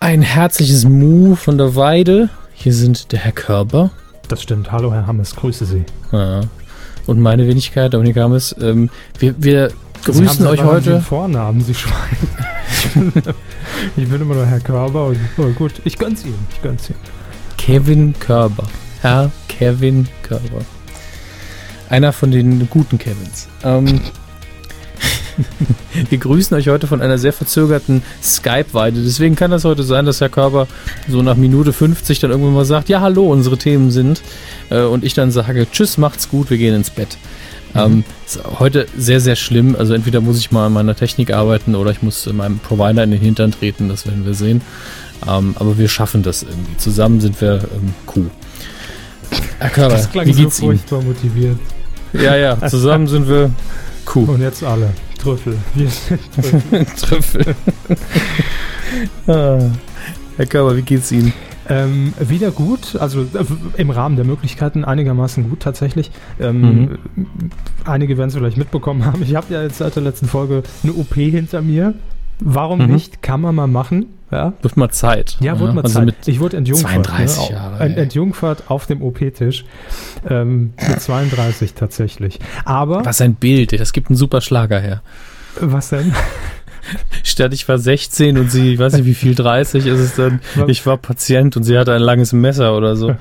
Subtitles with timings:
[0.00, 2.30] Ein herzliches Mu von der Weide.
[2.54, 3.90] Hier sind der Herr Körber.
[4.28, 4.70] Das stimmt.
[4.70, 5.84] Hallo, Herr Hammes, grüße Sie.
[6.12, 6.42] Ja.
[7.06, 8.54] Und meine Wenigkeit, Dominik Hammes.
[8.60, 9.72] Ähm, wir, wir
[10.04, 10.90] grüßen euch heute.
[10.92, 12.16] Den Vornamen, Sie Schwein.
[13.96, 16.46] ich, bin, immer nur Herr Körber und oh gut, ich gönn's Ihnen.
[16.52, 17.00] Ich gönn's Ihnen.
[17.56, 18.64] Kevin Körber.
[19.02, 20.64] Herr Kevin Körber.
[21.90, 23.48] Einer von den guten Kevins.
[23.64, 24.00] Ähm,
[26.10, 29.02] wir grüßen euch heute von einer sehr verzögerten Skype-Weide.
[29.02, 30.66] Deswegen kann das heute sein, dass Herr Körber
[31.08, 34.22] so nach Minute 50 dann irgendwann mal sagt, ja, hallo, unsere Themen sind.
[34.70, 37.16] Äh, und ich dann sage, tschüss, macht's gut, wir gehen ins Bett.
[37.74, 37.80] Mhm.
[37.80, 39.76] Ähm, ist heute sehr, sehr schlimm.
[39.76, 43.10] Also entweder muss ich mal an meiner Technik arbeiten oder ich muss meinem Provider in
[43.10, 44.62] den Hintern treten, das werden wir sehen.
[45.26, 46.76] Ähm, aber wir schaffen das irgendwie.
[46.76, 48.26] Zusammen sind wir ähm, Kuh.
[49.58, 51.08] Herr Körber, das klang wie geht's so furchtbar Ihnen?
[51.08, 51.58] motiviert.
[52.12, 53.50] Ja, ja, zusammen sind wir
[54.04, 54.24] Kuh.
[54.24, 54.90] Und jetzt alle.
[55.18, 55.56] Trüffel.
[55.74, 56.84] Wir sind Trüffel.
[56.96, 57.54] Trüffel.
[59.26, 59.70] ah.
[60.36, 61.32] Herr Körber, wie geht's Ihnen?
[61.68, 63.44] Ähm, wieder gut, also äh,
[63.76, 66.10] im Rahmen der Möglichkeiten einigermaßen gut tatsächlich.
[66.40, 66.98] Ähm, mhm.
[67.84, 69.22] Einige werden es vielleicht mitbekommen haben.
[69.22, 71.94] Ich habe ja jetzt seit der letzten Folge eine OP hinter mir.
[72.40, 72.92] Warum mhm.
[72.92, 73.22] nicht?
[73.22, 74.06] Kann man mal machen.
[74.30, 74.52] Ja.
[74.60, 75.38] Wird mal Zeit.
[75.40, 76.14] Ja, wird mal also Zeit.
[76.26, 77.06] ich wurde entjungfert.
[77.06, 77.56] 32 ne?
[77.56, 77.80] Jahre.
[77.80, 79.64] Ent, entjungfert auf dem OP-Tisch.
[80.28, 82.38] Ähm, mit 32 tatsächlich.
[82.64, 83.04] Aber.
[83.04, 83.78] Was ein Bild.
[83.78, 85.02] Das gibt einen super Schlager her.
[85.60, 86.12] Was denn?
[87.22, 90.40] Statt ich war 16 und sie, ich weiß nicht wie viel, 30 ist es dann,
[90.66, 93.14] ich war Patient und sie hatte ein langes Messer oder so.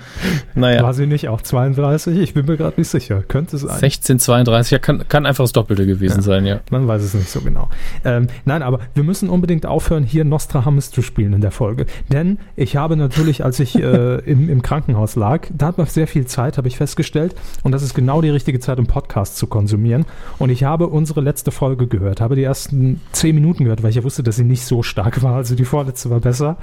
[0.55, 0.83] Naja.
[0.83, 2.17] War sie nicht auch 32?
[2.19, 3.23] Ich bin mir gerade nicht sicher.
[3.27, 3.79] Könnte es sein.
[3.79, 6.21] 16, 32, ja, kann, kann einfach das Doppelte gewesen ja.
[6.21, 6.59] sein, ja.
[6.71, 7.69] Man weiß es nicht so genau.
[8.05, 11.85] Ähm, nein, aber wir müssen unbedingt aufhören, hier Nostradamus zu spielen in der Folge.
[12.11, 16.07] Denn ich habe natürlich, als ich äh, im, im Krankenhaus lag, da hat man sehr
[16.07, 17.35] viel Zeit, habe ich festgestellt.
[17.63, 20.05] Und das ist genau die richtige Zeit, um Podcast zu konsumieren.
[20.37, 23.89] Und ich habe unsere letzte Folge gehört, habe die ersten 10 Minuten Minuten gehört, weil
[23.89, 25.35] ich ja wusste, dass sie nicht so stark war.
[25.35, 26.57] Also die vorletzte war besser.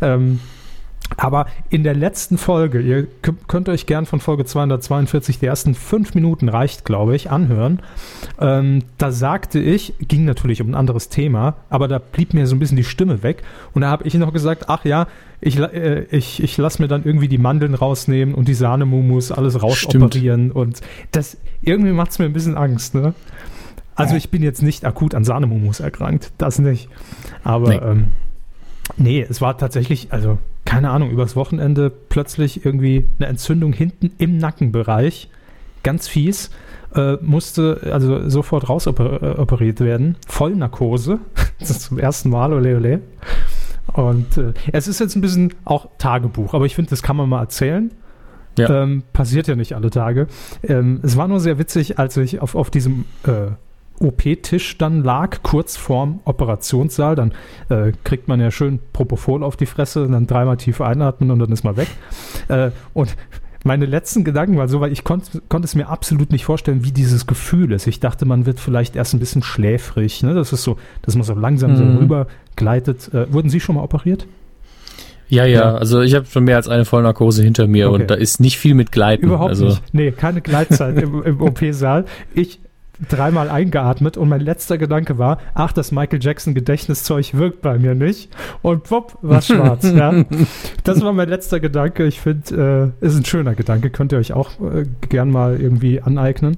[0.00, 0.40] Ähm,
[1.16, 6.14] aber in der letzten Folge, ihr könnt euch gern von Folge 242, die ersten fünf
[6.14, 7.80] Minuten reicht, glaube ich, anhören.
[8.40, 12.56] Ähm, da sagte ich, ging natürlich um ein anderes Thema, aber da blieb mir so
[12.56, 13.44] ein bisschen die Stimme weg.
[13.72, 15.06] Und da habe ich noch gesagt, ach ja,
[15.40, 19.62] ich, äh, ich, ich lasse mir dann irgendwie die Mandeln rausnehmen und die Sahnemumus alles
[19.62, 20.50] rausoperieren.
[20.50, 20.80] Und
[21.12, 23.14] das irgendwie macht es mir ein bisschen Angst, ne?
[23.96, 26.88] Also ich bin jetzt nicht akut an Sahnemumus erkrankt, das nicht.
[27.42, 27.76] Aber nee.
[27.76, 28.06] Ähm,
[28.96, 34.36] nee, es war tatsächlich, also keine Ahnung, übers Wochenende plötzlich irgendwie eine Entzündung hinten im
[34.36, 35.30] Nackenbereich,
[35.82, 36.50] ganz fies.
[36.94, 40.16] Äh, musste also sofort rausoperiert werden.
[40.28, 41.18] Vollnarkose.
[41.58, 43.00] das ist zum ersten Mal, ole ole.
[43.92, 47.28] Und äh, es ist jetzt ein bisschen auch Tagebuch, aber ich finde, das kann man
[47.28, 47.90] mal erzählen.
[48.58, 48.82] Ja.
[48.82, 50.28] Ähm, passiert ja nicht alle Tage.
[50.62, 53.48] Ähm, es war nur sehr witzig, als ich auf, auf diesem äh,
[54.00, 57.16] OP-Tisch dann lag, kurz vorm Operationssaal.
[57.16, 57.32] Dann
[57.68, 61.52] äh, kriegt man ja schön Propofol auf die Fresse, dann dreimal tief einatmen und dann
[61.52, 61.88] ist man weg.
[62.48, 63.16] Äh, und
[63.64, 66.92] meine letzten Gedanken waren so, weil ich konnte konnt es mir absolut nicht vorstellen, wie
[66.92, 67.88] dieses Gefühl ist.
[67.88, 70.22] Ich dachte, man wird vielleicht erst ein bisschen schläfrig.
[70.22, 70.34] Ne?
[70.34, 71.76] Das ist so, dass man so langsam mhm.
[71.76, 73.12] so rüber gleitet.
[73.12, 74.26] Äh, wurden Sie schon mal operiert?
[75.28, 78.02] Ja, ja, ja, also ich habe schon mehr als eine Vollnarkose hinter mir okay.
[78.02, 79.26] und da ist nicht viel mit Gleiten.
[79.26, 79.66] Überhaupt also.
[79.66, 79.82] nicht.
[79.92, 82.04] Nee, keine Gleitzeit im, im OP-Saal.
[82.32, 82.60] Ich
[83.08, 87.94] dreimal eingeatmet und mein letzter Gedanke war, ach, das Michael Jackson Gedächtniszeug wirkt bei mir
[87.94, 88.30] nicht
[88.62, 89.84] und pop, war schwarz.
[89.84, 90.24] ja.
[90.84, 92.06] Das war mein letzter Gedanke.
[92.06, 96.00] Ich finde, äh, ist ein schöner Gedanke, könnt ihr euch auch äh, gern mal irgendwie
[96.00, 96.56] aneignen.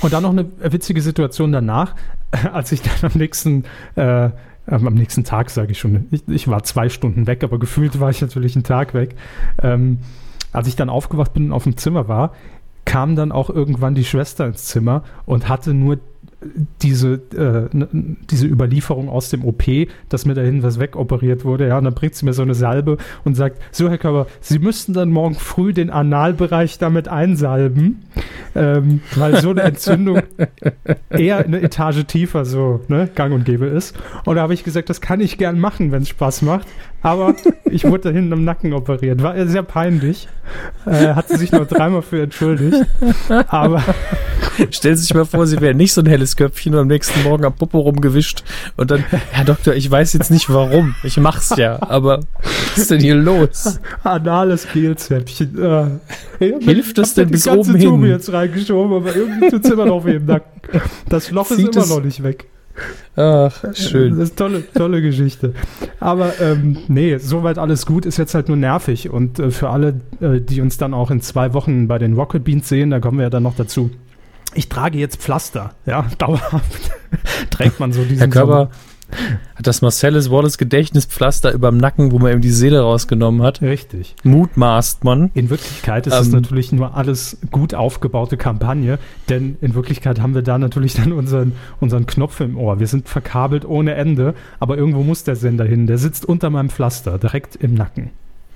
[0.00, 1.94] Und dann noch eine witzige Situation danach,
[2.52, 3.64] als ich dann am nächsten
[3.96, 4.30] äh,
[4.66, 8.10] am nächsten Tag sage ich schon, ich, ich, war zwei Stunden weg, aber gefühlt war
[8.10, 9.16] ich natürlich einen Tag weg.
[9.62, 9.98] Ähm,
[10.52, 12.32] als ich dann aufgewacht bin und auf dem Zimmer war,
[12.90, 16.00] kam dann auch irgendwann die Schwester ins Zimmer und hatte nur
[16.82, 17.68] diese, äh,
[18.28, 19.62] diese Überlieferung aus dem OP,
[20.08, 21.68] dass mir dahin was wegoperiert wurde.
[21.68, 24.58] Ja, und dann bringt sie mir so eine Salbe und sagt: So, Herr Körber, Sie
[24.58, 28.06] müssten dann morgen früh den Analbereich damit einsalben,
[28.56, 30.22] ähm, weil so eine Entzündung
[31.10, 33.96] eher eine Etage tiefer so ne, gang und gäbe ist.
[34.24, 36.66] Und da habe ich gesagt: Das kann ich gern machen, wenn es Spaß macht.
[37.02, 39.22] Aber ich wurde da hinten am Nacken operiert.
[39.22, 40.28] War sehr peinlich.
[40.86, 42.86] Äh, hat sie sich noch dreimal für entschuldigt.
[43.48, 43.82] Aber.
[44.70, 47.22] Stellen Sie sich mal vor, Sie wären nicht so ein helles Köpfchen und am nächsten
[47.22, 48.42] Morgen am Popo rumgewischt
[48.76, 50.94] und dann, Herr Doktor, ich weiß jetzt nicht warum.
[51.02, 53.80] Ich mach's ja, aber was ist denn hier los?
[54.02, 56.00] Anales Gelzäpfchen.
[56.40, 57.80] Äh, Hilft das denn bis oben hin?
[57.80, 60.80] Ich habe jetzt reingeschoben, aber irgendwie tut's immer noch weh im Nacken.
[61.08, 62.46] Das Loch Sieht ist immer noch nicht weg.
[63.16, 64.18] Ach, schön.
[64.18, 65.54] Das ist tolle, tolle Geschichte.
[65.98, 69.10] Aber ähm, nee, soweit alles gut, ist jetzt halt nur nervig.
[69.10, 72.44] Und äh, für alle, äh, die uns dann auch in zwei Wochen bei den Rocket
[72.44, 73.90] Beans sehen, da kommen wir ja dann noch dazu.
[74.54, 76.90] Ich trage jetzt Pflaster, ja, dauerhaft.
[77.50, 78.70] Trägt man so diesen Herr Körper,
[79.54, 83.60] Hat das Marcellus Wallace Gedächtnispflaster überm Nacken, wo man ihm die Seele rausgenommen hat?
[83.62, 84.14] Richtig.
[84.22, 85.30] Mutmaßt man.
[85.34, 86.32] In Wirklichkeit ist es Ähm.
[86.34, 88.98] natürlich nur alles gut aufgebaute Kampagne,
[89.28, 92.80] denn in Wirklichkeit haben wir da natürlich dann unseren, unseren Knopf im Ohr.
[92.80, 95.86] Wir sind verkabelt ohne Ende, aber irgendwo muss der Sender hin.
[95.86, 98.10] Der sitzt unter meinem Pflaster, direkt im Nacken.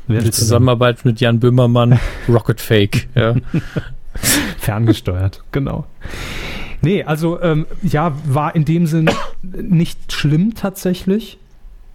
[0.08, 1.98] Ihr Zusammenarbeit mit Jan Böhmermann,
[2.28, 3.08] Rocket Fake.
[3.14, 3.34] Ja.
[4.58, 5.86] Ferngesteuert, genau.
[6.84, 9.10] Nee, also ähm, ja, war in dem Sinn
[9.42, 11.38] nicht schlimm tatsächlich.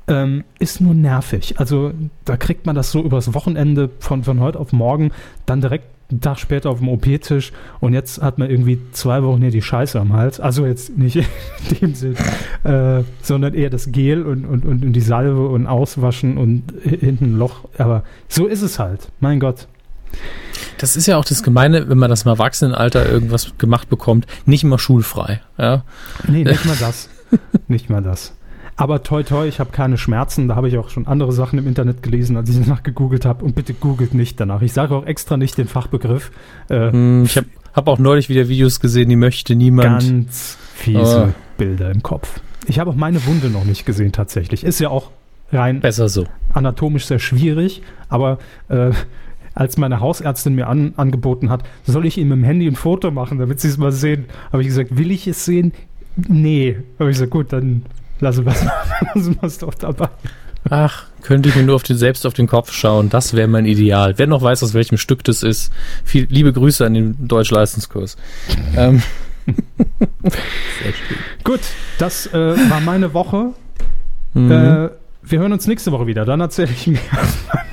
[0.08, 1.60] Ähm, ist nur nervig.
[1.60, 1.92] Also
[2.26, 5.12] da kriegt man das so übers Wochenende von, von heute auf morgen,
[5.46, 9.42] dann direkt einen Tag später auf dem OP-Tisch und jetzt hat man irgendwie zwei Wochen
[9.42, 10.40] hier die Scheiße am Hals.
[10.40, 11.18] Also jetzt nicht
[11.70, 12.16] in dem Sinn,
[12.64, 17.38] äh, sondern eher das Gel und, und, und die Salbe und Auswaschen und hinten ein
[17.38, 17.66] Loch.
[17.78, 19.12] Aber so ist es halt.
[19.20, 19.68] Mein Gott.
[20.78, 24.64] Das ist ja auch das Gemeine, wenn man das im Erwachsenenalter irgendwas gemacht bekommt, nicht
[24.64, 25.42] immer schulfrei.
[25.58, 25.84] Ja.
[26.28, 27.10] Nee, nicht mal das.
[27.68, 28.34] nicht mal das.
[28.78, 30.48] Aber toi toi, ich habe keine Schmerzen.
[30.48, 33.44] Da habe ich auch schon andere Sachen im Internet gelesen, als ich danach gegoogelt habe.
[33.44, 34.62] Und bitte googelt nicht danach.
[34.62, 36.32] Ich sage auch extra nicht den Fachbegriff.
[36.70, 40.00] Äh, Hm, Ich habe hab auch neulich wieder Videos gesehen, die möchte niemand.
[40.02, 41.34] ganz fiese Oh.
[41.58, 42.40] Bilder im Kopf.
[42.68, 44.64] Ich habe auch meine Wunde noch nicht gesehen tatsächlich.
[44.64, 45.12] Ist ja auch
[45.52, 46.26] rein Besser so.
[46.54, 48.38] anatomisch sehr schwierig, aber
[48.70, 48.92] äh,
[49.60, 53.40] als meine Hausärztin mir an, angeboten hat, soll ich ihm im Handy ein Foto machen,
[53.40, 55.74] damit sie es mal sehen, habe ich gesagt, will ich es sehen?
[56.16, 56.78] Nee.
[56.98, 57.84] Habe ich gesagt, gut, dann
[58.22, 58.56] lassen wir
[59.42, 60.08] es doch dabei.
[60.70, 63.10] Ach, könnte ich mir nur auf den, selbst auf den Kopf schauen.
[63.10, 64.14] Das wäre mein Ideal.
[64.18, 65.74] Wer noch weiß, aus welchem Stück das ist.
[66.06, 68.16] Viel, liebe Grüße an den Deutschleistungskurs.
[68.78, 69.02] ähm.
[71.44, 71.62] Gut,
[71.98, 73.54] das äh, war meine Woche.
[74.34, 74.52] Mhm.
[74.52, 74.90] Äh,
[75.24, 76.24] wir hören uns nächste Woche wieder.
[76.24, 77.00] Dann erzähle ich mir.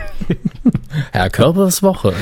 [1.13, 2.15] Herr Körpers Woche.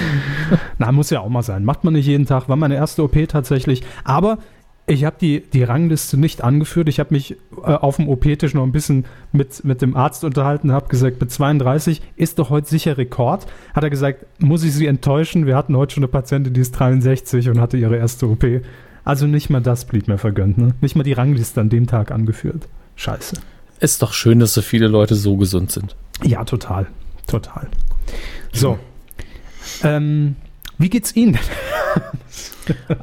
[0.78, 1.64] Na, muss ja auch mal sein.
[1.64, 2.48] Macht man nicht jeden Tag.
[2.48, 3.82] War meine erste OP tatsächlich.
[4.04, 4.38] Aber
[4.86, 6.88] ich habe die, die Rangliste nicht angeführt.
[6.88, 10.68] Ich habe mich äh, auf dem OP-Tisch noch ein bisschen mit, mit dem Arzt unterhalten
[10.68, 13.46] und habe gesagt, mit 32 ist doch heute sicher Rekord.
[13.72, 15.46] Hat er gesagt, muss ich Sie enttäuschen?
[15.46, 18.44] Wir hatten heute schon eine Patientin, die ist 63 und hatte ihre erste OP.
[19.04, 20.58] Also nicht mal das blieb mir vergönnt.
[20.58, 20.74] Ne?
[20.80, 22.68] Nicht mal die Rangliste an dem Tag angeführt.
[22.96, 23.36] Scheiße.
[23.80, 25.96] Ist doch schön, dass so viele Leute so gesund sind.
[26.22, 26.86] Ja, total.
[27.26, 27.68] Total.
[28.54, 28.78] So.
[29.82, 30.36] Ähm,
[30.78, 31.38] wie geht's Ihnen?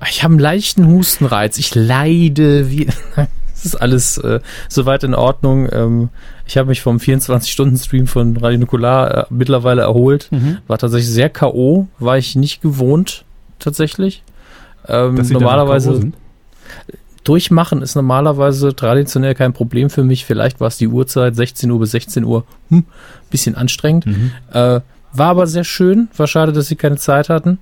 [0.10, 1.60] Ich habe einen leichten Hustenreiz.
[1.60, 2.88] Ich leide wie.
[3.54, 4.40] Es ist alles äh,
[4.70, 5.70] soweit in Ordnung.
[5.72, 6.10] Ähm,
[6.48, 10.30] ich habe mich vom 24-Stunden-Stream von Radio Nukular äh, mittlerweile erholt.
[10.66, 13.24] War tatsächlich sehr K.O., war ich nicht gewohnt,
[13.60, 14.24] tatsächlich.
[14.88, 16.12] Ähm, normalerweise
[17.24, 20.26] durchmachen ist normalerweise traditionell kein Problem für mich.
[20.26, 22.86] Vielleicht war es die Uhrzeit, 16 Uhr bis 16 Uhr, hm,
[23.30, 24.08] bisschen anstrengend.
[24.08, 24.32] Mhm.
[24.52, 24.82] Äh,
[25.14, 26.10] war aber sehr schön.
[26.16, 27.58] War schade, dass sie keine Zeit hatten.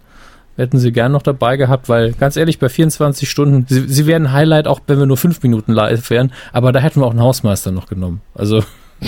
[0.57, 4.33] Hätten sie gern noch dabei gehabt, weil ganz ehrlich, bei 24 Stunden, sie, sie wären
[4.33, 7.21] Highlight, auch wenn wir nur fünf Minuten live wären, aber da hätten wir auch einen
[7.21, 8.19] Hausmeister noch genommen.
[8.35, 8.61] Also,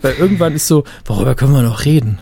[0.00, 2.18] weil irgendwann ist so, worüber können wir noch reden?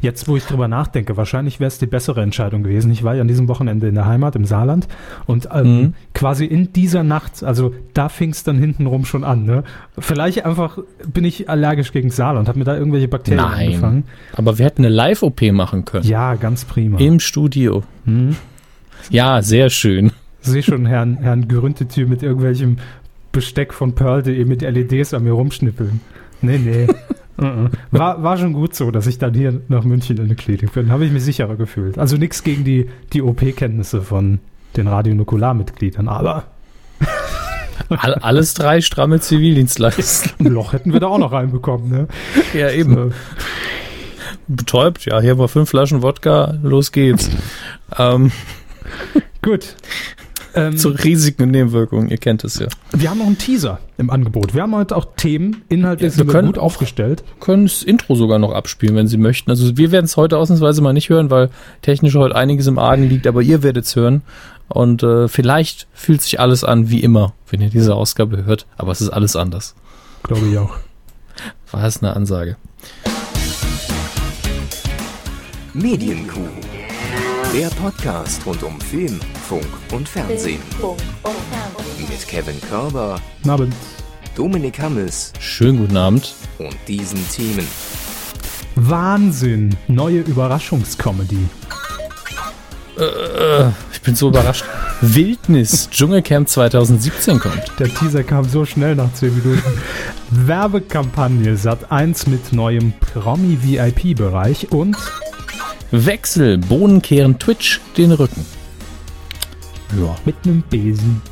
[0.00, 2.90] Jetzt, wo ich drüber nachdenke, wahrscheinlich wäre es die bessere Entscheidung gewesen.
[2.92, 4.86] Ich war ja an diesem Wochenende in der Heimat im Saarland
[5.26, 5.94] und ähm, Mhm.
[6.14, 9.44] quasi in dieser Nacht, also da fing es dann hintenrum schon an.
[9.44, 9.64] Ne?
[9.98, 10.78] Vielleicht einfach
[11.12, 13.66] bin ich allergisch gegen Saarland, habe mir da irgendwelche Bakterien Nein.
[13.68, 14.04] angefangen.
[14.34, 16.06] Aber wir hätten eine Live-OP machen können.
[16.06, 16.98] Ja, ganz prima.
[16.98, 17.82] Im Studio.
[18.04, 18.36] Hm?
[19.10, 20.12] Ja, sehr schön.
[20.42, 22.76] Sehe schon Herrn, Herrn Gerüntetür mit irgendwelchem
[23.32, 26.00] Besteck von Pearl.de mit LEDs an mir rumschnippeln.
[26.42, 26.86] Nee, nee.
[27.38, 27.70] Mhm.
[27.90, 30.90] war, war schon gut so, dass ich dann hier nach München in der Klinik bin.
[30.90, 31.98] Habe ich mich sicherer gefühlt.
[31.98, 34.38] Also nichts gegen die, die OP-Kenntnisse von
[34.76, 36.44] den Radionukular-Mitgliedern, aber
[37.88, 40.30] All, alles drei stramme Zivildienstleister.
[40.38, 41.90] ein Loch hätten wir da auch noch reinbekommen.
[41.90, 42.08] Ne?
[42.54, 42.94] Ja, eben.
[42.94, 43.12] So.
[44.48, 47.30] Betäubt, ja, hier haben wir fünf Flaschen Wodka, los geht's.
[47.98, 48.32] ähm,
[49.42, 49.76] Gut.
[50.56, 52.66] Ähm, zu Risiken und Nebenwirkungen, ihr kennt es ja.
[52.92, 54.54] wir haben noch einen Teaser im Angebot.
[54.54, 57.24] Wir haben heute auch Themen, inhaltlich Ja, wir sind wir können gut aufgestellt.
[57.40, 59.50] Können das Intro sogar noch abspielen, wenn Sie möchten.
[59.50, 61.50] Also wir werden es heute ausnahmsweise mal nicht hören, weil
[61.82, 64.22] technisch heute einiges im Argen liegt, aber ihr werdet es hören.
[64.68, 68.92] Und äh, vielleicht fühlt sich alles an wie immer, wenn ihr diese Ausgabe hört, aber
[68.92, 69.74] es ist alles anders.
[70.22, 70.74] Glaube ich auch.
[71.70, 72.56] War es eine Ansage.
[75.74, 76.65] Medienkuh.
[77.54, 80.60] Der Podcast rund um Film, Funk und Fernsehen.
[81.98, 83.74] Mit Kevin Körber, Guten Abend.
[84.34, 86.34] Dominik Hammes Schönen guten Abend.
[86.58, 87.66] und diesen Themen.
[88.74, 89.74] Wahnsinn.
[89.88, 91.48] Neue Überraschungscomedy.
[92.98, 94.64] Äh, ich bin so überrascht.
[95.00, 97.62] Wildnis, Dschungelcamp 2017 kommt.
[97.78, 99.62] Der Teaser kam so schnell nach 10 Minuten.
[100.30, 104.96] Werbekampagne Sat 1 mit neuem Promi-VIP-Bereich und
[105.90, 108.44] Wechsel, Bohnen kehren Twitch den Rücken.
[109.98, 110.14] Ja.
[110.24, 111.22] mit einem Besen.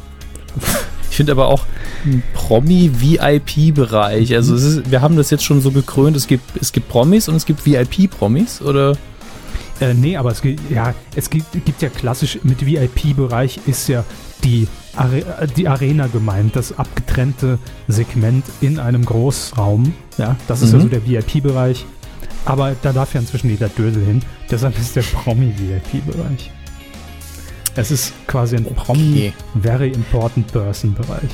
[1.11, 1.63] Ich finde aber auch
[2.05, 4.35] ein Promi-VIP-Bereich.
[4.35, 6.17] Also ist, wir haben das jetzt schon so gekrönt.
[6.17, 8.97] Es gibt, es gibt Promis und es gibt VIP-Promis, oder?
[9.81, 14.05] Äh, nee, aber es gibt ja, es gibt, gibt ja klassisch mit VIP-Bereich ist ja
[14.43, 15.23] die, Are
[15.57, 19.95] die Arena gemeint, das abgetrennte Segment in einem Großraum.
[20.19, 20.81] Ja, das ist Mhm.
[20.81, 21.87] also der VIP-Bereich.
[22.45, 24.23] Aber da darf ja inzwischen jeder Dödel hin.
[24.51, 26.51] Deshalb ist der Promi-VIP-Bereich.
[27.77, 31.31] Es ist quasi ein Promi Very Important Person Bereich.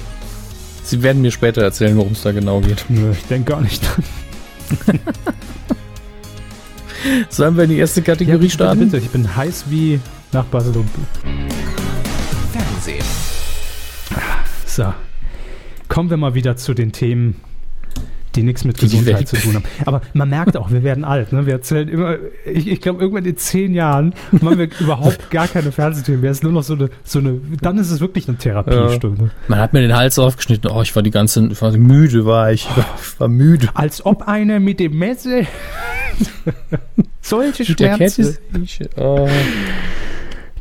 [0.83, 2.85] Sie werden mir später erzählen, worum es da genau geht.
[2.89, 4.99] Nö, ich denke gar nicht dran.
[7.29, 8.81] Sollen wir in die erste Kategorie bitte, starten?
[8.81, 10.01] Bitte, ich bin heiß wie
[10.33, 10.87] nach Barcelona.
[12.53, 13.05] Fernsehen.
[14.67, 14.93] So.
[15.89, 17.37] Kommen wir mal wieder zu den Themen,
[18.35, 19.65] die nichts mit Die Gesundheit zu tun haben.
[19.85, 21.33] Aber man merkt auch, wir werden alt.
[21.33, 21.47] Ne?
[21.47, 25.73] Wir erzählen immer, ich, ich glaube, irgendwann in zehn Jahren machen wir überhaupt gar keine
[25.73, 26.25] Fernsehthemen.
[26.25, 29.31] Es ist nur noch so eine, so eine, dann ist es wirklich eine Therapiestunde.
[29.49, 30.71] Man hat mir den Hals aufgeschnitten.
[30.71, 32.69] Oh, ich war die ganze, ich war müde, war ich.
[33.01, 33.69] Ich war müde.
[33.75, 35.43] Als ob einer mit dem Messer
[37.21, 38.37] solche Schmerzen.
[38.97, 39.29] Oh.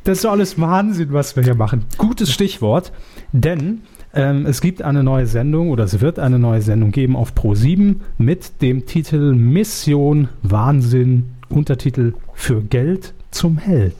[0.03, 1.85] Das ist alles Wahnsinn, was wir hier machen.
[1.97, 2.91] Gutes Stichwort,
[3.31, 3.81] denn
[4.13, 7.97] ähm, es gibt eine neue Sendung oder es wird eine neue Sendung geben auf Pro7
[8.17, 13.95] mit dem Titel Mission Wahnsinn, Untertitel für Geld zum Held.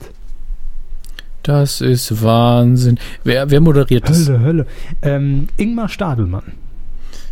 [1.42, 2.98] Das ist Wahnsinn.
[3.24, 4.28] Wer, wer moderiert das?
[4.28, 4.66] Hölle, Hölle.
[5.02, 6.52] Ähm, Ingmar Stadelmann.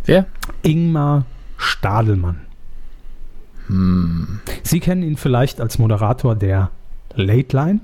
[0.05, 0.25] Wer?
[0.63, 1.25] Ingmar
[1.57, 2.41] Stadelmann.
[3.67, 4.39] Hm.
[4.63, 6.71] Sie kennen ihn vielleicht als Moderator der
[7.13, 7.79] Late Line.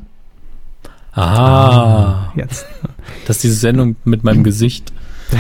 [1.16, 2.66] Ah, Jetzt.
[3.28, 4.92] das ist diese Sendung mit meinem Gesicht.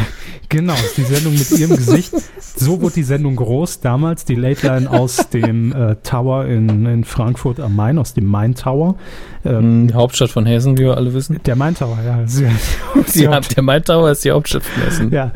[0.48, 2.14] Genau, ist die Sendung mit ihrem Gesicht.
[2.56, 7.04] So wurde die Sendung groß damals, die Late Line aus dem äh, Tower in, in
[7.04, 8.96] Frankfurt am Main, aus dem Main Tower.
[9.44, 11.40] Ähm, Die Hauptstadt von Hessen, wie wir alle wissen.
[11.48, 12.20] Der Main Tower, ja.
[12.28, 12.48] Sie,
[13.16, 15.12] Die, der Main Tower ist die Hauptstadt von Hessen.
[15.12, 15.32] ja,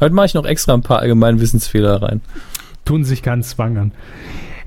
[0.00, 2.20] Heute mache ich noch extra ein paar allgemeinen Wissensfehler rein.
[2.84, 3.92] tun sich keinen Zwang an.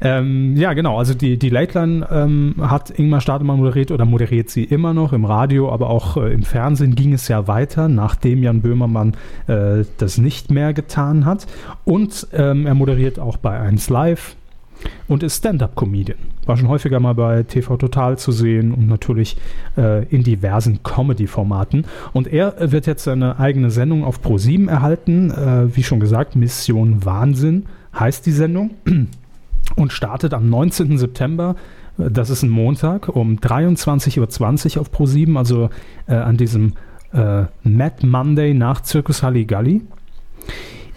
[0.01, 0.97] Ähm, ja, genau.
[0.97, 5.13] Also die, die Late Line ähm, hat Ingmar Stadelmann moderiert oder moderiert sie immer noch
[5.13, 9.15] im Radio, aber auch äh, im Fernsehen ging es ja weiter, nachdem Jan Böhmermann
[9.47, 11.47] äh, das nicht mehr getan hat.
[11.83, 14.35] Und ähm, er moderiert auch bei 1 Live
[15.07, 16.17] und ist Stand-up-Comedian.
[16.45, 19.37] War schon häufiger mal bei TV Total zu sehen und natürlich
[19.77, 21.85] äh, in diversen Comedy-Formaten.
[22.13, 25.31] Und er wird jetzt seine eigene Sendung auf Pro7 erhalten.
[25.31, 27.65] Äh, wie schon gesagt, Mission Wahnsinn
[27.97, 28.71] heißt die Sendung
[29.75, 30.97] und startet am 19.
[30.97, 31.55] September.
[31.97, 35.69] äh, Das ist ein Montag um 23.20 Uhr auf Pro7, also
[36.07, 36.73] äh, an diesem
[37.13, 39.81] äh, Mad Monday nach Circus Halligalli.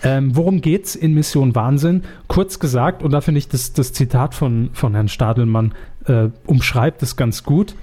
[0.03, 2.03] Ähm, worum geht's in Mission Wahnsinn?
[2.29, 5.75] Kurz gesagt, und da finde ich das, das Zitat von, von Herrn Stadelmann
[6.07, 7.75] äh, umschreibt es ganz gut.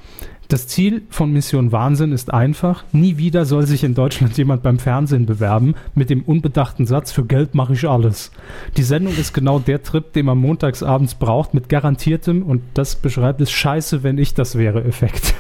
[0.48, 4.78] Das Ziel von Mission Wahnsinn ist einfach, nie wieder soll sich in Deutschland jemand beim
[4.78, 8.32] Fernsehen bewerben mit dem unbedachten Satz, für Geld mache ich alles.
[8.78, 13.42] Die Sendung ist genau der Trip, den man montagsabends braucht, mit garantiertem, und das beschreibt
[13.42, 15.34] es, scheiße, wenn ich das wäre, Effekt.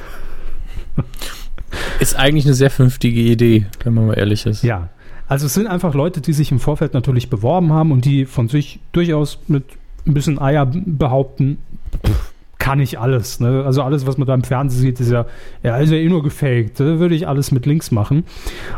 [1.99, 4.63] Ist eigentlich eine sehr vernünftige Idee, wenn man mal ehrlich ist.
[4.63, 4.89] Ja,
[5.27, 8.47] also es sind einfach Leute, die sich im Vorfeld natürlich beworben haben und die von
[8.47, 9.65] sich durchaus mit
[10.05, 11.57] ein bisschen Eier behaupten,
[12.05, 12.33] pff,
[12.65, 13.39] kann ich alles.
[13.39, 13.63] Ne?
[13.63, 15.27] Also alles, was man da im Fernsehen sieht, ist ja,
[15.61, 16.79] ja, ist ja eh nur gefaked.
[16.79, 18.23] Da würde ich alles mit Links machen.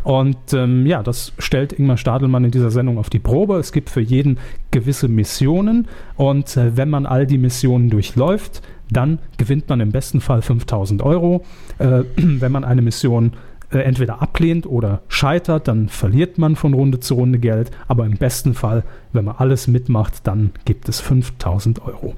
[0.03, 3.55] Und ähm, ja, das stellt Ingmar Stadelmann in dieser Sendung auf die Probe.
[3.55, 4.39] Es gibt für jeden
[4.71, 10.19] gewisse Missionen und äh, wenn man all die Missionen durchläuft, dann gewinnt man im besten
[10.19, 11.45] Fall 5000 Euro.
[11.79, 13.37] Äh, wenn man eine Mission
[13.71, 17.71] äh, entweder ablehnt oder scheitert, dann verliert man von Runde zu Runde Geld.
[17.87, 22.15] Aber im besten Fall, wenn man alles mitmacht, dann gibt es 5000 Euro.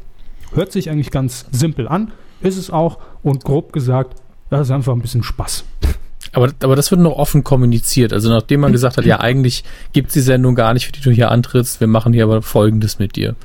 [0.53, 2.97] Hört sich eigentlich ganz simpel an, ist es auch.
[3.23, 5.63] Und grob gesagt, das ist einfach ein bisschen Spaß.
[6.33, 8.13] Aber, aber das wird noch offen kommuniziert.
[8.13, 9.63] Also nachdem man gesagt hat, ja, eigentlich
[9.93, 12.41] gibt es die Sendung gar nicht, für die du hier antrittst, wir machen hier aber
[12.41, 13.35] Folgendes mit dir.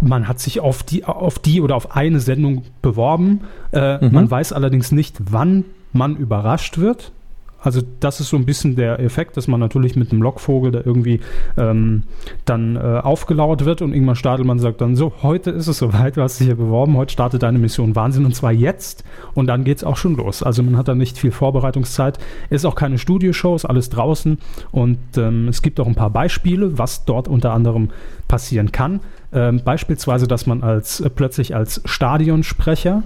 [0.00, 3.42] Man hat sich auf die, auf die oder auf eine Sendung beworben.
[3.72, 4.12] Äh, Mhm.
[4.14, 7.12] Man weiß allerdings nicht, wann man überrascht wird.
[7.62, 10.80] Also das ist so ein bisschen der Effekt, dass man natürlich mit einem Lockvogel da
[10.84, 11.20] irgendwie
[11.56, 12.04] ähm,
[12.44, 16.22] dann äh, aufgelauert wird und Ingmar Stadelmann sagt dann so, heute ist es soweit, du
[16.22, 19.78] hast dich hier beworben, heute startet deine Mission Wahnsinn und zwar jetzt und dann geht
[19.78, 20.42] es auch schon los.
[20.42, 24.38] Also man hat da nicht viel Vorbereitungszeit, ist auch keine Studioshow, ist alles draußen
[24.70, 27.90] und ähm, es gibt auch ein paar Beispiele, was dort unter anderem
[28.28, 29.00] passieren kann.
[29.32, 33.02] Ähm, beispielsweise, dass man als äh, plötzlich als Stadionsprecher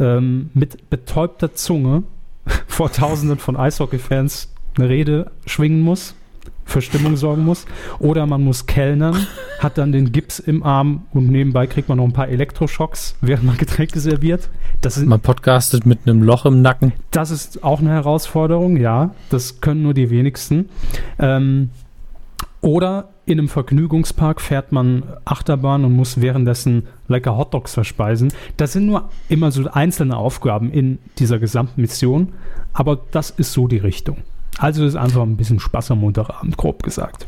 [0.00, 2.04] ähm, mit betäubter Zunge
[2.66, 6.14] vor Tausenden von Eishockey-Fans eine Rede schwingen muss,
[6.64, 7.66] für Stimmung sorgen muss.
[7.98, 9.26] Oder man muss kellnern,
[9.58, 13.44] hat dann den Gips im Arm und nebenbei kriegt man noch ein paar Elektroschocks, während
[13.44, 14.48] man Getränke serviert.
[14.80, 16.92] Das ist, Man podcastet mit einem Loch im Nacken.
[17.10, 19.14] das ist auch eine Herausforderung, ja.
[19.30, 20.68] Das können nur die wenigsten.
[21.18, 21.70] Ähm,
[22.62, 28.32] oder in einem Vergnügungspark fährt man Achterbahn und muss währenddessen lecker Hotdogs verspeisen.
[28.56, 32.32] Das sind nur immer so einzelne Aufgaben in dieser gesamten Mission,
[32.72, 34.18] aber das ist so die Richtung.
[34.58, 37.26] Also ist einfach ein bisschen Spaß am Montagabend, grob gesagt.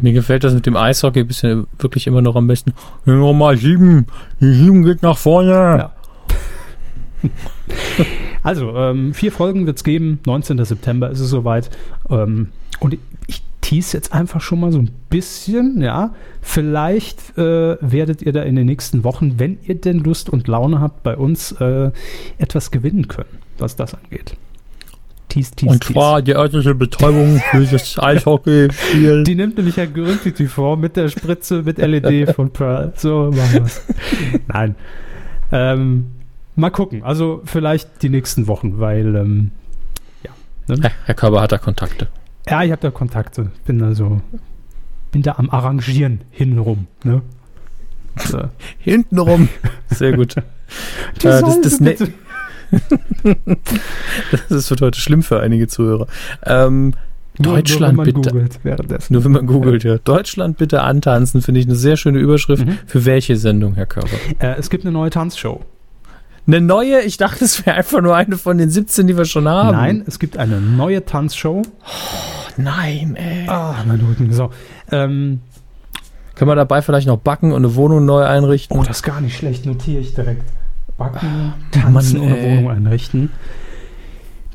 [0.00, 2.74] Mir gefällt das mit dem Eishockey bisher wirklich immer noch am besten.
[3.04, 4.06] Nochmal sieben.
[4.40, 5.50] Die sieben geht nach vorne.
[5.50, 5.92] Ja.
[8.42, 10.18] Also, ähm, vier Folgen wird es geben.
[10.24, 10.64] 19.
[10.64, 11.68] September ist es soweit.
[12.08, 12.48] Ähm,
[12.80, 12.96] und
[13.26, 16.12] ich tease jetzt einfach schon mal so ein bisschen, ja.
[16.40, 20.80] Vielleicht äh, werdet ihr da in den nächsten Wochen, wenn ihr denn Lust und Laune
[20.80, 21.92] habt, bei uns äh,
[22.38, 24.34] etwas gewinnen können, was das angeht.
[25.28, 29.22] Tease, tease, Und zwar die örtliche Betäubung für das Eishockey-Spiel.
[29.22, 32.92] Die nimmt nämlich Herr Grüntiti vor mit der Spritze mit LED von Pearl.
[32.96, 33.82] So machen wir's.
[34.48, 34.74] Nein.
[35.52, 36.06] Ähm,
[36.56, 37.04] mal gucken.
[37.04, 39.52] Also vielleicht die nächsten Wochen, weil ähm,
[40.24, 40.74] ja.
[40.74, 40.90] Ne?
[41.04, 42.08] Herr Körber hat da Kontakte.
[42.48, 43.50] Ja, ich habe da Kontakte.
[43.66, 44.20] Bin da so,
[45.12, 46.86] bin da am Arrangieren hintenrum.
[47.04, 47.22] Ne?
[48.16, 48.40] So.
[48.78, 49.48] Hintenrum.
[49.88, 50.36] Sehr gut.
[51.22, 51.96] Die Äh, das, das, ne
[54.48, 56.06] das wird heute schlimm für einige Zuhörer.
[56.44, 56.94] Ähm,
[57.38, 58.30] Nur- Deutschland nur, wenn man bitte.
[58.30, 59.12] googelt währenddessen.
[59.14, 59.98] Nur wenn man googelt, ja.
[59.98, 62.66] Deutschland bitte antanzen, finde ich eine sehr schöne Überschrift.
[62.66, 62.78] Mhm.
[62.86, 64.10] Für welche Sendung, Herr Körber?
[64.38, 65.60] Äh, es gibt eine neue Tanzshow.
[66.46, 67.02] Eine neue?
[67.02, 69.76] Ich dachte, es wäre einfach nur eine von den 17, die wir schon haben.
[69.76, 71.62] Nein, es gibt eine neue Tanzshow.
[72.56, 73.48] Nein, ey.
[73.48, 74.32] Ah, mein Rücken.
[74.32, 74.50] So.
[74.90, 75.40] Ähm,
[76.34, 78.76] Können wir dabei vielleicht noch backen und eine Wohnung neu einrichten?
[78.78, 79.66] oh, das ist gar nicht schlecht.
[79.66, 80.44] Notiere ich direkt.
[80.98, 82.56] Backen, Mann, tanzen ohne ey.
[82.58, 83.30] Wohnung einrichten.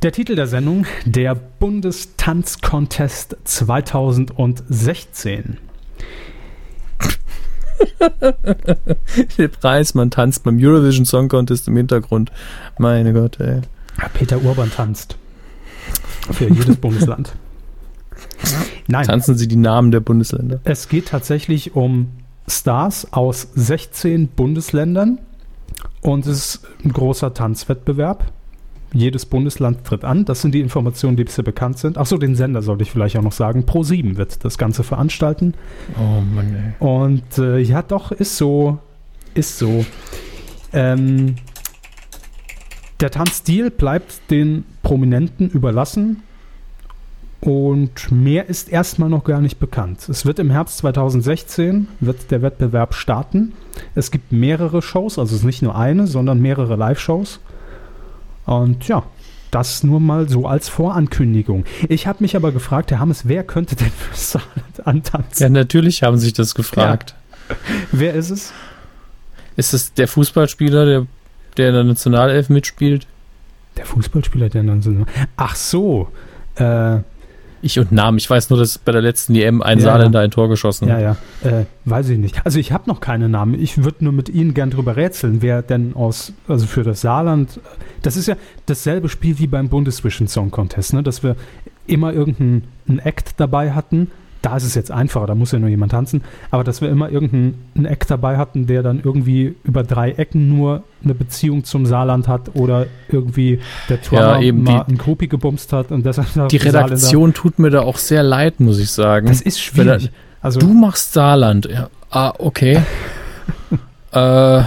[0.03, 5.57] Der Titel der Sendung: Der Bundestanzcontest 2016.
[9.37, 12.31] Der Preis, man tanzt beim Eurovision Song Contest im Hintergrund.
[12.77, 13.61] Meine Gott, ey.
[14.13, 15.17] Peter Urban tanzt.
[16.31, 17.33] Für jedes Bundesland.
[18.87, 20.59] Nein, Tanzen Sie die Namen der Bundesländer.
[20.63, 22.09] es geht tatsächlich um
[22.47, 25.19] Stars aus 16 Bundesländern
[26.01, 28.31] und es ist ein großer Tanzwettbewerb.
[28.95, 30.23] Jedes Bundesland tritt an.
[30.23, 31.97] Das sind die Informationen, die bisher bekannt sind.
[31.97, 33.65] Achso, den Sender sollte ich vielleicht auch noch sagen.
[33.65, 35.53] Pro7 wird das Ganze veranstalten.
[35.99, 36.85] Oh Mann, ey.
[36.85, 38.79] Und äh, ja, doch, ist so.
[39.33, 39.85] Ist so.
[40.71, 41.35] Ähm,
[43.01, 46.23] der Tanzstil bleibt den Prominenten überlassen.
[47.41, 50.07] Und mehr ist erstmal noch gar nicht bekannt.
[50.07, 53.51] Es wird im Herbst 2016 wird der Wettbewerb starten.
[53.93, 57.41] Es gibt mehrere Shows, also es ist nicht nur eine, sondern mehrere Live-Shows.
[58.45, 59.03] Und ja,
[59.51, 61.65] das nur mal so als Vorankündigung.
[61.87, 65.43] Ich habe mich aber gefragt, Herr Hammes, wer könnte denn für Saarland antanzen?
[65.43, 67.15] Ja, natürlich haben sich das gefragt.
[67.91, 68.53] Wer ist es?
[69.55, 71.07] Ist es der Fußballspieler, der,
[71.57, 73.07] der in der Nationalelf mitspielt?
[73.77, 74.91] Der Fußballspieler, der dann so.
[75.37, 76.09] Ach so.
[76.55, 76.99] Äh,
[77.65, 78.19] Ich und Namen.
[78.19, 80.95] Ich weiß nur, dass bei der letzten EM ein Ja, Saarländer ein Tor geschossen ja,
[80.95, 81.17] hat.
[81.43, 81.49] ja.
[81.61, 82.45] Äh, weiß ich nicht.
[82.45, 83.59] Also ich habe noch keine Namen.
[83.59, 87.59] Ich würde nur mit Ihnen gern drüber rätseln, wer denn aus, also für das Saarland.
[88.03, 88.35] Das ist ja
[88.67, 91.01] dasselbe Spiel wie beim Bundesvision Song Contest, ne?
[91.01, 91.35] Dass wir
[91.87, 92.63] immer irgendeinen
[93.03, 94.11] Act dabei hatten.
[94.45, 96.21] Da ist es jetzt einfacher, da muss ja nur jemand tanzen.
[96.51, 100.83] Aber dass wir immer irgendeinen Act dabei hatten, der dann irgendwie über drei Ecken nur
[101.03, 105.73] eine Beziehung zum Saarland hat oder irgendwie der Drummer eben mal die- einen Groupie gebumst
[105.73, 109.27] hat und deshalb Die Redaktion tut mir da auch sehr leid, muss ich sagen.
[109.27, 110.11] Das ist schwierig.
[110.41, 111.65] Also, Du machst Saarland.
[111.65, 111.89] Ja.
[112.11, 112.81] Ah, okay.
[114.11, 114.61] äh,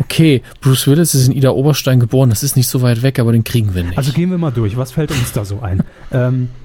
[0.00, 0.42] okay.
[0.60, 2.30] Bruce Willis ist in Ida Oberstein geboren.
[2.30, 3.96] Das ist nicht so weit weg, aber den kriegen wir nicht.
[3.96, 4.76] also gehen wir mal durch.
[4.76, 5.82] Was fällt uns da so ein?
[6.12, 6.63] ähm, äh,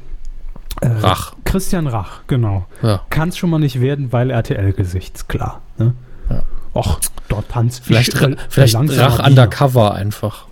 [0.81, 1.33] Rach.
[1.45, 2.65] Christian Rach, genau.
[2.81, 3.01] Ja.
[3.09, 5.61] Kann es schon mal nicht werden, weil RTL-Gesicht, ist klar.
[5.77, 5.93] Ne?
[6.29, 6.43] Ja.
[6.73, 10.45] Och, dort tanzt Vielleicht, ich, Ra- vielleicht Rach undercover einfach.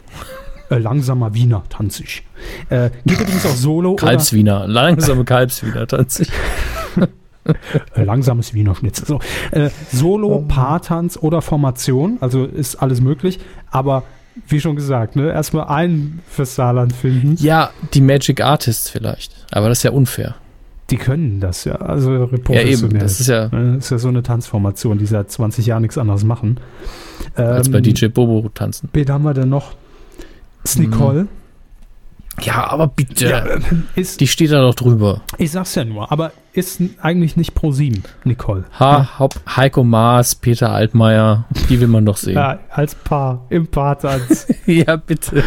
[0.69, 2.23] Äh, langsamer Wiener tanze ich.
[2.69, 4.67] Äh, geht übrigens auch Solo Kalbswiener.
[4.67, 6.35] Langsame Kalbswiener tatsächlich.
[6.97, 7.07] oder
[7.95, 9.05] äh, langsames Wiener Schnitzel.
[9.05, 9.19] So.
[9.51, 13.39] Äh, Solo, Paartanz oder Formation, also ist alles möglich.
[13.71, 14.03] Aber
[14.47, 17.35] wie schon gesagt, ne, erstmal einen fürs Saarland finden.
[17.39, 19.33] Ja, die Magic Artists vielleicht.
[19.51, 20.35] Aber das ist ja unfair.
[20.89, 22.97] Die können das ja, also Ja, eben.
[22.97, 26.23] Das ist ja Ne, ist ja so eine Tanzformation, die seit 20 Jahren nichts anderes
[26.23, 26.59] machen.
[27.35, 28.89] als bei Ähm, DJ Bobo tanzen.
[28.93, 29.75] Wen haben wir denn noch?
[30.63, 31.27] Ist Nicole.
[32.41, 33.27] Ja, aber bitte.
[33.29, 33.59] Ja, äh,
[33.95, 35.21] ist, Die steht da doch drüber.
[35.39, 38.65] ich sag's ja nur, aber ist eigentlich nicht pro 7, Nicole.
[38.79, 42.35] Ha, Haupt, Heiko Maas, Peter Altmaier, die will man doch sehen.
[42.35, 44.47] Ja, als Paar, im Paartanz.
[44.67, 45.43] ja bitte.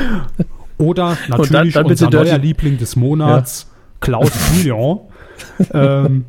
[0.78, 5.00] Oder natürlich dann- dann bitte unser neuer Liebling des Monats, Klaus Bouillon.
[5.72, 6.24] ähm,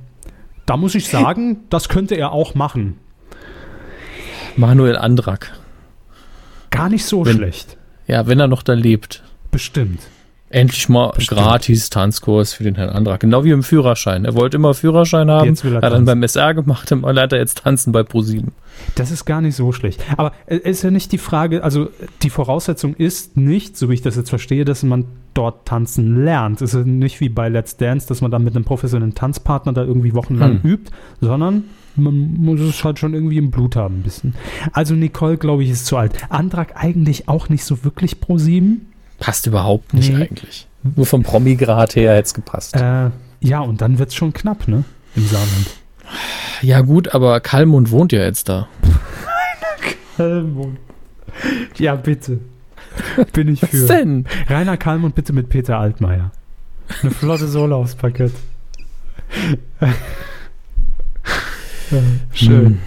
[0.67, 2.97] da muss ich sagen, das könnte er auch machen.
[4.55, 5.53] Manuel Andrak.
[6.69, 7.77] Gar nicht so Wenn- schlecht.
[8.07, 9.23] Ja, wenn er noch da lebt.
[9.51, 10.01] Bestimmt.
[10.51, 11.39] Endlich mal Bestimmt.
[11.39, 13.21] gratis Tanzkurs für den Herrn Andrak.
[13.21, 14.25] Genau wie im Führerschein.
[14.25, 15.47] Er wollte immer Führerschein haben.
[15.47, 18.47] Jetzt will er hat dann beim SR gemacht und leider jetzt tanzen bei Pro7.
[18.95, 20.03] Das ist gar nicht so schlecht.
[20.17, 21.89] Aber es ist ja nicht die Frage, also
[22.21, 26.61] die Voraussetzung ist nicht, so wie ich das jetzt verstehe, dass man dort tanzen lernt.
[26.61, 29.83] Es ist nicht wie bei Let's Dance, dass man dann mit einem professionellen Tanzpartner da
[29.83, 30.69] irgendwie wochenlang hm.
[30.69, 31.63] übt, sondern
[31.95, 34.35] man muss es halt schon irgendwie im Blut haben ein bisschen.
[34.73, 36.13] Also Nicole, glaube ich, ist zu alt.
[36.29, 38.90] Andrak eigentlich auch nicht so wirklich pro 7.
[39.21, 40.23] Passt überhaupt nicht nee.
[40.23, 40.67] eigentlich.
[40.95, 42.75] Nur vom Promi-Grad her hätte es gepasst.
[42.75, 44.83] Äh, ja, und dann wird es schon knapp, ne?
[45.15, 45.67] Im Saarland.
[46.63, 48.67] Ja, gut, aber Kalmund wohnt ja jetzt da.
[50.17, 50.79] Kalmund.
[51.77, 52.39] Ja, bitte.
[53.33, 53.81] Bin ich für.
[53.81, 54.25] Was denn?
[54.49, 56.31] Rainer Kalmund bitte mit Peter Altmaier.
[57.03, 58.33] Eine flotte Sohle aufs Parkett.
[62.33, 62.65] Schön.
[62.65, 62.79] Hm.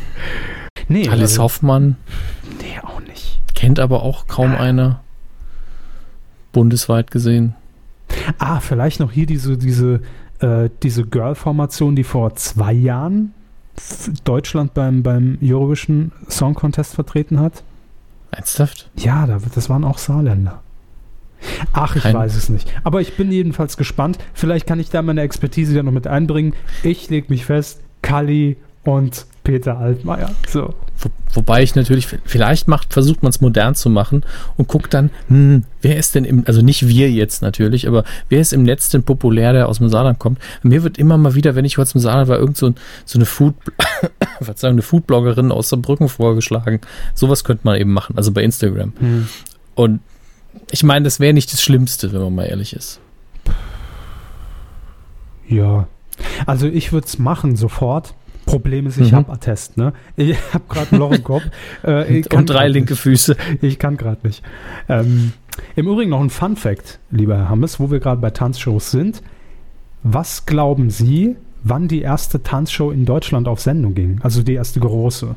[0.89, 1.97] Nee, Alice also, Hoffmann.
[2.61, 3.41] Nee, auch nicht.
[3.55, 5.04] Kennt aber auch kaum einer
[6.55, 7.55] bundesweit gesehen.
[8.39, 10.01] Ah, vielleicht noch hier diese, diese,
[10.41, 13.35] äh, diese Girl-Formation, die vor zwei Jahren
[14.25, 17.63] Deutschland beim, beim Eurovision Song Contest vertreten hat.
[18.31, 18.89] Ernsthaft?
[18.97, 20.63] Ja, das waren auch Saarländer.
[21.73, 22.73] Ach, ich Kein weiß es nicht.
[22.85, 24.19] Aber ich bin jedenfalls gespannt.
[24.33, 26.55] Vielleicht kann ich da meine Expertise ja noch mit einbringen.
[26.83, 30.31] Ich lege mich fest, Kali und Peter Altmaier.
[30.49, 30.75] So.
[31.35, 34.25] Wo, wobei ich natürlich, vielleicht macht, versucht man es modern zu machen
[34.57, 38.41] und guckt dann, hm, wer ist denn im, also nicht wir jetzt natürlich, aber wer
[38.41, 40.39] ist im Netz denn populär, der aus dem Saarland kommt?
[40.63, 42.73] Mir wird immer mal wieder, wenn ich heute im Saarland war, irgend so,
[43.05, 43.55] so eine Food,
[44.41, 46.81] Verzeihung, eine Foodbloggerin aus Saarbrücken vorgeschlagen.
[47.15, 48.93] Sowas könnte man eben machen, also bei Instagram.
[48.99, 49.29] Hm.
[49.75, 50.01] Und
[50.71, 53.01] ich meine, das wäre nicht das Schlimmste, wenn man mal ehrlich ist.
[55.49, 55.89] Ja.
[56.47, 58.15] Also ich würde es machen sofort.
[58.45, 59.17] Problem ist, ich mhm.
[59.17, 59.93] habe Attest, ne?
[60.17, 61.43] Ich habe gerade ein Loch im Kopf.
[61.83, 63.03] Äh, und drei linke nicht.
[63.03, 63.37] Füße.
[63.61, 64.43] Ich kann gerade nicht.
[64.89, 65.33] Ähm,
[65.77, 69.23] Im Übrigen noch ein Fun Fact, lieber Herr Hammes, wo wir gerade bei Tanzshows sind.
[70.03, 74.19] Was glauben Sie, wann die erste Tanzshow in Deutschland auf Sendung ging?
[74.23, 75.35] Also die erste große.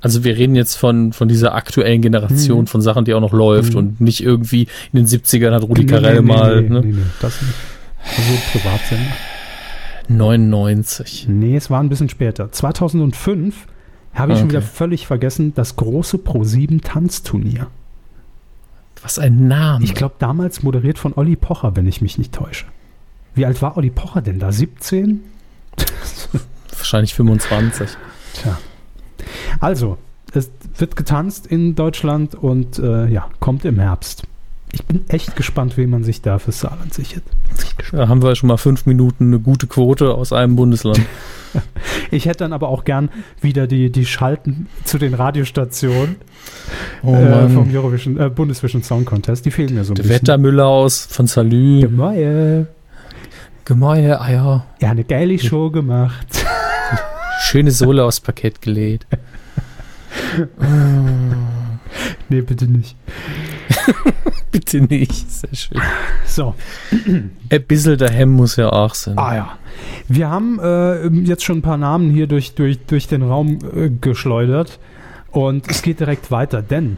[0.00, 2.66] Also wir reden jetzt von, von dieser aktuellen Generation, hm.
[2.66, 3.78] von Sachen, die auch noch läuft hm.
[3.78, 6.62] und nicht irgendwie in den 70ern hat Rudi nee, Carell nee, mal.
[6.62, 6.80] Nee, ne?
[6.84, 7.54] nee, das nicht.
[8.04, 9.12] Also Privatsender.
[10.08, 11.26] 99.
[11.28, 12.50] Nee, es war ein bisschen später.
[12.50, 13.66] 2005
[14.14, 14.40] habe ich okay.
[14.40, 17.68] schon wieder völlig vergessen, das große Pro7 Tanzturnier.
[19.02, 19.84] Was ein Name.
[19.84, 22.66] Ich glaube, damals moderiert von Olli Pocher, wenn ich mich nicht täusche.
[23.34, 24.50] Wie alt war Olli Pocher denn da?
[24.50, 25.20] 17?
[26.76, 27.90] Wahrscheinlich 25.
[28.34, 28.58] Tja.
[29.60, 29.98] Also,
[30.32, 34.24] es wird getanzt in Deutschland und äh, ja, kommt im Herbst.
[34.72, 37.22] Ich bin echt gespannt, wie man sich da fürs Saarland sichert.
[37.92, 41.00] Da haben wir schon mal fünf Minuten eine gute Quote aus einem Bundesland.
[42.10, 43.08] ich hätte dann aber auch gern
[43.40, 46.16] wieder die, die Schalten zu den Radiostationen
[47.02, 49.46] oh äh, vom Eurovision, äh, Bundesvision Song Contest.
[49.46, 50.20] Die fehlen mir so ein Der bisschen.
[50.22, 51.80] Wettermüller aus von Salü.
[51.80, 52.66] Gemäue.
[53.64, 54.66] Gemäue, Eier.
[54.80, 56.26] Ja, eine geile Show gemacht.
[57.42, 59.06] Schöne Sohle aus Parkett gelegt.
[62.28, 62.96] nee, bitte nicht.
[64.50, 65.80] Bitte nicht, sehr schön.
[66.24, 66.54] So.
[66.90, 69.18] Ein bisschen der Hemm muss ja auch sein.
[69.18, 69.58] Ah ja.
[70.08, 73.90] Wir haben äh, jetzt schon ein paar Namen hier durch, durch, durch den Raum äh,
[73.90, 74.78] geschleudert
[75.30, 76.96] und es geht direkt weiter, denn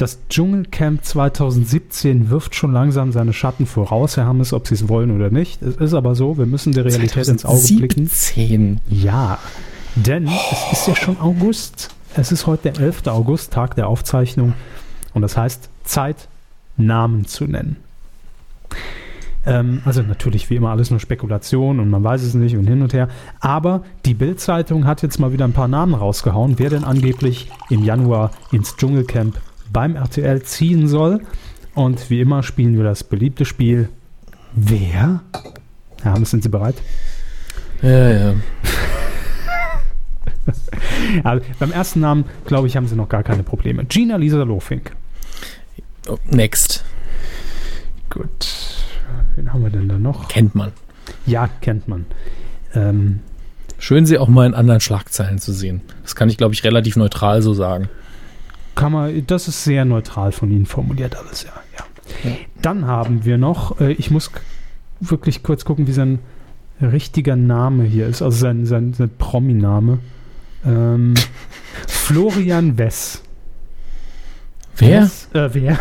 [0.00, 5.14] das Dschungelcamp 2017 wirft schon langsam seine Schatten voraus, Herr Hammes, ob Sie es wollen
[5.14, 5.60] oder nicht.
[5.60, 7.34] Es ist aber so, wir müssen der Realität 2017.
[7.34, 8.06] ins Auge blicken.
[8.06, 8.80] 2017.
[8.88, 9.38] Ja,
[9.96, 10.30] denn oh.
[10.72, 11.90] es ist ja schon August.
[12.14, 13.08] Es ist heute der 11.
[13.08, 14.54] August, Tag der Aufzeichnung.
[15.12, 16.28] Und das heißt, Zeit,
[16.76, 17.76] Namen zu nennen.
[19.46, 22.82] Ähm, also natürlich wie immer alles nur Spekulation und man weiß es nicht und hin
[22.82, 23.08] und her.
[23.40, 27.82] Aber die Bild-Zeitung hat jetzt mal wieder ein paar Namen rausgehauen, wer denn angeblich im
[27.84, 29.40] Januar ins Dschungelcamp
[29.72, 31.22] beim RTL ziehen soll.
[31.74, 33.88] Und wie immer spielen wir das beliebte Spiel.
[34.52, 35.22] Wer?
[36.04, 36.74] Ja, sind Sie bereit?
[37.82, 38.34] Ja, ja.
[41.24, 43.84] also, beim ersten Namen, glaube ich, haben Sie noch gar keine Probleme.
[43.84, 44.92] Gina Lisa Lofink.
[46.10, 46.84] Oh, next.
[48.08, 48.48] Gut.
[49.36, 50.26] Wen haben wir denn da noch?
[50.26, 50.72] Kennt man.
[51.24, 52.06] Ja, kennt man.
[52.74, 53.20] Ähm,
[53.78, 55.82] Schön, sie auch mal in anderen Schlagzeilen zu sehen.
[56.02, 57.88] Das kann ich, glaube ich, relativ neutral so sagen.
[58.74, 61.52] Kann man, das ist sehr neutral von Ihnen formuliert alles, ja.
[61.78, 62.30] ja.
[62.30, 62.36] ja.
[62.60, 64.32] Dann haben wir noch, äh, ich muss
[64.98, 66.18] wirklich kurz gucken, wie sein
[66.80, 69.98] richtiger Name hier ist, also sein, sein, sein Promi-Name.
[70.66, 71.14] Ähm,
[71.86, 73.22] Florian Wess.
[74.80, 75.02] Wer?
[75.02, 75.78] Wes, äh, wer?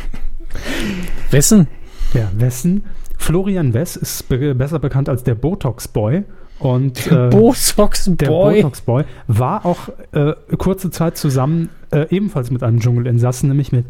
[1.30, 1.68] Wessen?
[2.14, 2.84] Ja, Wessen.
[3.18, 6.24] Florian Wess ist be besser bekannt als der Botox Boy
[6.58, 8.62] Und äh, Botox der Boy.
[8.62, 13.84] Botox Boy war auch äh, kurze Zeit zusammen, äh, ebenfalls mit einem Dschungelinsassen, nämlich mit,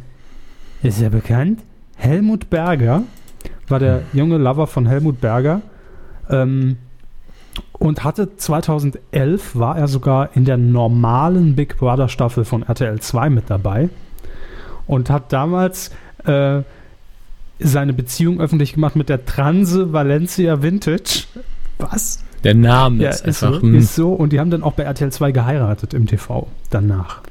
[0.82, 1.62] ist ja bekannt,
[1.96, 3.02] Helmut Berger,
[3.68, 5.62] war der junge Lover von Helmut Berger.
[6.28, 6.78] Ähm,
[7.72, 13.30] und hatte 2011 war er sogar in der normalen Big Brother Staffel von RTL 2
[13.30, 13.88] mit dabei
[14.86, 15.90] und hat damals
[16.24, 16.62] äh,
[17.58, 21.24] seine Beziehung öffentlich gemacht mit der Transe Valencia Vintage.
[21.78, 22.22] Was?
[22.44, 23.60] Der Name Ja, ist ist einfach.
[23.60, 23.74] so, hm.
[23.74, 24.12] ist so.
[24.12, 27.22] Und die haben dann auch bei RTL 2 geheiratet im TV danach.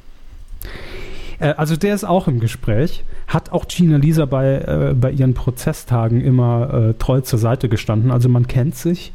[1.39, 3.03] Äh, also der ist auch im Gespräch.
[3.27, 8.11] Hat auch Gina Lisa bei, äh, bei ihren Prozesstagen immer äh, treu zur Seite gestanden.
[8.11, 9.13] Also man kennt sich.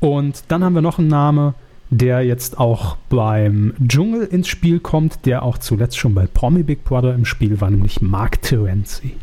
[0.00, 1.54] Und dann haben wir noch einen Namen,
[1.90, 6.84] der jetzt auch beim Dschungel ins Spiel kommt, der auch zuletzt schon bei Promi Big
[6.84, 9.14] Brother im Spiel war, nämlich Mark Terenzi.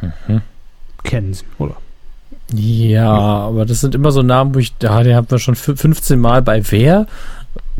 [0.00, 0.42] Mhm.
[1.02, 1.76] Kennen Sie, oder?
[2.52, 5.76] Ja, aber das sind immer so Namen, wo ich, da den haben wir schon fü-
[5.76, 7.06] 15 Mal bei wer.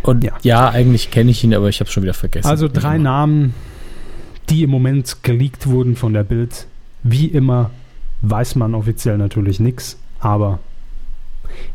[0.02, 0.32] Und Ja.
[0.42, 2.48] ja, eigentlich kenne ich ihn, aber ich habe schon wieder vergessen.
[2.48, 3.54] Also drei Namen,
[4.50, 6.66] die im Moment geleakt wurden von der Bild.
[7.02, 7.70] Wie immer
[8.22, 10.58] weiß man offiziell natürlich nichts, aber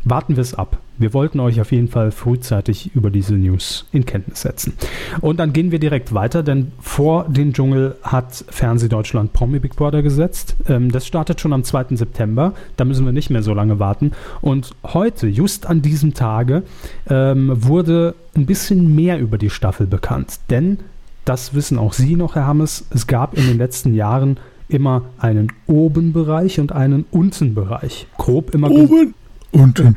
[0.04, 0.78] warten wir es ab.
[0.96, 4.74] Wir wollten euch auf jeden Fall frühzeitig über diese News in Kenntnis setzen.
[5.20, 10.02] Und dann gehen wir direkt weiter, denn vor den Dschungel hat Fernsehdeutschland Promi Big Brother
[10.02, 10.54] gesetzt.
[10.68, 11.96] Ähm, das startet schon am 2.
[11.96, 12.54] September.
[12.76, 14.12] Da müssen wir nicht mehr so lange warten.
[14.40, 16.62] Und heute, just an diesem Tage,
[17.08, 20.38] ähm, wurde ein bisschen mehr über die Staffel bekannt.
[20.48, 20.78] Denn,
[21.24, 25.52] das wissen auch Sie noch, Herr Hammes, es gab in den letzten Jahren immer einen
[25.66, 28.06] Obenbereich und einen Untenbereich.
[28.16, 29.14] Grob immer oben.
[29.54, 29.96] Unten.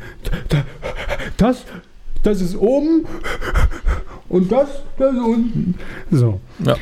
[1.36, 1.64] das,
[2.22, 3.06] das ist oben
[4.28, 5.74] und das, das ist unten.
[6.10, 6.40] So.
[6.60, 6.76] Ja.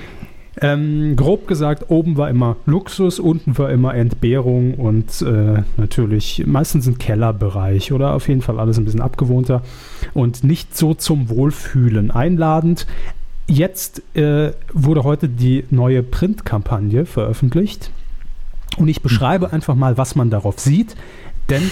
[0.61, 6.87] Ähm, grob gesagt, oben war immer Luxus, unten war immer Entbehrung und äh, natürlich meistens
[6.87, 9.63] ein Kellerbereich oder auf jeden Fall alles ein bisschen abgewohnter
[10.15, 12.87] und nicht so zum Wohlfühlen einladend.
[13.49, 17.91] Jetzt äh, wurde heute die neue Printkampagne veröffentlicht
[18.79, 20.97] und ich beschreibe einfach mal, was man darauf sieht,
[21.51, 21.71] denn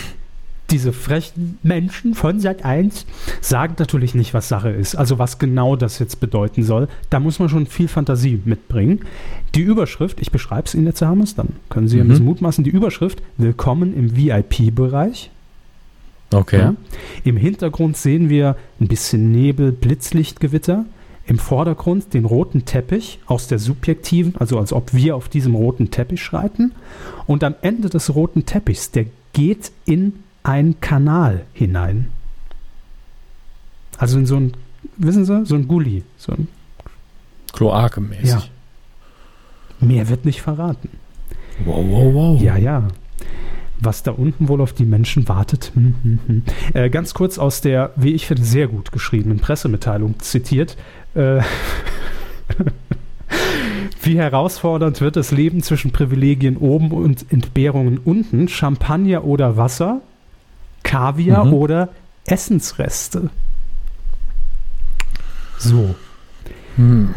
[0.75, 3.07] diese frechen Menschen von Sat 1
[3.41, 6.89] sagen natürlich nicht, was Sache ist, also was genau das jetzt bedeuten soll.
[7.11, 9.03] Da muss man schon viel Fantasie mitbringen.
[9.55, 12.11] Die Überschrift, ich beschreibe es Ihnen jetzt, Herr Hammers, dann können Sie ein Mhm.
[12.11, 12.65] bisschen mutmaßen.
[12.65, 15.31] Die Überschrift, Willkommen im VIP-Bereich.
[16.33, 16.59] Okay.
[16.59, 16.75] Ja.
[17.23, 20.87] Im Hintergrund sehen wir ein bisschen Nebel, Blitzlichtgewitter.
[21.29, 25.93] Im Vordergrund den roten Teppich aus der subjektiven, also als ob wir auf diesem roten
[25.93, 26.73] Teppich schreiten.
[27.29, 32.11] Und am Ende des roten Teppichs, der geht in einen Kanal hinein.
[33.99, 34.53] Also in so ein,
[34.97, 36.05] wissen Sie, so ein Gully.
[36.17, 36.49] So ein,
[37.53, 38.29] Kloake-mäßig.
[38.29, 38.43] Ja.
[39.81, 40.91] mehr wird nicht verraten.
[41.65, 42.43] Wow, wow, wow.
[42.43, 42.89] Ja, ja.
[43.81, 45.73] Was da unten wohl auf die Menschen wartet.
[45.75, 46.43] Hm, hm, hm.
[46.75, 50.77] Äh, ganz kurz aus der, wie ich finde, sehr gut geschriebenen Pressemitteilung zitiert.
[51.15, 51.39] Äh,
[54.03, 58.49] wie herausfordernd wird das Leben zwischen Privilegien oben und Entbehrungen unten?
[58.49, 60.03] Champagner oder Wasser?
[60.85, 61.53] Kaviar Mhm.
[61.53, 61.89] oder
[62.27, 63.31] Essensreste?
[65.59, 65.95] So.
[66.77, 67.11] Hm.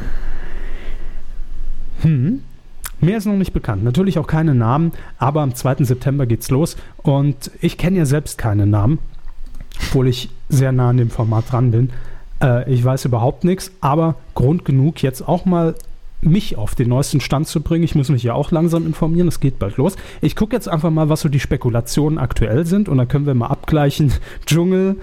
[2.02, 2.42] Hm.
[3.00, 3.84] Mehr ist noch nicht bekannt.
[3.84, 5.84] Natürlich auch keine Namen, aber am 2.
[5.86, 6.76] September geht's los.
[6.98, 8.98] Und ich kenne ja selbst keine Namen,
[9.88, 11.92] obwohl ich sehr nah an dem Format dran bin.
[12.42, 15.76] Äh, ich weiß überhaupt nichts, aber Grund genug, jetzt auch mal
[16.28, 17.84] mich auf den neuesten Stand zu bringen.
[17.84, 19.96] Ich muss mich ja auch langsam informieren, es geht bald los.
[20.22, 23.34] Ich gucke jetzt einfach mal, was so die Spekulationen aktuell sind und dann können wir
[23.34, 24.14] mal abgleichen.
[24.46, 24.98] Dschungel,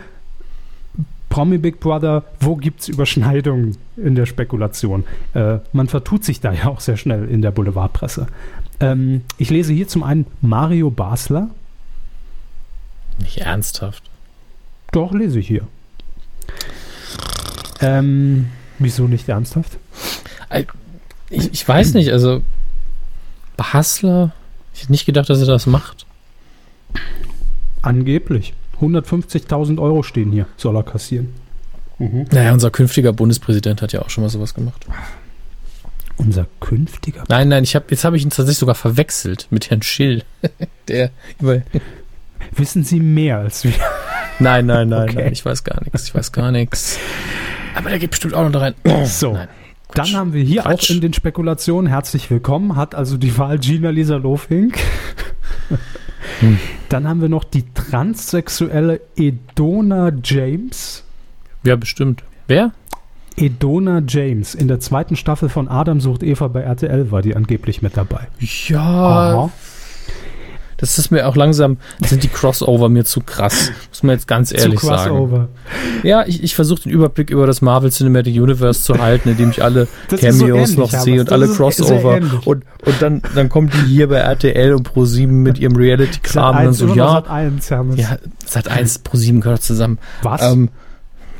[1.28, 5.04] Promi Big Brother, wo gibt es Überschneidungen in der Spekulation?
[5.34, 8.28] Äh, man vertut sich da ja auch sehr schnell in der Boulevardpresse.
[8.80, 11.50] Ähm, ich lese hier zum einen Mario Basler.
[13.18, 14.02] Nicht ernsthaft.
[14.92, 15.66] Doch, lese ich hier.
[17.80, 18.46] Ähm,
[18.78, 19.78] wieso nicht ernsthaft?
[21.34, 22.42] Ich, ich weiß nicht, also
[23.56, 24.32] Basler,
[24.74, 26.06] ich hätte nicht gedacht, dass er das macht.
[27.82, 28.54] Angeblich.
[28.80, 31.28] 150.000 Euro stehen hier, soll er kassieren.
[31.98, 34.84] Naja, unser künftiger Bundespräsident hat ja auch schon mal sowas gemacht.
[36.16, 37.24] Unser künftiger.
[37.28, 40.24] Nein, nein, ich hab, jetzt habe ich ihn tatsächlich sogar verwechselt mit Herrn Schill.
[40.88, 41.62] Der über.
[42.56, 43.72] Wissen Sie mehr als wir?
[44.38, 45.22] Nein, nein, nein, Okay.
[45.22, 46.04] nein, ich weiß gar nichts.
[46.08, 46.98] Ich weiß gar nichts.
[47.76, 48.74] Aber der geht bestimmt auch noch da rein.
[49.06, 49.32] So.
[49.32, 49.48] Nein.
[49.94, 50.90] Dann haben wir hier Quatsch.
[50.90, 54.78] auch in den Spekulationen herzlich willkommen, hat also die Wahl Gina Lisa Lofink.
[56.40, 56.58] Hm.
[56.88, 61.04] Dann haben wir noch die transsexuelle Edona James.
[61.62, 62.24] Ja, bestimmt.
[62.48, 62.72] Wer?
[63.36, 64.54] Edona James.
[64.54, 68.28] In der zweiten Staffel von Adam sucht Eva bei RTL war die angeblich mit dabei.
[68.38, 68.80] Ja.
[68.80, 69.50] Aha.
[70.84, 73.72] Das ist mir auch langsam, sind die Crossover mir zu krass.
[73.88, 75.36] Muss man jetzt ganz ehrlich zu crossover.
[75.36, 75.48] sagen.
[76.02, 79.62] Ja, ich, ich versuche den Überblick über das Marvel Cinematic Universe zu halten, indem ich
[79.62, 82.20] alle das Cameos so noch sehe und alle Crossover.
[82.44, 86.74] Und, und dann, dann kommen die hier bei RTL und Pro7 mit ihrem Reality-Kram und
[86.74, 87.14] so, ja.
[87.14, 89.98] Sat 1, ja, Sat 1, Pro7 gehört zusammen.
[90.22, 90.42] Was?
[90.42, 90.68] Ähm,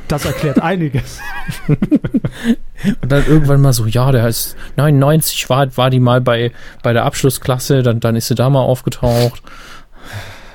[0.07, 1.19] das erklärt einiges.
[1.67, 6.51] und dann irgendwann mal so, ja, der ist 99 war, war die mal bei,
[6.83, 9.41] bei der Abschlussklasse, dann, dann ist sie da mal aufgetaucht.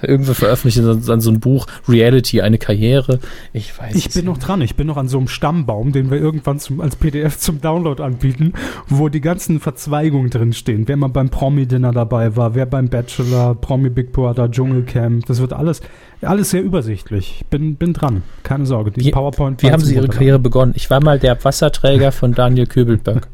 [0.03, 3.21] Irgendwer veröffentlicht dann, dann so ein Buch, Reality, eine Karriere.
[3.53, 6.19] Ich weiß Ich bin noch dran, ich bin noch an so einem Stammbaum, den wir
[6.19, 8.53] irgendwann zum, als PDF zum Download anbieten,
[8.89, 10.87] wo die ganzen Verzweigungen drinstehen.
[10.87, 15.53] Wer mal beim Promi-Dinner dabei war, wer beim Bachelor, Promi Big Brother, Dschungelcamp, das wird
[15.53, 15.81] alles
[16.23, 17.37] alles sehr übersichtlich.
[17.41, 18.23] Ich bin, bin dran.
[18.43, 18.91] Keine Sorge.
[18.91, 19.63] Die wie, PowerPoint.
[19.63, 20.73] Wie haben Sie Ihre Karriere begonnen?
[20.77, 23.29] Ich war mal der Wasserträger von Daniel Köbelberg.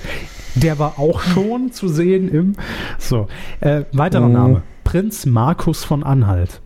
[0.54, 2.52] der war auch schon zu sehen im.
[2.98, 3.28] So.
[3.60, 4.32] Äh, weiterer mm.
[4.32, 4.62] Name.
[4.88, 6.62] Prinz Markus von Anhalt.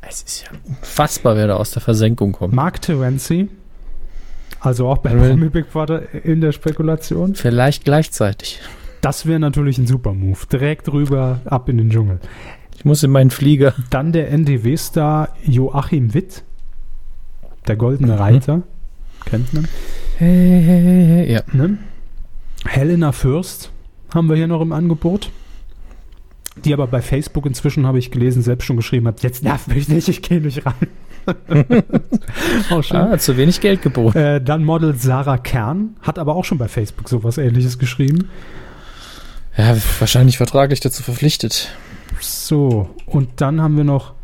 [0.00, 2.52] Es ist ja unfassbar, wer da aus der Versenkung kommt.
[2.52, 3.50] Mark Terenzi.
[4.58, 7.36] Also auch bei Promi Big Brother in der Spekulation.
[7.36, 8.58] Vielleicht gleichzeitig.
[9.00, 10.40] Das wäre natürlich ein super Move.
[10.50, 12.18] Direkt rüber, ab in den Dschungel.
[12.76, 13.74] Ich muss in meinen Flieger.
[13.90, 16.42] Dann der NDW-Star Joachim Witt,
[17.68, 18.18] der Goldene mhm.
[18.18, 18.56] Reiter.
[18.56, 18.62] Mhm.
[19.24, 19.68] Kennt man?
[20.18, 21.42] Hey, hey, hey, ja.
[21.52, 21.78] Ne?
[22.66, 23.70] Helena Fürst
[24.12, 25.30] haben wir hier noch im Angebot.
[26.56, 29.88] Die aber bei Facebook inzwischen, habe ich gelesen, selbst schon geschrieben hat, jetzt nerv mich
[29.88, 30.74] nicht, ich gehe nicht rein.
[32.70, 32.96] auch schön.
[32.96, 34.16] Ah, zu wenig Geld geboten.
[34.16, 38.28] Äh, dann Model Sarah Kern, hat aber auch schon bei Facebook sowas ähnliches geschrieben.
[39.56, 41.70] Ja, wahrscheinlich vertraglich dazu verpflichtet.
[42.20, 44.14] So, und dann haben wir noch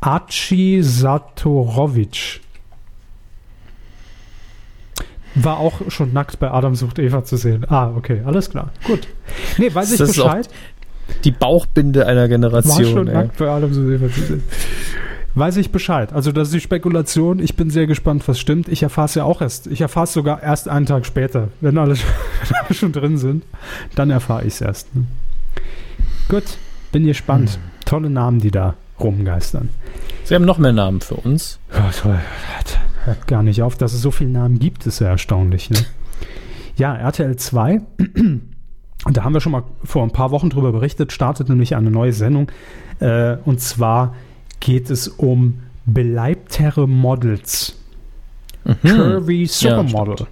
[0.00, 2.40] Archie Satorovic.
[5.34, 7.64] War auch schon nackt bei Adam sucht Eva zu sehen.
[7.68, 8.72] Ah, okay, alles klar.
[8.84, 9.06] Gut.
[9.58, 10.48] Nee, weiß ich das Bescheid.
[11.24, 12.78] Die Bauchbinde einer Generation.
[12.78, 13.14] War schon ey.
[13.14, 13.70] nackt bei Adam.
[15.34, 16.12] Weiß ich Bescheid.
[16.12, 17.38] Also das ist die Spekulation.
[17.38, 18.68] Ich bin sehr gespannt, was stimmt.
[18.68, 19.68] Ich erfahre es ja auch erst.
[19.68, 21.48] Ich erfahre es sogar erst einen Tag später.
[21.60, 21.94] Wenn alle,
[22.48, 23.44] wenn alle schon drin sind,
[23.94, 24.94] dann erfahre ich es erst.
[24.94, 25.04] Ne?
[26.28, 26.44] Gut.
[26.90, 27.50] Bin gespannt.
[27.50, 27.60] Hm.
[27.84, 29.68] Tolle Namen, die da rumgeistern.
[30.24, 31.58] Sie haben noch mehr Namen für uns.
[31.72, 32.18] Ja, toll.
[33.04, 35.70] Hört gar nicht auf, dass es so viele Namen gibt, ist ja erstaunlich.
[35.70, 35.78] Ne?
[36.76, 37.80] Ja, RTL 2.
[39.04, 42.12] da haben wir schon mal vor ein paar Wochen drüber berichtet, startet nämlich eine neue
[42.12, 42.50] Sendung.
[42.98, 44.14] Äh, und zwar
[44.60, 47.78] geht es um beleibtere Models.
[48.64, 48.76] Mhm.
[48.82, 50.16] Curvy Supermodel.
[50.20, 50.26] Ja,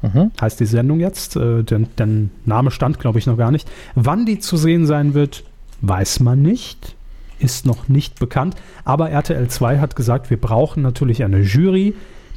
[0.00, 0.30] Mhm.
[0.40, 1.36] Heißt die Sendung jetzt.
[1.36, 2.08] Äh, der, der
[2.44, 3.68] Name stand, glaube ich, noch gar nicht.
[3.94, 5.44] Wann die zu sehen sein wird,
[5.80, 6.94] weiß man nicht.
[7.40, 8.56] Ist noch nicht bekannt.
[8.84, 11.94] Aber RTL 2 hat gesagt, wir brauchen natürlich eine Jury,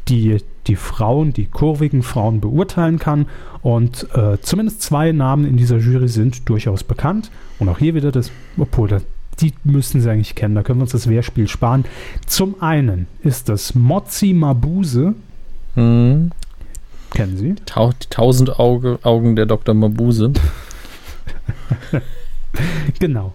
[0.08, 3.28] die die Frauen, die kurvigen Frauen beurteilen kann.
[3.62, 7.32] Und äh, zumindest zwei Namen in dieser Jury sind durchaus bekannt.
[7.60, 9.04] Und auch hier wieder das, obwohl das,
[9.39, 11.86] die müssen sie eigentlich kennen, da können wir uns das Wehrspiel sparen.
[12.26, 15.15] Zum einen ist das Mozzi Mabuse.
[15.76, 16.32] Mhm.
[17.12, 17.56] Kennen Sie?
[17.65, 19.76] Ta die tausend Auge, Augen der Dr.
[19.76, 20.32] Mabuse.
[23.00, 23.34] genau.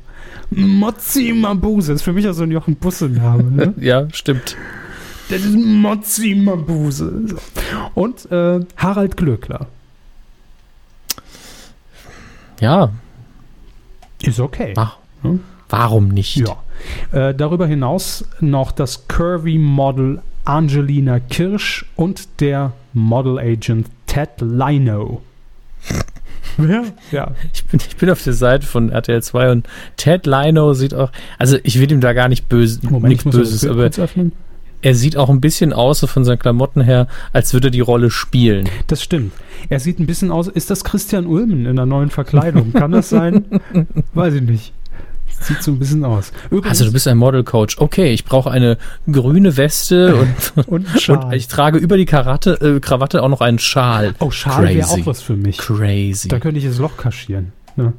[0.50, 3.42] Mozzi Mabuse ist für mich auch so ein Jochen Busse-Name.
[3.42, 3.74] Ne?
[3.80, 4.56] ja, stimmt.
[5.28, 7.36] Das ist Mozzi Mabuse.
[7.94, 9.66] Und äh, Harald Glöckler.
[12.60, 12.90] Ja.
[14.22, 14.74] Ist okay.
[14.76, 15.40] Ach, hm?
[15.68, 16.36] Warum nicht?
[16.36, 16.56] Ja.
[17.12, 25.22] Äh, darüber hinaus noch das Curvy Model Angelina Kirsch und der Model Agent Ted Lino.
[26.58, 27.32] Ja, ja.
[27.52, 31.12] Ich bin, ich bin auf der Seite von RTL 2 und Ted Lino sieht auch,
[31.38, 33.90] also ich will ihm da gar nicht böse, Moment, nichts Böses, aber
[34.82, 37.80] er sieht auch ein bisschen aus, so von seinen Klamotten her, als würde er die
[37.80, 38.68] Rolle spielen.
[38.86, 39.32] Das stimmt.
[39.68, 42.72] Er sieht ein bisschen aus, ist das Christian Ulmen in der neuen Verkleidung?
[42.72, 43.44] Kann das sein?
[44.14, 44.72] Weiß ich nicht.
[45.40, 46.32] Sieht so ein bisschen aus.
[46.50, 47.78] Übrigens, also du bist ein Model Coach.
[47.78, 48.78] Okay, ich brauche eine
[49.10, 50.16] grüne Weste
[50.56, 54.14] und, und, und, ich trage über die Karate, äh, Krawatte auch noch einen Schal.
[54.18, 55.58] Oh, Schal wäre auch was für mich.
[55.58, 56.28] Crazy.
[56.28, 57.52] Da könnte ich das Loch kaschieren.
[57.78, 57.92] Ja.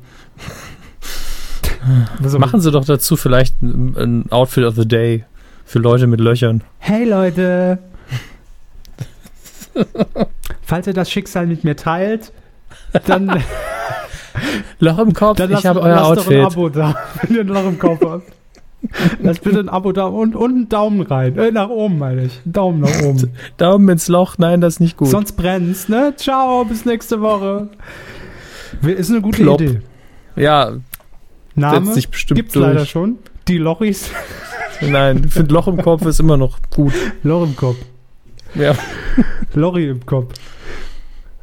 [2.39, 5.23] Machen Sie doch dazu vielleicht ein Outfit of the Day
[5.67, 6.63] für Leute mit Löchern.
[6.80, 7.77] Hey Leute!
[10.63, 12.31] Falls ihr das Schicksal mit mir teilt,
[13.06, 13.44] dann
[14.79, 16.37] Loch im Kopf, Dann ich habe euer lass Outfit.
[16.37, 18.31] Doch ein Abo da, wenn ihr ein Loch im Kopf habt.
[19.21, 21.37] Lass bitte ein Abo da und, und einen Daumen rein.
[21.37, 22.39] Äh, nach oben meine ich.
[22.46, 23.31] Daumen nach oben.
[23.58, 25.10] Daumen ins Loch, nein, das ist nicht gut.
[25.10, 26.13] Sonst brennt's, ne?
[26.15, 27.69] Ciao, bis nächste Woche.
[28.83, 29.60] Ist eine gute Klopp.
[29.60, 29.81] Idee.
[30.37, 30.77] Ja.
[31.56, 32.56] Name gibt's durch.
[32.56, 33.17] leider schon.
[33.48, 34.12] Die Lochis.
[34.81, 36.93] Nein, ich finde Loch im Kopf ist immer noch gut.
[37.23, 37.77] Loch im Kopf.
[38.56, 38.75] Ja.
[39.54, 40.33] Lorry im Kopf.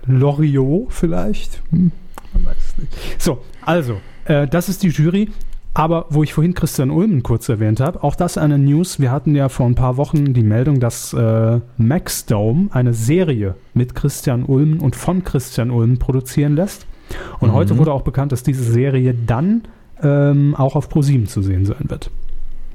[0.07, 1.63] Loriot vielleicht?
[1.71, 1.91] Hm.
[2.33, 3.23] Man weiß es nicht.
[3.23, 5.31] So, also, äh, das ist die Jury.
[5.77, 9.01] Aber wo ich vorhin Christian Ulmen kurz erwähnt habe, auch das eine News.
[9.01, 13.97] Wir hatten ja vor ein paar Wochen die Meldung, dass äh, Maxdome eine Serie mit
[13.97, 16.87] Christian Ulmen und von Christian Ulmen produzieren lässt.
[17.41, 17.55] Und mhm.
[17.55, 19.63] heute wurde auch bekannt, dass diese Serie dann
[20.03, 22.11] ähm, auch auf Pro7 zu sehen sein wird.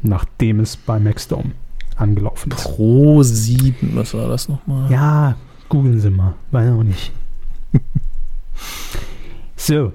[0.01, 1.51] Nachdem es bei Maxdome
[1.95, 2.65] angelaufen ist.
[2.67, 4.91] Pro7, was war das nochmal?
[4.91, 5.35] Ja,
[5.67, 6.35] googeln Sie mal.
[6.51, 7.11] Weiß auch nicht.
[9.55, 9.91] so.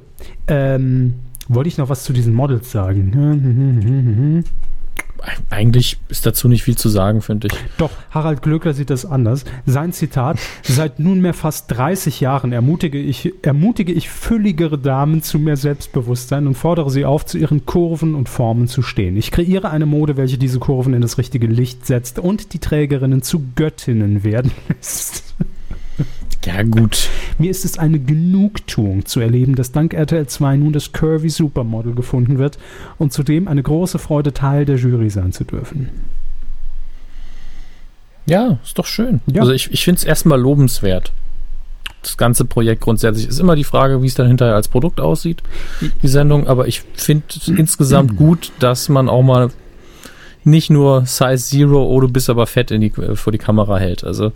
[0.47, 1.14] Ähm,
[1.49, 4.45] wollte ich noch was zu diesen Models sagen?
[5.51, 7.55] Eigentlich ist dazu nicht viel zu sagen, finde ich.
[7.79, 9.45] Doch, Harald Glöckler sieht das anders.
[9.66, 15.57] Sein Zitat: Seit nunmehr fast 30 Jahren ermutige ich, ermutige ich fülligere Damen zu mehr
[15.57, 19.16] Selbstbewusstsein und fordere sie auf, zu ihren Kurven und Formen zu stehen.
[19.16, 23.22] Ich kreiere eine Mode, welche diese Kurven in das richtige Licht setzt und die Trägerinnen
[23.22, 25.35] zu Göttinnen werden lässt.
[26.45, 27.09] Ja, gut.
[27.38, 31.95] Mir ist es eine Genugtuung zu erleben, dass dank RTL 2 nun das Curvy Supermodel
[31.95, 32.59] gefunden wird
[32.99, 35.88] und zudem eine große Freude, Teil der Jury sein zu dürfen.
[38.26, 39.20] Ja, ist doch schön.
[39.26, 39.42] Ja.
[39.42, 41.12] Also ich, ich finde es erstmal lobenswert.
[42.03, 45.42] Das ganze Projekt grundsätzlich ist immer die Frage, wie es dann hinterher als Produkt aussieht,
[46.03, 46.47] die Sendung.
[46.47, 49.51] Aber ich finde insgesamt gut, dass man auch mal
[50.45, 53.78] nicht nur Size Zero, oh, du bist aber fett in die, äh, vor die Kamera
[53.78, 54.05] hält.
[54.05, 54.32] Also,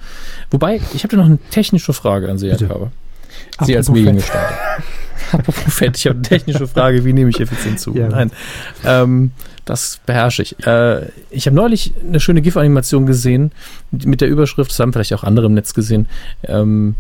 [0.50, 2.90] wobei, ich habe da noch eine technische Frage an Sie, Herr Körber.
[3.64, 4.54] Sie als Mediengestalter.
[5.32, 7.94] Apropos fett, ich habe eine technische Frage, wie nehme ich effizient zu?
[7.94, 8.09] Ja.
[8.09, 8.30] Nein,
[8.84, 9.32] ähm,
[9.64, 10.66] das beherrsche ich.
[10.66, 13.52] Äh, ich habe neulich eine schöne GIF-Animation gesehen
[13.90, 16.06] mit der Überschrift, das haben vielleicht auch andere im Netz gesehen,
[16.44, 16.94] ähm,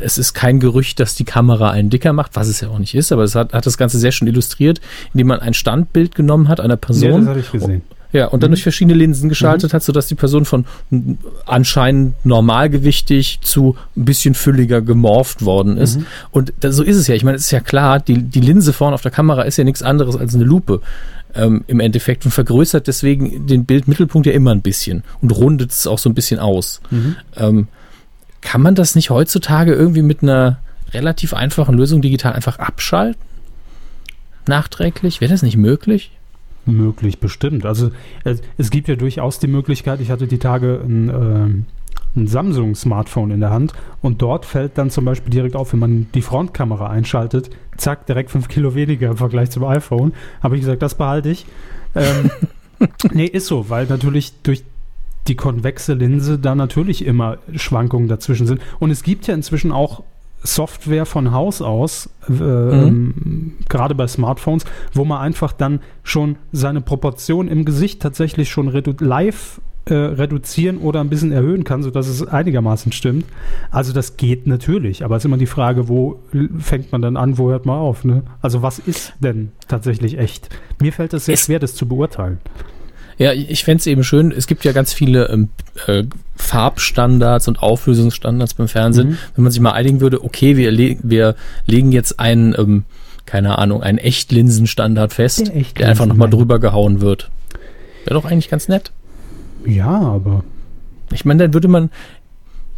[0.00, 2.94] es ist kein Gerücht, dass die Kamera einen dicker macht, was es ja auch nicht
[2.94, 4.80] ist, aber es hat, hat das Ganze sehr schön illustriert,
[5.12, 7.10] indem man ein Standbild genommen hat einer Person.
[7.10, 7.82] Ja, das habe ich gesehen.
[8.12, 8.54] Ja, und dann mhm.
[8.54, 9.76] durch verschiedene Linsen geschaltet mhm.
[9.76, 10.64] hat, sodass die Person von
[11.44, 15.98] anscheinend normalgewichtig zu ein bisschen fülliger gemorpht worden ist.
[15.98, 16.06] Mhm.
[16.30, 17.14] Und da, so ist es ja.
[17.14, 19.64] Ich meine, es ist ja klar, die, die Linse vorne auf der Kamera ist ja
[19.64, 20.80] nichts anderes als eine Lupe
[21.34, 25.86] ähm, im Endeffekt und vergrößert deswegen den Bildmittelpunkt ja immer ein bisschen und rundet es
[25.86, 26.80] auch so ein bisschen aus.
[26.90, 27.16] Mhm.
[27.36, 27.68] Ähm,
[28.40, 30.58] kann man das nicht heutzutage irgendwie mit einer
[30.94, 33.20] relativ einfachen Lösung digital einfach abschalten?
[34.46, 35.20] Nachträglich?
[35.20, 36.12] Wäre das nicht möglich?
[36.68, 37.66] Möglich, bestimmt.
[37.66, 37.90] Also
[38.24, 43.30] es, es, gibt ja durchaus die Möglichkeit, ich hatte die Tage ein, äh, ein Samsung-Smartphone
[43.30, 46.88] in der Hand und dort fällt dann zum Beispiel direkt auf, wenn man die Frontkamera
[46.88, 50.12] einschaltet, zack, direkt 5 Kilo weniger im Vergleich zum iPhone.
[50.42, 51.46] Habe ich gesagt, das behalte ich.
[51.94, 52.30] Ähm,
[53.12, 54.64] nee, ist so, weil natürlich durch
[55.26, 58.60] die konvexe Linse da natürlich immer Schwankungen dazwischen sind.
[58.78, 60.02] Und es gibt ja inzwischen auch
[60.42, 62.82] Software von Haus aus, äh, mhm.
[62.86, 68.68] ähm, gerade bei Smartphones, wo man einfach dann schon seine Proportion im Gesicht tatsächlich schon
[68.68, 73.24] redu live äh, reduzieren oder ein bisschen erhöhen kann, sodass es einigermaßen stimmt.
[73.70, 76.20] Also das geht natürlich, aber es ist immer die Frage, wo
[76.58, 78.04] fängt man dann an, wo hört man auf?
[78.04, 78.22] Ne?
[78.42, 80.50] Also was ist denn tatsächlich echt?
[80.80, 82.38] Mir fällt es sehr schwer, das zu beurteilen.
[83.18, 85.48] Ja, ich fände es eben schön, es gibt ja ganz viele ähm,
[85.86, 86.04] äh,
[86.36, 89.10] Farbstandards und Auflösungsstandards beim Fernsehen.
[89.10, 89.18] Mhm.
[89.34, 91.34] Wenn man sich mal einigen würde, okay, wir, le wir
[91.66, 92.84] legen jetzt einen, ähm,
[93.26, 97.30] keine Ahnung, einen Echtlinsenstandard fest, der, der einfach nochmal drüber gehauen wird.
[98.04, 98.92] Wäre doch eigentlich ganz nett.
[99.66, 100.44] Ja, aber.
[101.12, 101.90] Ich meine, dann würde man,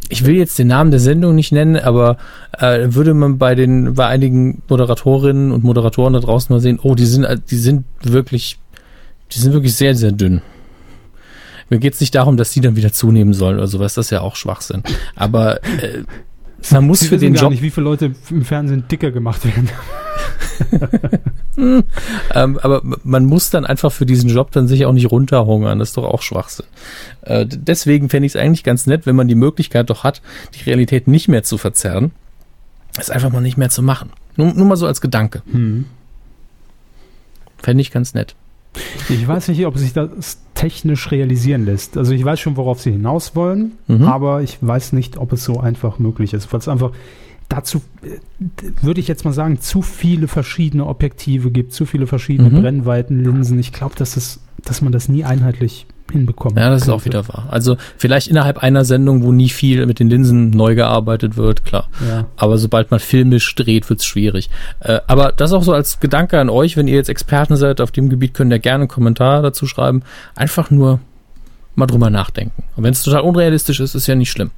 [0.09, 2.17] ich will jetzt den Namen der Sendung nicht nennen, aber
[2.57, 6.95] äh, würde man bei den bei einigen Moderatorinnen und Moderatoren da draußen mal sehen, oh,
[6.95, 8.57] die sind die sind wirklich
[9.33, 10.41] die sind wirklich sehr, sehr dünn.
[11.69, 14.09] Mir geht es nicht darum, dass die dann wieder zunehmen sollen oder sowas, das ist
[14.11, 14.83] ja auch Schwachsinn.
[15.15, 16.03] Aber äh,
[16.69, 17.51] man muss Sie für den gar Job.
[17.51, 19.69] nicht, wie viele Leute im Fernsehen dicker gemacht werden.
[22.35, 25.79] ähm, aber man muss dann einfach für diesen Job dann sich auch nicht runterhungern.
[25.79, 26.65] Das ist doch auch Schwachsinn.
[27.21, 30.21] Äh, deswegen fände ich es eigentlich ganz nett, wenn man die Möglichkeit doch hat,
[30.55, 32.11] die Realität nicht mehr zu verzerren,
[32.99, 34.11] es einfach mal nicht mehr zu machen.
[34.35, 35.41] Nur, nur mal so als Gedanke.
[35.51, 35.85] Hm.
[37.57, 38.35] Fände ich ganz nett.
[39.09, 41.97] Ich weiß nicht, ob sich das technisch realisieren lässt.
[41.97, 44.03] Also ich weiß schon, worauf sie hinaus wollen, mhm.
[44.03, 46.91] aber ich weiß nicht, ob es so einfach möglich ist, weil es einfach
[47.49, 48.19] dazu, äh,
[48.81, 52.61] würde ich jetzt mal sagen, zu viele verschiedene Objektive gibt, zu viele verschiedene mhm.
[52.61, 53.59] Brennweiten, Linsen.
[53.59, 56.57] Ich glaube, dass, dass man das nie einheitlich hinbekommen.
[56.57, 56.91] Ja, das könnte.
[56.91, 57.47] ist auch wieder wahr.
[57.49, 61.87] Also vielleicht innerhalb einer Sendung, wo nie viel mit den Linsen neu gearbeitet wird, klar.
[62.07, 62.25] Ja.
[62.37, 64.49] Aber sobald man filmisch dreht, wird es schwierig.
[64.79, 67.91] Äh, aber das auch so als Gedanke an euch, wenn ihr jetzt Experten seid auf
[67.91, 70.03] dem Gebiet, könnt ihr gerne einen Kommentar dazu schreiben.
[70.35, 70.99] Einfach nur
[71.75, 72.63] mal drüber nachdenken.
[72.75, 74.51] Und wenn es total unrealistisch ist, ist ja nicht schlimm.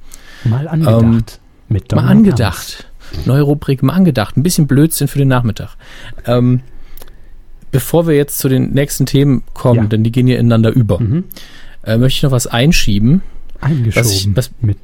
[0.44, 1.02] Mal angedacht.
[1.02, 1.24] Ähm,
[1.68, 2.86] mit mal angedacht.
[3.24, 4.36] Neue Rubrik, mal angedacht.
[4.36, 5.76] Ein bisschen Blödsinn für den Nachmittag.
[6.26, 6.60] Ähm,
[7.74, 9.86] bevor wir jetzt zu den nächsten Themen kommen, ja.
[9.86, 11.24] denn die gehen ja ineinander über, mhm.
[11.82, 13.22] äh, möchte ich noch was einschieben.
[13.60, 14.04] Eingeschoben.
[14.04, 14.78] Was ich, was, mit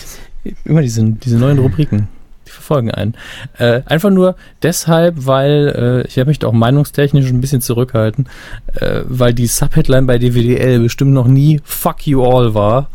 [0.64, 2.08] immer diese, diese neuen Rubriken.
[2.46, 3.16] Die verfolgen einen.
[3.58, 8.26] Äh, einfach nur deshalb, weil, äh, ich möchte auch meinungstechnisch ein bisschen zurückhalten,
[8.76, 12.88] äh, weil die Subheadline bei DWDL bestimmt noch nie Fuck You All war.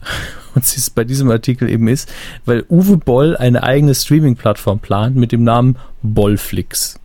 [0.54, 2.10] Und sie es bei diesem Artikel eben ist,
[2.46, 6.98] weil Uwe Boll eine eigene Streaming-Plattform plant mit dem Namen Bollflix.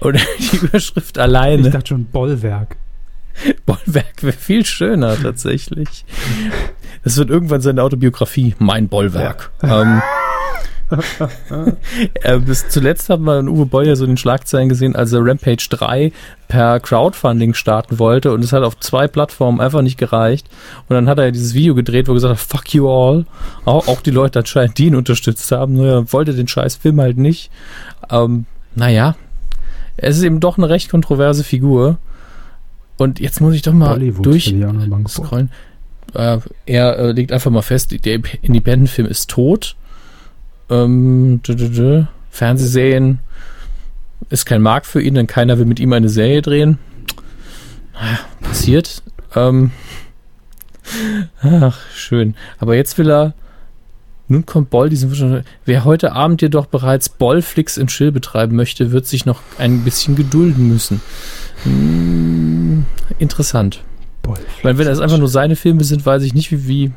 [0.00, 1.66] Oder die Überschrift alleine.
[1.66, 2.76] Ich dachte schon Bollwerk.
[3.66, 6.04] Bollwerk wäre viel schöner tatsächlich.
[7.04, 9.50] Das wird irgendwann seine Autobiografie, mein Bollwerk.
[9.62, 9.82] Ja.
[9.82, 10.02] Ähm,
[12.22, 15.24] äh, bis zuletzt haben wir in Uwe Boll ja so den Schlagzeilen gesehen, als er
[15.24, 16.12] Rampage 3
[16.48, 20.48] per Crowdfunding starten wollte und es hat auf zwei Plattformen einfach nicht gereicht.
[20.88, 23.24] Und dann hat er ja dieses Video gedreht, wo er gesagt hat, fuck you all.
[23.64, 27.00] Auch, auch die Leute anscheinend, die ihn unterstützt haben, nur er wollte den scheiß Film
[27.00, 27.50] halt nicht.
[28.10, 29.14] Ähm, naja,
[30.02, 31.98] es ist eben doch eine recht kontroverse Figur.
[32.96, 34.54] Und jetzt muss ich doch mal Bollywood durch
[35.08, 35.50] scrollen.
[36.14, 39.76] Äh, er äh, legt einfach mal fest, der Independent-Film ist tot.
[40.68, 41.40] Ähm,
[42.30, 43.20] Fernsehserien
[44.28, 46.78] ist kein Markt für ihn, denn keiner will mit ihm eine Serie drehen.
[47.94, 49.02] Naja, passiert.
[49.34, 49.70] Ähm,
[51.42, 52.34] ach, schön.
[52.58, 53.34] Aber jetzt will er.
[54.30, 59.04] Nun kommt Boll, diesen Wer heute Abend jedoch bereits Bollflix in Chill betreiben möchte, wird
[59.04, 61.00] sich noch ein bisschen gedulden müssen.
[61.64, 62.84] Hm,
[63.18, 63.82] interessant.
[64.22, 66.92] Bollflix Weil wenn das einfach nur seine Filme sind, weiß ich nicht, wie, wie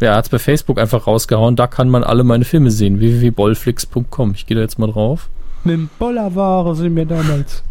[0.00, 1.54] ja, er hat es bei Facebook einfach rausgehauen.
[1.54, 2.98] Da kann man alle meine Filme sehen.
[2.98, 4.32] www.bollflix.com.
[4.36, 5.28] Ich gehe da jetzt mal drauf.
[5.64, 7.62] Mit dem Bollerwagen sind wir damals.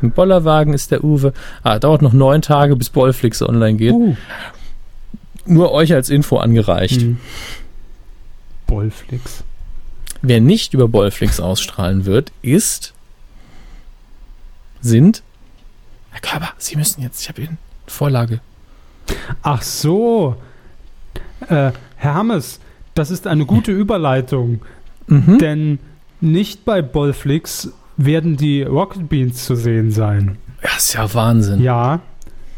[0.00, 1.32] Mit dem Bollerwagen ist der Uwe.
[1.62, 3.92] Ah, dauert noch neun Tage, bis Bollflix online geht.
[3.92, 4.16] Uh.
[5.44, 7.00] Nur euch als Info angereicht.
[7.00, 7.18] Hm.
[8.66, 9.44] Bollflix.
[10.22, 12.94] Wer nicht über Bollflix ausstrahlen wird, ist.
[14.80, 15.22] Sind.
[16.10, 17.22] Herr Körber, Sie müssen jetzt.
[17.22, 18.40] Ich habe Ihnen Vorlage.
[19.42, 20.36] Ach so.
[21.48, 22.60] Äh, Herr Hammes,
[22.94, 24.62] das ist eine gute Überleitung,
[25.06, 25.38] mhm.
[25.38, 25.78] denn
[26.20, 30.38] nicht bei Bollflix werden die Rocket Beans zu sehen sein.
[30.62, 31.60] Das ist ja Wahnsinn.
[31.60, 32.00] Ja,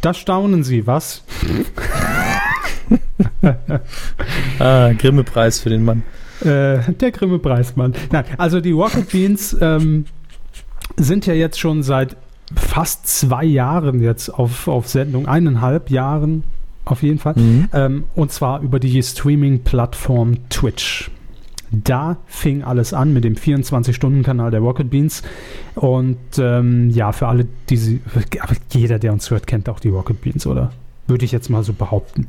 [0.00, 1.24] da staunen Sie, was?
[4.58, 6.02] ah, Grimme-Preis für den Mann.
[6.40, 7.94] Äh, der Grimme-Preis-Mann.
[8.10, 10.06] Nein, also die Rocket Beans ähm,
[10.96, 12.16] sind ja jetzt schon seit
[12.54, 16.44] fast zwei Jahren jetzt auf, auf Sendung, eineinhalb Jahren
[16.84, 17.34] auf jeden Fall.
[17.36, 17.68] Mhm.
[17.72, 21.10] Ähm, und zwar über die Streaming-Plattform Twitch.
[21.70, 25.22] Da fing alles an mit dem 24-Stunden-Kanal der Rocket Beans.
[25.74, 28.00] Und ähm, ja, für alle, die sie,
[28.40, 30.72] aber jeder, der uns hört, kennt auch die Rocket Beans, oder?
[31.06, 32.26] Würde ich jetzt mal so behaupten.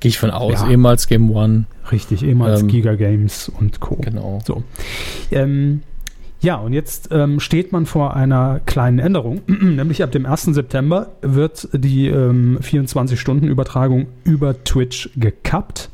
[0.00, 0.68] Gehe ich von aus, ja.
[0.68, 1.64] ehemals Game One.
[1.90, 3.96] Richtig, ehemals ähm, Giga Games und Co.
[3.96, 4.38] Genau.
[4.46, 4.62] So.
[5.30, 5.82] Ähm,
[6.40, 10.42] ja, und jetzt ähm, steht man vor einer kleinen Änderung, nämlich ab dem 1.
[10.42, 15.90] September wird die ähm, 24-Stunden-Übertragung über Twitch gekappt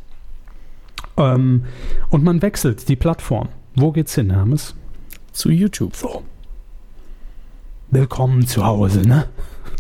[1.17, 1.65] ähm,
[2.11, 3.49] und man wechselt die Plattform.
[3.75, 4.75] Wo geht's hin, Hermes?
[5.33, 5.97] Zu YouTube.
[5.97, 6.23] So.
[7.91, 9.27] Willkommen zu Hause, ne?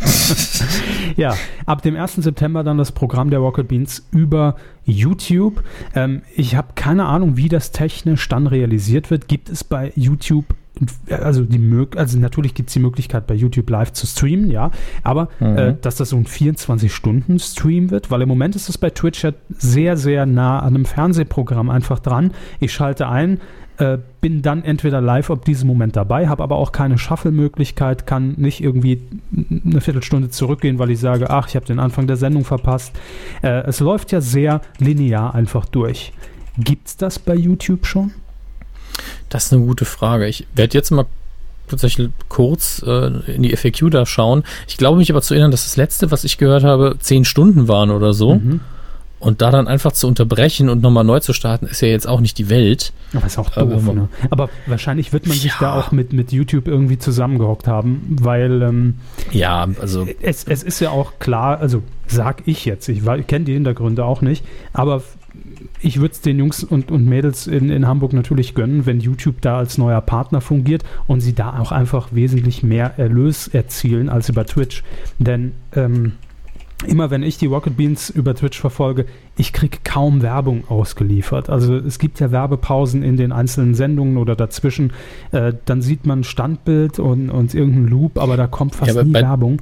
[1.16, 1.34] ja,
[1.66, 2.16] ab dem 1.
[2.16, 5.62] September dann das Programm der Rocket Beans über YouTube.
[5.94, 9.28] Ähm, ich habe keine Ahnung, wie das technisch dann realisiert wird.
[9.28, 10.46] Gibt es bei YouTube
[11.08, 14.72] also die also natürlich gibt es die Möglichkeit bei YouTube live zu streamen, ja,
[15.04, 15.56] aber mhm.
[15.56, 19.32] äh, dass das so ein 24-Stunden-Stream wird, weil im Moment ist es bei Twitch ja
[19.50, 22.32] sehr, sehr nah an einem Fernsehprogramm einfach dran.
[22.58, 23.40] Ich schalte ein,
[23.78, 28.34] äh, bin dann entweder live ab diesem Moment dabei, habe aber auch keine Shuffle-Möglichkeit, kann
[28.36, 29.02] nicht irgendwie
[29.64, 32.92] eine Viertelstunde zurückgehen, weil ich sage, ach, ich habe den Anfang der Sendung verpasst.
[33.42, 36.12] Äh, es läuft ja sehr linear einfach durch.
[36.58, 38.12] Gibt es das bei YouTube schon?
[39.28, 40.28] Das ist eine gute Frage.
[40.28, 41.06] Ich werde jetzt mal
[41.66, 44.44] tatsächlich kurz äh, in die FAQ da schauen.
[44.68, 47.66] Ich glaube mich aber zu erinnern, dass das letzte, was ich gehört habe, zehn Stunden
[47.68, 48.36] waren oder so.
[48.36, 48.60] Mhm.
[49.24, 52.20] Und da dann einfach zu unterbrechen und nochmal neu zu starten, ist ja jetzt auch
[52.20, 52.92] nicht die Welt.
[53.14, 54.08] Aber ist auch doof, aber, ne?
[54.28, 55.42] aber wahrscheinlich wird man ja.
[55.42, 58.96] sich da auch mit, mit YouTube irgendwie zusammengehockt haben, weil ähm,
[59.32, 63.46] ja, also es, es ist ja auch klar, also sag ich jetzt, ich, ich kenne
[63.46, 64.44] die Hintergründe auch nicht,
[64.74, 65.02] aber
[65.80, 69.40] ich würde es den Jungs und, und Mädels in, in Hamburg natürlich gönnen, wenn YouTube
[69.40, 74.28] da als neuer Partner fungiert und sie da auch einfach wesentlich mehr Erlös erzielen als
[74.28, 74.82] über Twitch.
[75.18, 76.12] Denn ähm,
[76.84, 79.06] immer wenn ich die Rocket Beans über Twitch verfolge,
[79.36, 81.50] ich kriege kaum Werbung ausgeliefert.
[81.50, 84.92] Also es gibt ja Werbepausen in den einzelnen Sendungen oder dazwischen.
[85.32, 89.12] Äh, dann sieht man Standbild und, und irgendein Loop, aber da kommt fast ja, nie
[89.12, 89.60] bei, Werbung.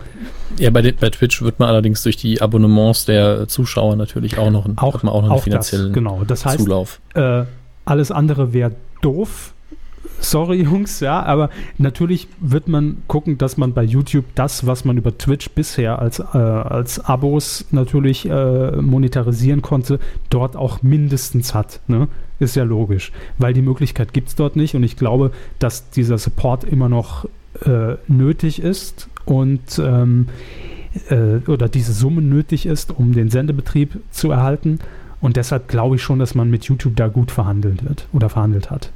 [0.59, 4.67] Ja, bei, bei Twitch wird man allerdings durch die Abonnements der Zuschauer natürlich auch noch,
[4.77, 6.23] auch, hat man auch noch einen finanziellen das, genau.
[6.27, 7.01] das heißt, Zulauf.
[7.15, 7.45] Äh,
[7.85, 9.55] alles andere wäre doof
[10.23, 14.97] sorry Jungs, ja, aber natürlich wird man gucken, dass man bei YouTube das, was man
[14.97, 19.99] über Twitch bisher als, äh, als Abos natürlich äh, monetarisieren konnte,
[20.31, 21.81] dort auch mindestens hat.
[21.87, 22.09] Ne?
[22.43, 26.19] ist ja logisch, weil die Möglichkeit gibt es dort nicht und ich glaube, dass dieser
[26.19, 27.27] Support immer noch
[27.65, 30.27] äh, nötig ist und ähm,
[31.09, 34.81] äh, oder diese Summe nötig ist, um den Sendebetrieb zu erhalten.
[35.21, 38.71] Und deshalb glaube ich schon, dass man mit YouTube da gut verhandelt wird oder verhandelt
[38.71, 38.91] hat.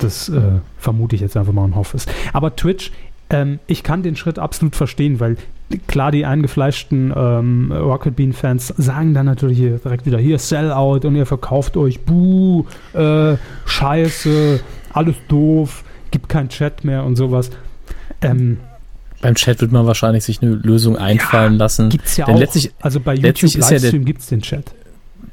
[0.00, 0.40] Das äh,
[0.78, 2.06] vermute ich jetzt einfach mal und hoffe es.
[2.32, 2.90] Aber Twitch,
[3.30, 5.36] ähm, ich kann den Schritt absolut verstehen, weil
[5.86, 11.14] klar, die eingefleischten ähm, Rocket Bean-Fans sagen dann natürlich hier direkt wieder hier Sellout und
[11.14, 13.36] ihr verkauft euch, buh, äh,
[13.66, 14.60] Scheiße,
[14.92, 17.50] alles doof, gibt keinen Chat mehr und sowas.
[18.22, 18.58] Ähm,
[19.20, 21.90] beim Chat wird man wahrscheinlich sich eine Lösung einfallen ja, lassen.
[21.90, 22.40] Gibt's ja Denn auch.
[22.40, 24.72] Letztlich, also bei YouTube Livestream ja gibt es den Chat.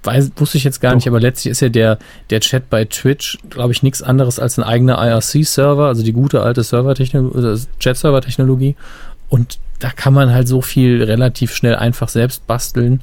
[0.04, 0.98] Weiß, wusste ich jetzt gar Doch.
[0.98, 1.98] nicht, aber letztlich ist ja der,
[2.30, 6.42] der Chat bei Twitch, glaube ich, nichts anderes als ein eigener IRC-Server, also die gute
[6.42, 8.76] alte Server-Technologie, Chat-Server-Technologie.
[9.30, 13.02] Und da kann man halt so viel relativ schnell einfach selbst basteln,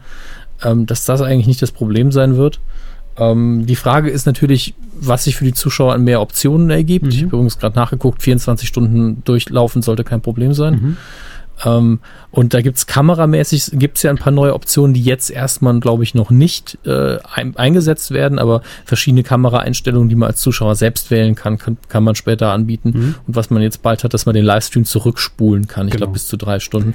[0.63, 2.61] ähm, dass das eigentlich nicht das Problem sein wird.
[3.17, 7.05] Ähm, die Frage ist natürlich, was sich für die Zuschauer an mehr Optionen ergibt.
[7.05, 7.11] Mhm.
[7.11, 10.75] Ich habe übrigens gerade nachgeguckt, 24 Stunden durchlaufen sollte kein Problem sein.
[10.75, 10.97] Mhm.
[11.65, 12.01] Ähm,
[12.31, 16.15] und da gibt's kameramäßig, gibt's ja ein paar neue Optionen, die jetzt erstmal, glaube ich,
[16.15, 21.35] noch nicht äh, ein, eingesetzt werden, aber verschiedene Kameraeinstellungen, die man als Zuschauer selbst wählen
[21.35, 22.93] kann, kann, kann man später anbieten.
[22.95, 23.15] Mhm.
[23.27, 26.07] Und was man jetzt bald hat, dass man den Livestream zurückspulen kann, ich genau.
[26.07, 26.95] glaube bis zu drei Stunden.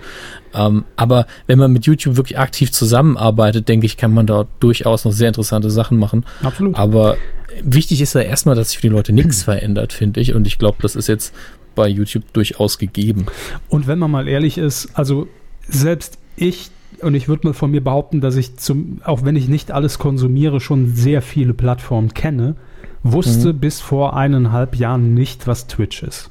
[0.53, 5.05] Ähm, aber wenn man mit YouTube wirklich aktiv zusammenarbeitet, denke ich, kann man da durchaus
[5.05, 6.26] noch sehr interessante Sachen machen.
[6.43, 6.76] Absolut.
[6.76, 7.18] Aber
[7.64, 10.34] wichtig ist ja erstmal, dass sich für die Leute nichts verändert, finde ich.
[10.34, 11.34] Und ich glaube, das ist jetzt
[11.76, 13.26] bei YouTube durchaus gegeben.
[13.70, 15.28] Und wenn man mal ehrlich ist, also
[15.68, 19.48] selbst ich und ich würde mal von mir behaupten, dass ich zum, auch wenn ich
[19.48, 22.56] nicht alles konsumiere, schon sehr viele Plattformen kenne,
[23.04, 23.60] wusste mhm.
[23.60, 26.30] bis vor eineinhalb Jahren nicht, was Twitch ist.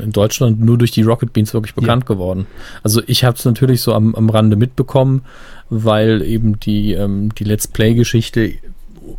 [0.00, 2.14] In Deutschland nur durch die Rocket Beans wirklich bekannt ja.
[2.14, 2.46] geworden.
[2.82, 5.22] Also ich habe es natürlich so am, am Rande mitbekommen,
[5.70, 8.54] weil eben die, ähm, die Let's Play-Geschichte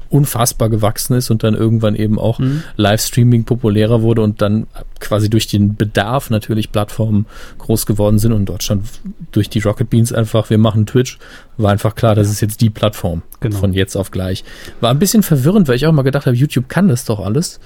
[0.09, 2.63] unfassbar gewachsen ist und dann irgendwann eben auch mhm.
[2.75, 4.67] Livestreaming populärer wurde und dann
[4.99, 7.25] quasi durch den Bedarf natürlich Plattformen
[7.57, 8.85] groß geworden sind und Deutschland
[9.31, 11.19] durch die Rocket Beans einfach, wir machen Twitch,
[11.57, 13.57] war einfach klar, das ist jetzt die Plattform genau.
[13.57, 14.43] von jetzt auf gleich.
[14.81, 17.59] War ein bisschen verwirrend, weil ich auch mal gedacht habe, YouTube kann das doch alles.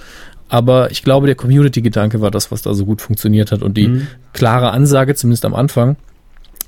[0.49, 3.87] Aber ich glaube, der Community-Gedanke war das, was da so gut funktioniert hat und die
[3.87, 4.07] mhm.
[4.33, 5.95] klare Ansage, zumindest am Anfang,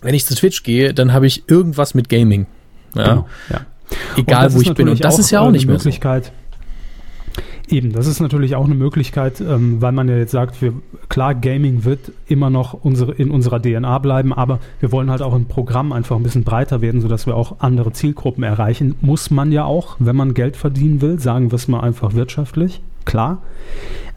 [0.01, 2.45] wenn ich zu Twitch gehe, dann habe ich irgendwas mit Gaming.
[2.95, 3.03] Ja.
[3.03, 3.61] Genau, ja.
[4.15, 4.89] Egal wo ich bin.
[4.89, 5.79] Und das ist ja auch nicht mehr.
[5.79, 5.89] So.
[7.71, 10.73] Eben, das ist natürlich auch eine Möglichkeit, ähm, weil man ja jetzt sagt, wir,
[11.07, 15.33] klar, Gaming wird immer noch unsere, in unserer DNA bleiben, aber wir wollen halt auch
[15.33, 18.95] im Programm einfach ein bisschen breiter werden, sodass wir auch andere Zielgruppen erreichen.
[18.99, 22.81] Muss man ja auch, wenn man Geld verdienen will, sagen wir es mal einfach wirtschaftlich,
[23.05, 23.41] klar.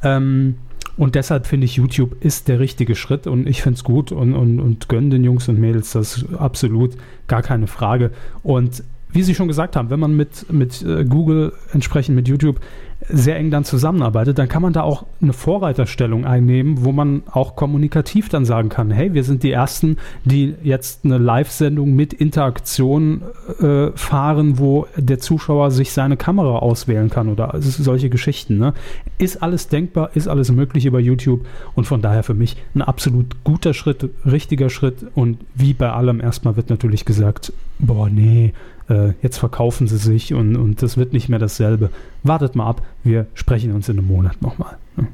[0.03, 0.57] Ähm,
[0.97, 4.35] und deshalb finde ich, YouTube ist der richtige Schritt und ich finde es gut und,
[4.35, 6.97] und, und gönne den Jungs und Mädels das absolut,
[7.29, 8.11] gar keine Frage.
[8.43, 8.83] Und
[9.15, 12.61] wie Sie schon gesagt haben, wenn man mit, mit äh, Google, entsprechend mit YouTube,
[13.09, 17.55] sehr eng dann zusammenarbeitet, dann kann man da auch eine Vorreiterstellung einnehmen, wo man auch
[17.55, 23.23] kommunikativ dann sagen kann, hey, wir sind die Ersten, die jetzt eine Live-Sendung mit Interaktion
[23.61, 28.59] äh, fahren, wo der Zuschauer sich seine Kamera auswählen kann oder solche Geschichten.
[28.59, 28.73] Ne?
[29.19, 33.45] Ist alles denkbar, ist alles möglich über YouTube und von daher für mich ein absolut
[33.45, 38.53] guter Schritt, richtiger Schritt und wie bei allem erstmal wird natürlich gesagt, boah, nee,
[38.89, 41.91] äh, jetzt verkaufen sie sich und, und das wird nicht mehr dasselbe.
[42.22, 44.76] Wartet mal ab, wir sprechen uns in einem Monat nochmal.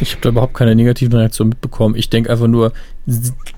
[0.00, 1.96] Ich habe da überhaupt keine negativen Reaktionen mitbekommen.
[1.96, 2.72] Ich denke einfach nur,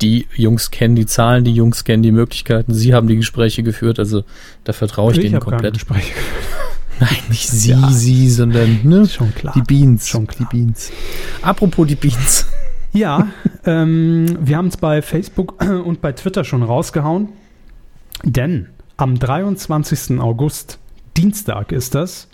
[0.00, 3.98] die Jungs kennen die Zahlen, die Jungs kennen die Möglichkeiten, sie haben die Gespräche geführt,
[3.98, 4.24] also
[4.64, 5.74] da vertraue ich, ich denen komplett.
[5.74, 6.14] Gespräche
[7.00, 7.90] Nein, nicht sie, ja.
[7.90, 9.06] sie, sondern ne?
[9.06, 9.54] Schon klar.
[9.54, 10.08] die Beans.
[10.08, 10.48] Schon klar.
[10.50, 10.92] Die Beans.
[11.42, 12.46] Apropos die Beans.
[12.92, 13.28] Ja,
[13.64, 17.28] ähm, wir haben es bei Facebook und bei Twitter schon rausgehauen.
[18.24, 20.20] Denn am 23.
[20.20, 20.78] August,
[21.16, 22.28] Dienstag ist das,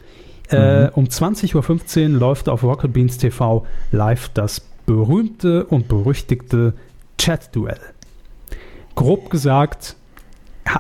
[0.51, 0.91] äh, mhm.
[0.95, 6.75] um 20.15 Uhr läuft auf Rocket Beans TV live das berühmte und berüchtigte
[7.19, 7.81] Chat-Duell.
[8.95, 9.97] Grob gesagt,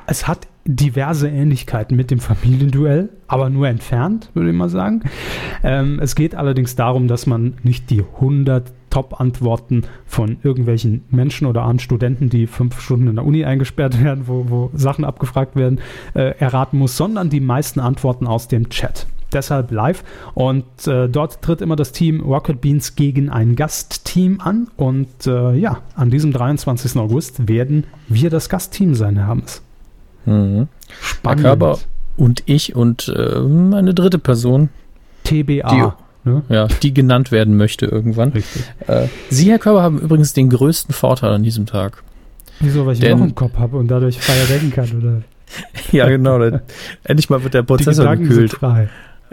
[0.07, 5.03] es hat diverse Ähnlichkeiten mit dem Familienduell, aber nur entfernt, würde ich mal sagen.
[5.63, 11.63] Ähm, es geht allerdings darum, dass man nicht die 100 Top-Antworten von irgendwelchen Menschen oder
[11.63, 15.81] an Studenten, die fünf Stunden in der Uni eingesperrt werden, wo, wo Sachen abgefragt werden,
[16.15, 19.07] äh, erraten muss, sondern die meisten Antworten aus dem Chat.
[19.33, 20.05] Deshalb live.
[20.35, 24.69] Und äh, dort tritt immer das Team Rocket Beans gegen ein Gastteam an.
[24.77, 26.97] Und äh, ja, an diesem 23.
[26.97, 29.63] August werden wir das Gastteam sein, Herr Hammes.
[30.27, 30.69] Mhm.
[31.01, 31.43] Spannend.
[31.43, 31.79] Körber
[32.17, 34.71] und ich und äh, eine dritte Person.
[35.25, 35.69] TBA.
[35.71, 36.43] Die, ne?
[36.49, 38.31] ja, die genannt werden möchte irgendwann.
[38.31, 38.63] Richtig.
[38.87, 42.03] Äh, Sie, Herr Körber, haben übrigens den größten Vorteil an diesem Tag.
[42.61, 45.23] Wieso, weil ich Denn, noch im Kopf habe und dadurch freier denken kann, oder?
[45.93, 46.39] ja, genau.
[46.39, 46.61] dann-
[47.05, 48.59] Endlich mal wird der Prozessor gekühlt.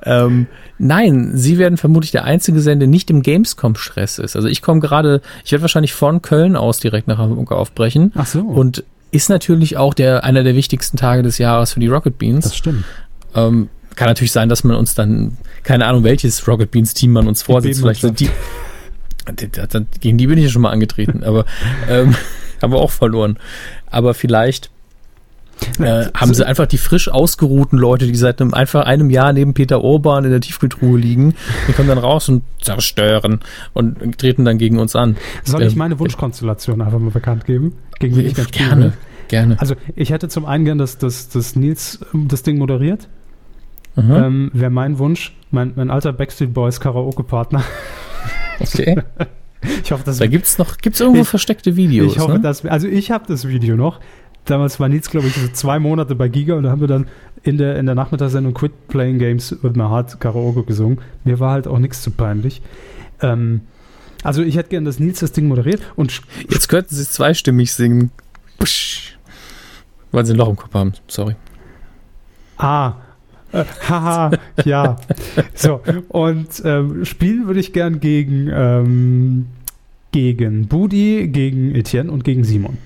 [0.05, 0.47] Ähm,
[0.79, 4.35] nein, sie werden vermutlich der einzige sein, der nicht im Gamescom-Stress ist.
[4.35, 8.11] Also ich komme gerade, ich werde wahrscheinlich von Köln aus direkt nach Hamburg aufbrechen.
[8.15, 8.41] Ach so.
[8.41, 12.45] Und ist natürlich auch der einer der wichtigsten Tage des Jahres für die Rocket Beans.
[12.45, 12.83] das stimmt.
[13.35, 17.27] Ähm, kann natürlich sein, dass man uns dann, keine Ahnung, welches Rocket Beans Team man
[17.27, 17.81] uns vorsitzt.
[17.81, 18.29] Vielleicht sind die,
[19.39, 21.45] die- die- gegen die bin ich ja schon mal angetreten, aber
[21.89, 22.15] ähm,
[22.61, 23.37] haben wir auch verloren.
[23.87, 24.69] Aber vielleicht
[25.79, 29.53] äh, haben sie einfach die frisch ausgeruhten Leute, die seit einem, einfach einem Jahr neben
[29.53, 31.35] Peter Urban in der Tiefkühltruhe liegen,
[31.67, 33.39] die kommen dann raus und zerstören
[33.73, 35.15] und treten dann gegen uns an.
[35.43, 37.73] Soll ich Ähm, meine Wunschkonstellation einfach mal bekannt geben?
[37.99, 38.93] Gegen wen ich spielen Gerne,
[39.29, 39.59] gerne.
[39.59, 43.07] Also ich hätte zum einen gern, dass, dass, dass Nils ähm, das Ding moderiert.
[43.95, 44.11] Mhm.
[44.11, 45.35] Ähm, Wäre mein Wunsch.
[45.51, 47.63] Mein, mein alter Backstreet Boys Karaoke-Partner.
[48.59, 49.01] Okay.
[49.81, 52.11] Ich hoffe, dass Da gibt's noch, gibt's irgendwo Ich- versteckte Videos.
[52.11, 52.39] ich hoffe, ne?
[52.41, 54.01] dass also ich habe das Video noch.
[54.43, 57.07] Damals war Nils, glaube ich, so zwei Monate bei Giga und da haben wir dann
[57.43, 60.99] in der, in der Nachmittagssendung Quit Playing Games with my heart Karaoke gesungen.
[61.23, 62.61] Mir war halt auch nichts zu peinlich.
[63.21, 63.61] Ähm,
[64.21, 66.19] also ich hätte gern, dass Nils das Ding moderiert und
[66.49, 68.11] Jetzt könnten sie zweistimmig singen.
[68.59, 69.17] Psch.
[70.11, 70.91] Weil sie ein Loch im Kopf haben.
[71.07, 71.37] Sorry.
[72.57, 72.95] Ah.
[73.89, 74.31] Haha,
[74.65, 74.95] ja.
[75.53, 79.45] So, und ähm, spielen würde ich gern gegen, ähm,
[80.11, 82.77] gegen Budi, gegen Etienne und gegen Simon.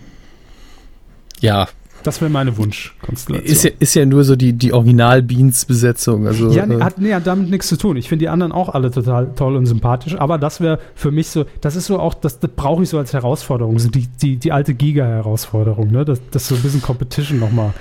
[1.40, 1.68] Ja,
[2.04, 3.52] Das wäre meine Wunschkonstellation.
[3.54, 6.26] ist ja, ist ja nur so die, die Original-Beans-Besetzung.
[6.28, 7.96] Also, ja, äh, hat, nee, hat damit nichts zu tun.
[7.98, 11.28] Ich finde die anderen auch alle total toll und sympathisch, aber das wäre für mich
[11.28, 14.38] so, das ist so auch, das, das brauche ich so als Herausforderung, so die, die,
[14.38, 16.06] die alte Giga-Herausforderung, ne?
[16.06, 17.74] dass, dass so ein bisschen Competition nochmal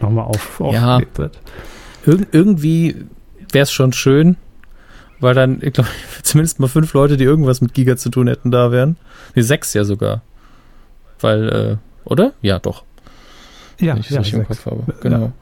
[0.00, 0.94] noch mal auf, Ja.
[0.96, 1.38] aufgelegt wird.
[2.06, 2.96] Irg irgendwie
[3.52, 4.36] wäre es schon schön,
[5.20, 5.90] weil dann, ich glaube,
[6.22, 8.96] zumindest mal fünf Leute, die irgendwas mit Giga zu tun hätten, da wären.
[9.34, 10.22] Nee, sechs ja sogar.
[11.20, 11.76] Weil, äh,
[12.08, 12.32] oder?
[12.42, 12.84] Ja, doch.
[13.80, 14.46] Ja, wenn ich ja, richtig im.
[14.46, 14.82] Kopf habe.
[15.00, 15.32] Genau.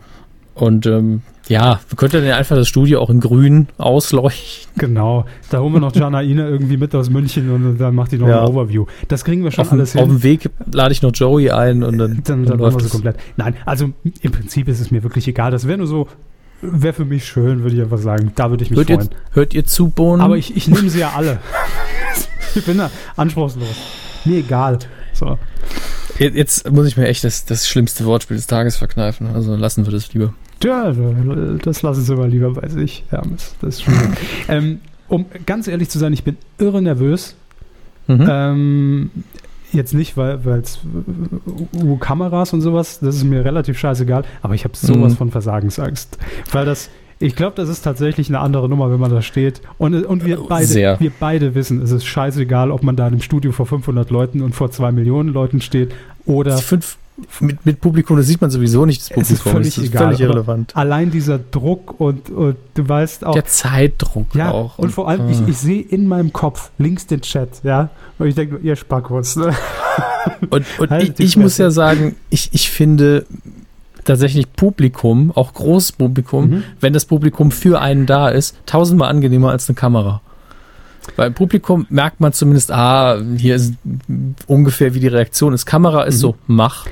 [0.54, 4.72] Und ähm, ja, wir könnten dann einfach das Studio auch in grün ausleuchten.
[4.76, 5.24] Genau.
[5.50, 8.28] Da holen wir noch Jana Ina irgendwie mit aus München und dann macht die noch
[8.28, 8.42] Ja.
[8.42, 8.84] ein Overview.
[9.08, 10.10] Das kriegen wir schon Auf, alles auf hin.
[10.10, 12.90] dem Weg lade ich noch Joey ein und dann, Dann, dann machen läuft es.
[12.90, 13.16] komplett.
[13.36, 13.90] Nein, also
[14.20, 15.50] im Prinzip ist es mir wirklich egal.
[15.50, 16.08] Das wäre nur so,
[16.62, 18.32] wäre für mich schön, würde ich einfach sagen.
[18.34, 19.10] Da würde ich mich Hört ihr, freuen.
[19.32, 20.20] hört ihr zu, Bohnen?
[20.20, 21.38] Aber ich, ich nehme sie ja alle.
[22.54, 23.76] ich bin da anspruchslos.
[24.24, 24.78] Mir egal.
[25.12, 25.38] So.
[26.18, 29.28] Jetzt- muss ich mir echt das, das schlimmste Wortspiel des Tages verkneifen.
[29.34, 30.34] Also lassen wir das lieber.
[30.62, 30.92] Ja,
[31.62, 33.04] das lassen Sie mal lieber bei sich.
[33.10, 34.16] Ja, das, ist schon gut.
[34.48, 37.34] ähm, um ganz ehrlich zu sein, ich bin irre nervös.
[38.06, 38.28] Mhm.
[38.28, 39.10] Ähm,
[39.72, 40.80] jetzt nicht, weil es
[41.82, 45.16] uh, Kameras und sowas, das ist mir relativ scheißegal, aber ich habe sowas Mhm.
[45.16, 46.18] von Versagensangst.
[46.52, 49.60] Weil das, ich glaube, das ist tatsächlich eine andere Nummer, wenn man da steht.
[49.78, 51.00] Und, und wir, beide, Sehr.
[51.00, 54.40] wir beide wissen, es ist scheißegal, ob man da in einem Studio vor 500 Leuten
[54.42, 55.92] und vor 2 Millionen Leuten steht
[56.26, 56.96] oder fünf
[57.40, 59.52] mit, mit Publikum, das sieht man sowieso nicht, das Es ist Publikum.
[59.52, 60.76] völlig ist egal, völlig irrelevant.
[60.76, 64.78] allein dieser Druck und, und du weißt auch, Der Zeitdruck Ja, auch.
[64.78, 68.26] und, vor allem, äh, ich, ich sehe in meinem Kopf links den Chat, ja, und
[68.26, 69.36] ich denke, ihr Spackwurst.
[69.38, 69.54] Ne?
[70.50, 73.24] Und, und Halt ich, ich muss ja sagen, ich, ich finde
[74.04, 76.62] tatsächlich Publikum, auch großes Publikum, Mhm.
[76.80, 80.20] wenn das Publikum für einen da ist, tausendmal angenehmer als eine Kamera.
[81.16, 83.74] Weil im Publikum merkt man zumindest, ah, hier ist
[84.46, 85.64] ungefähr wie die Reaktion ist.
[85.64, 86.20] Kamera ist Mhm.
[86.20, 86.86] so, mach.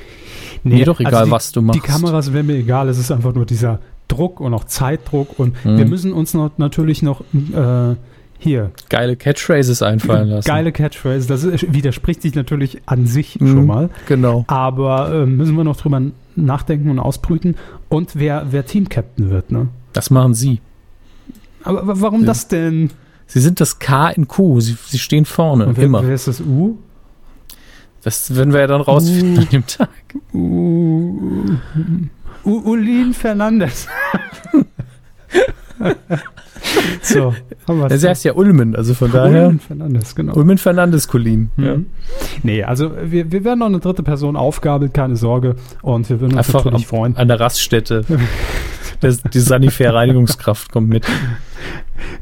[0.63, 1.75] Mir doch egal, die, was du machst.
[1.75, 5.53] Die Kameras wären mir egal, es ist einfach nur dieser Druck und auch Zeitdruck und
[5.65, 5.77] Mhm.
[5.77, 7.95] wir müssen uns noch, natürlich noch äh,
[8.39, 10.47] hier Geile Catchphrases einfallen lassen.
[10.47, 13.47] geile Catchphrase, das ist, widerspricht sich natürlich an sich Mhm.
[13.47, 14.45] schon mal, Genau.
[14.47, 16.01] aber äh, müssen wir noch drüber
[16.35, 17.55] nachdenken und ausbrüten
[17.89, 19.67] und wer, wer Team-Captain wird, ne?
[19.93, 20.59] Das machen sie.
[21.63, 22.27] Aber, aber warum Ja.
[22.27, 22.89] das denn?
[23.27, 24.59] Sie sind das K in Q.
[24.61, 25.67] Sie, sie stehen vorne.
[25.67, 26.01] Und wer, immer.
[26.07, 26.77] wer ist das U?
[28.03, 29.41] Das werden wir ja dann rausfinden Uh.
[29.41, 29.89] an dem Tag.
[30.33, 31.57] U,
[32.45, 33.87] U, Ulin Fernandes.
[37.01, 37.33] so,
[37.67, 38.01] haben wir's.
[38.01, 39.47] Der heißt ja Ulmen, also von daher.
[39.47, 40.33] Ulin Fernandes, genau.
[40.35, 41.49] Ulmen Fernandes Colin.
[41.57, 41.77] Ja.
[41.77, 41.85] Mhm.
[42.43, 45.55] Nee, also wir, wir werden noch eine dritte Person aufgabelt, keine Sorge.
[45.81, 47.15] Und wir würden uns Einfach natürlich freuen.
[47.17, 48.05] An der Raststätte.
[49.01, 51.05] Das, die Sanifair-Reinigungskraft kommt mit.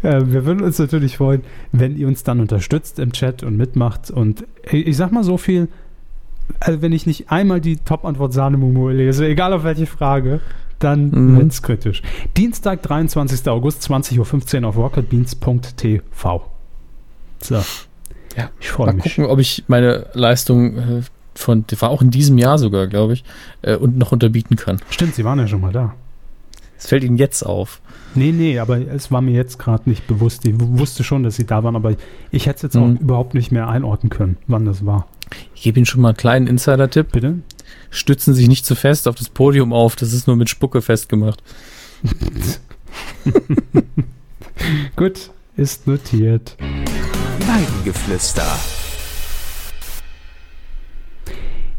[0.02, 4.12] Wir würden uns natürlich freuen, wenn ihr uns dann unterstützt im Chat und mitmacht.
[4.12, 5.70] Und ich, ich sag mal so viel,
[6.60, 10.40] also wenn ich nicht einmal die Top-Antwort Sahnemumu lese, egal auf welche Frage,
[10.80, 11.38] dann Mhm.
[11.38, 12.04] wird's kritisch.
[12.38, 13.48] Dienstag, 23.
[13.50, 16.46] August, 20.15 Uhr auf rocketbeans.tv.
[17.42, 17.56] So.
[18.36, 19.04] Ja, Ich freue Mal mich.
[19.16, 21.02] gucken, ob ich meine Leistung äh,
[21.34, 23.24] von, die war auch in diesem Jahr sogar, glaube ich,
[23.64, 24.80] äh, und noch unterbieten kann.
[24.92, 25.96] Stimmt, Sie waren ja schon mal da.
[26.78, 27.82] Es fällt Ihnen jetzt auf.
[28.16, 30.46] Nee, nee, aber es war mir jetzt gerade nicht bewusst.
[30.46, 31.96] Ich wusste schon, dass sie da waren, aber
[32.32, 32.98] ich hätte es jetzt Mhm.
[32.98, 35.08] auch überhaupt nicht mehr einordnen können, wann das war.
[35.56, 37.12] Ich gebe Ihnen schon mal einen kleinen Insider-Tipp.
[37.12, 37.40] Bitte?
[37.90, 41.42] stützen sich nicht zu fest auf das Podium auf, das ist nur mit Spucke festgemacht.
[44.96, 46.58] Gut, ist notiert.
[47.40, 48.46] Weidengeflüster.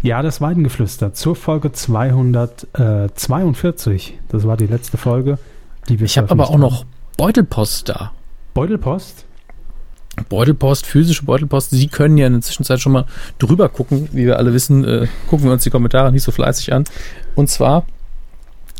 [0.00, 4.16] Ja, das Weidengeflüster zur Folge 242.
[4.28, 5.38] Das war die letzte Folge,
[5.88, 6.84] die wir Ich habe aber auch noch
[7.16, 8.12] Beutelpost da.
[8.54, 9.24] Beutelpost?
[10.28, 11.70] Beutelpost, physische Beutelpost.
[11.70, 13.06] Sie können ja in der Zwischenzeit schon mal
[13.40, 14.08] drüber gucken.
[14.12, 16.84] Wie wir alle wissen, äh, gucken wir uns die Kommentare nicht so fleißig an.
[17.34, 17.84] Und zwar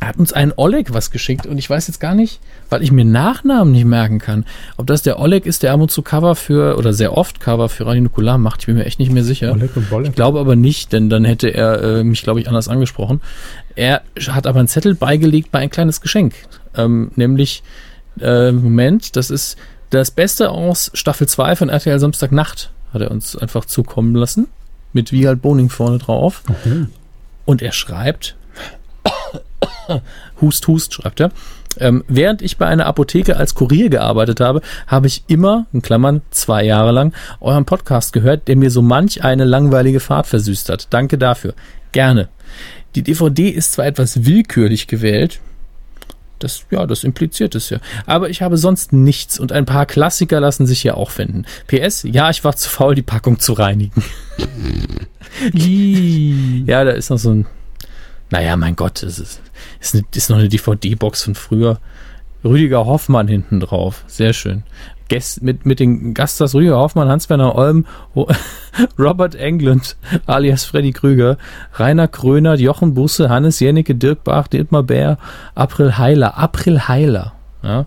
[0.00, 2.40] hat uns ein Oleg was geschickt und ich weiß jetzt gar nicht,
[2.70, 4.44] weil ich mir Nachnamen nicht merken kann,
[4.76, 7.68] ob das der Oleg ist, der ab und zu Cover für oder sehr oft Cover
[7.68, 8.60] für Radio Nukular macht.
[8.60, 9.52] Ich bin mir echt nicht mehr sicher.
[9.52, 10.10] Oleg und Bolek.
[10.10, 13.20] Ich glaube aber nicht, denn dann hätte er äh, mich, glaube ich, anders angesprochen.
[13.74, 16.34] Er hat aber einen Zettel beigelegt bei ein kleines Geschenk.
[16.76, 17.62] Ähm, nämlich,
[18.20, 19.56] äh, Moment, das ist
[19.90, 24.48] das Beste aus Staffel 2 von RTL Samstagnacht, hat er uns einfach zukommen lassen.
[24.92, 26.42] Mit wie halt Boning vorne drauf.
[26.48, 26.86] Okay.
[27.44, 28.36] Und er schreibt,
[30.40, 31.30] Hust, Hust, schreibt er.
[31.78, 36.22] Ähm, während ich bei einer Apotheke als Kurier gearbeitet habe, habe ich immer, in Klammern,
[36.30, 40.88] zwei Jahre lang, euren Podcast gehört, der mir so manch eine langweilige Fahrt versüßt hat.
[40.90, 41.54] Danke dafür.
[41.92, 42.28] Gerne.
[42.94, 45.40] Die DVD ist zwar etwas willkürlich gewählt,
[46.38, 47.78] das, ja, das impliziert es ja.
[48.06, 51.44] Aber ich habe sonst nichts und ein paar Klassiker lassen sich hier auch finden.
[51.66, 54.04] PS, ja, ich war zu faul, die Packung zu reinigen.
[55.52, 57.46] ja, da ist noch so ein,
[58.30, 59.40] naja, mein Gott, es ist,
[59.92, 61.78] eine, ist noch eine DVD-Box von früher.
[62.44, 64.04] Rüdiger Hoffmann hinten drauf.
[64.06, 64.62] Sehr schön.
[65.08, 67.86] Gäst, mit, mit den Gaststars Rüdiger Hoffmann, Hans-Werner Olm,
[68.98, 71.38] Robert Englund, alias Freddy Krüger,
[71.74, 75.16] Rainer Kröner, Jochen Busse, Hannes Jennecke, Dirk Bach, Dietmar Bär,
[75.54, 77.86] April Heiler, April Heiler, ja.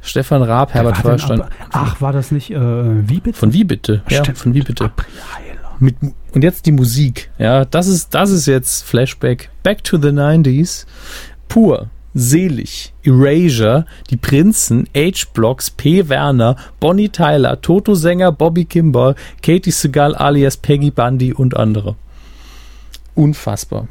[0.00, 1.44] Stefan Raab, Herbert Feuerstein.
[1.70, 3.38] Ach, war das nicht, äh, wie bitte?
[3.38, 4.02] Von wie bitte?
[4.08, 4.38] Ja, Stimmt.
[4.38, 4.86] von wie bitte?
[4.86, 5.41] April Heiler.
[5.82, 5.96] Mit,
[6.32, 7.30] und jetzt die Musik.
[7.38, 9.50] Ja, das ist, das ist jetzt Flashback.
[9.64, 10.86] Back to the 90s.
[11.48, 11.90] Pur.
[12.14, 16.10] Selig, Erasure, die Prinzen, H-Blocks, P.
[16.10, 21.96] Werner, Bonnie Tyler, Toto Sänger, Bobby Kimball, Katie Segal alias Peggy Bundy und andere.
[23.14, 23.88] Unfassbar.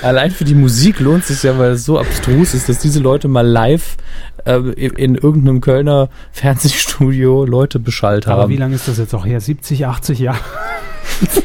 [0.00, 2.98] Allein für die Musik lohnt es sich ja, weil es so abstrus ist, dass diese
[3.00, 3.96] Leute mal live
[4.44, 8.50] äh, in, in irgendeinem Kölner Fernsehstudio Leute beschallt Aber haben.
[8.50, 9.40] wie lange ist das jetzt auch her?
[9.40, 10.38] 70, 80 Jahre?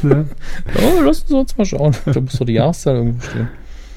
[0.02, 0.26] Ne?
[0.76, 1.96] Oh, lass uns uns mal schauen.
[2.06, 3.48] Da muss doch die Jahreszahl irgendwo stehen.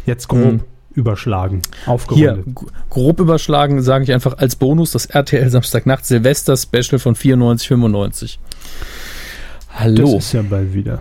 [0.04, 0.60] Jetzt grob Hm.
[0.94, 2.44] überschlagen, Hier, aufgerundet.
[2.46, 7.68] g- grob überschlagen, sage ich einfach als Bonus das RTL Samstagnacht Silvester Special von 94,
[7.68, 8.38] 95.
[9.68, 11.00] Das Hallo, ist ja bald wieder.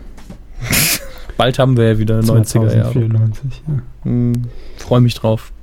[1.39, 2.91] Bald haben wir ja wieder 90er Jahre.
[2.91, 3.73] 2094, ja.
[4.03, 4.33] Hm,
[4.77, 5.53] Freue mich drauf.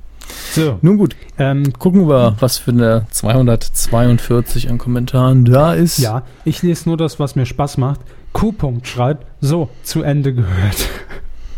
[0.51, 5.99] So, Nun gut, ähm, gucken wir, was für eine 242 an Kommentaren da ist.
[5.99, 8.01] ja, ich lese nur das, was mir Spaß macht.
[8.33, 8.49] Q.
[8.49, 10.89] -Punkt schreibt, so, zu Ende gehört.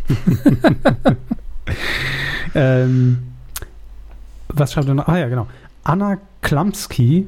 [2.55, 3.20] ähm,
[4.49, 5.07] was schreibt er noch?
[5.07, 5.47] Ah ja, genau.
[5.86, 7.26] Anna Klamski,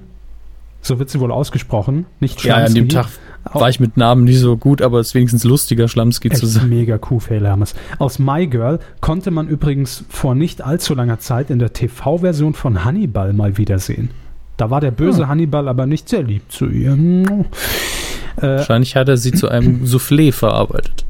[0.82, 3.16] so wird sie wohl ausgesprochen, nicht Ja, an dem Schlamski.
[3.18, 6.46] Tag war ich mit Namen nicht so gut, aber es ist wenigstens lustiger, Schlamski zu
[6.46, 6.70] sein.
[6.70, 7.74] mega Q-Fehler haben es.
[8.00, 12.86] Aus My Girl konnte man übrigens vor nicht allzu langer Zeit in der TV-Version von
[12.86, 14.10] Hannibal mal wiedersehen.
[14.58, 15.28] Da war der böse Ah.
[15.30, 16.94] Hannibal aber nicht sehr lieb zu ihr.
[18.38, 21.06] Äh, Wahrscheinlich hat er sie zu einem Soufflé verarbeitet.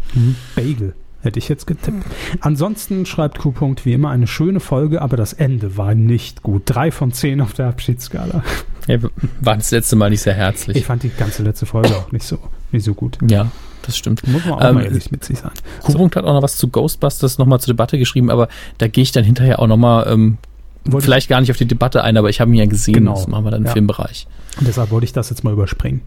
[0.56, 0.94] Bagel.
[1.22, 2.04] Hätte ich jetzt getippt.
[2.40, 3.54] Ansonsten schreibt Q.
[3.84, 6.64] wie immer eine schöne Folge, aber das Ende war nicht gut.
[6.66, 8.44] Drei von zehn auf der Abschiedsskala.
[8.88, 8.98] Ja,
[9.42, 10.78] war das letzte Mal nicht sehr herzlich.
[10.78, 12.38] Ich fand die ganze letzte Folge auch nicht so,
[12.72, 13.18] nicht so gut.
[13.30, 13.52] ja,
[13.84, 14.26] das stimmt.
[14.28, 15.52] Muss man auch Ähm, mal ehrlich mit sich sein.
[15.84, 18.48] Q-Punkt hat auch noch was zu Ghostbusters nochmal zur Debatte geschrieben, aber
[18.80, 20.38] da gehe ich dann hinterher auch nochmal, ähm,
[20.86, 23.14] Wollte- vielleicht gar nicht auf die Debatte ein, aber ich habe ihn ja gesehen, Genau.
[23.14, 23.74] das machen wir dann im Ja.
[23.74, 24.28] Filmbereich.
[24.62, 26.02] Deshalb wollte ich das jetzt mal überspringen.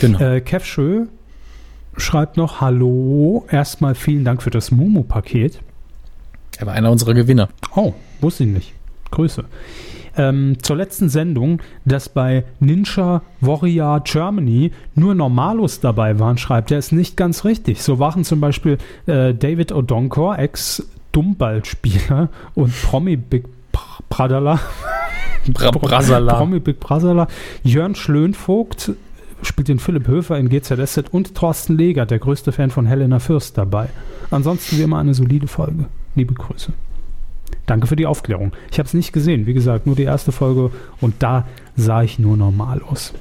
[0.00, 0.18] Genau.
[0.20, 1.06] Äh, Kev Schö
[1.96, 5.58] schreibt noch, hallo, erstmal vielen Dank für das Mumu-Paket.
[6.58, 7.48] er war einer unserer Gewinner.
[7.74, 8.72] Oh, wusste ich nicht.
[9.10, 9.44] Grüße.
[10.18, 16.78] Ähm, zur letzten Sendung, dass bei Ninja Warrior Germany nur Normalos dabei waren, schreibt er,
[16.78, 17.82] ist nicht ganz richtig.
[17.82, 24.58] So waren zum Beispiel äh, David Odonkor, Ex-Dummballspieler und Promi Big Bra Brasala.
[26.34, 27.28] Promi Big Brasala,
[27.62, 28.92] Jörn Schlönvogt
[29.42, 33.56] spielt den Philipp Höfer in GZSZ und Thorsten Leger, der größte Fan von Helena Fürst,
[33.56, 33.88] dabei.
[34.30, 35.86] Ansonsten wie immer eine solide Folge.
[36.16, 36.72] Liebe Grüße.
[37.66, 38.52] Danke für die Aufklärung.
[38.70, 40.70] Ich habe es nicht gesehen, wie gesagt, nur die erste Folge
[41.00, 41.46] und da
[41.76, 43.12] sah ich nur normal aus.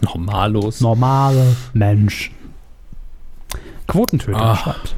[0.00, 0.80] Normallos.
[0.80, 2.34] Normale Menschen.
[3.86, 4.56] Quotentöter Ah.
[4.56, 4.96] schreibt.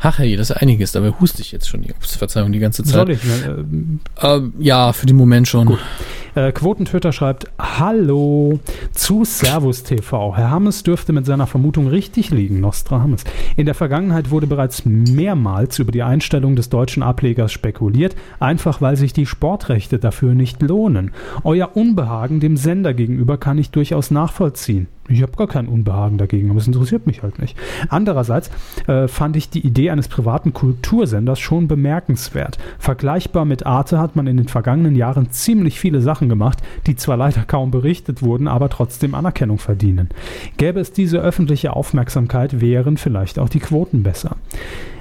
[0.00, 1.82] Ach hey, das ist einiges, dabei huste ich jetzt schon.
[1.84, 3.06] Ups, Verzeihung, die ganze Zeit.
[3.06, 3.24] Soll ich?
[3.24, 5.66] ne, ähm, Ähm, ja, für den Moment schon.
[5.66, 5.78] Gut.
[6.34, 8.58] Äh, Quotentöter schreibt: Hallo
[8.92, 10.36] zu Servus TV.
[10.36, 13.24] Herr Hammes dürfte mit seiner Vermutung richtig liegen, Nostradamus.
[13.56, 18.96] In der Vergangenheit wurde bereits mehrmals über die Einstellung des deutschen Ablegers spekuliert, einfach weil
[18.96, 21.12] sich die Sportrechte dafür nicht lohnen.
[21.44, 24.88] Euer Unbehagen dem Sender gegenüber kann ich durchaus nachvollziehen.
[25.08, 27.58] Ich habe gar kein Unbehagen dagegen, aber es interessiert mich halt nicht.
[27.90, 28.50] Andererseits
[28.86, 32.58] äh, fand ich die Idee eines privaten Kultursenders schon bemerkenswert.
[32.78, 37.18] Vergleichbar mit Arte hat man in den vergangenen Jahren ziemlich viele Sachen gemacht, die zwar
[37.18, 40.08] leider kaum berichtet wurden, aber trotzdem Anerkennung verdienen.
[40.56, 44.36] Gäbe es diese öffentliche Aufmerksamkeit, wären vielleicht auch die Quoten besser.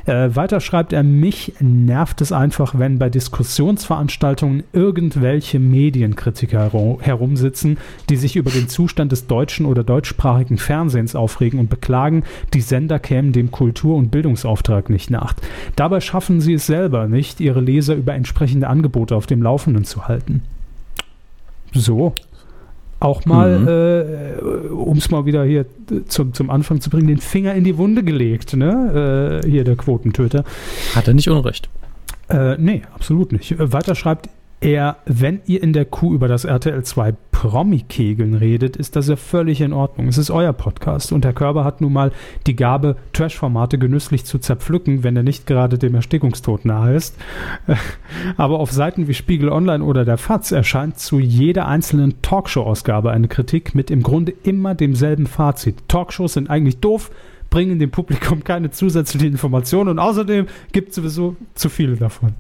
[0.05, 7.77] Äh, weiter schreibt er, mich nervt es einfach, wenn bei Diskussionsveranstaltungen irgendwelche Medienkritiker herumsitzen,
[8.09, 12.23] die sich über den Zustand des deutschen oder deutschsprachigen Fernsehens aufregen und beklagen,
[12.53, 15.33] die Sender kämen dem Kultur- und Bildungsauftrag nicht nach.
[15.77, 20.07] Dabei schaffen sie es selber nicht, ihre Leser über entsprechende Angebote auf dem Laufenden zu
[20.07, 20.43] halten.
[21.73, 22.13] So,
[23.03, 23.67] auch mal, mhm.
[23.67, 25.65] äh, um es mal wieder hier
[26.07, 29.41] zum, zum Anfang zu bringen, den Finger in die Wunde gelegt, ne?
[29.43, 30.43] Äh, hier der Quotentöter.
[30.95, 31.69] Hat er nicht unrecht.
[32.29, 33.55] Äh, nee, absolut nicht.
[33.57, 34.29] Weiter schreibt
[34.63, 39.17] er, wenn ihr in der Kuh über das RTL 2 Promi-Kegeln redet, ist das ja
[39.17, 40.07] völlig in Ordnung.
[40.07, 42.13] Es ist euer Podcast und Herr Körber hat nun mal
[42.47, 47.17] die Gabe, Trash-Formate genüsslich zu zerpflücken, wenn er nicht gerade dem Erstickungstod nahe ist.
[48.37, 53.27] Aber auf Seiten wie Spiegel Online oder der FAZ erscheint zu jeder einzelnen Talkshow-Ausgabe eine
[53.27, 55.89] Kritik mit im Grunde immer demselben Fazit.
[55.89, 57.11] Talkshows sind eigentlich doof,
[57.53, 62.33] bringen dem Publikum keine zusätzlichen Informationen und außerdem gibt es sowieso zu viele davon.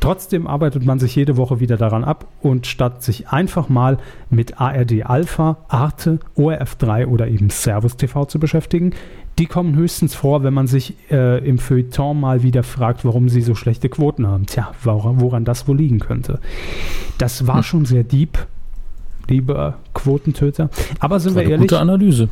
[0.00, 3.96] Trotzdem arbeitet man sich jede Woche wieder daran ab und statt sich einfach mal
[4.28, 8.92] mit ARD Alpha, Arte, ORF3 oder eben Servus TV zu beschäftigen,
[9.38, 13.40] die kommen höchstens vor, wenn man sich äh, im Feuilleton mal wieder fragt, warum sie
[13.40, 14.44] so schlechte Quoten haben.
[14.44, 16.38] Tja, woran, woran das wohl liegen könnte.
[17.16, 17.62] Das war hm.
[17.62, 18.46] schon sehr deep,
[19.26, 20.68] lieber Quotentöter.
[21.00, 21.60] Aber sind wir ehrlich.
[21.60, 22.28] Gute Analyse.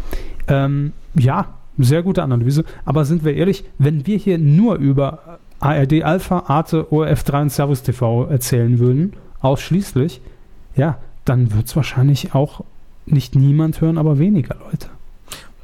[0.47, 2.65] Ähm, ja, sehr gute Analyse.
[2.85, 7.83] Aber sind wir ehrlich, wenn wir hier nur über ARD Alpha, Arte, ORF3 und Servus
[7.83, 10.21] TV erzählen würden, ausschließlich,
[10.77, 12.63] ja, dann wird es wahrscheinlich auch
[13.07, 14.89] nicht niemand hören, aber weniger Leute.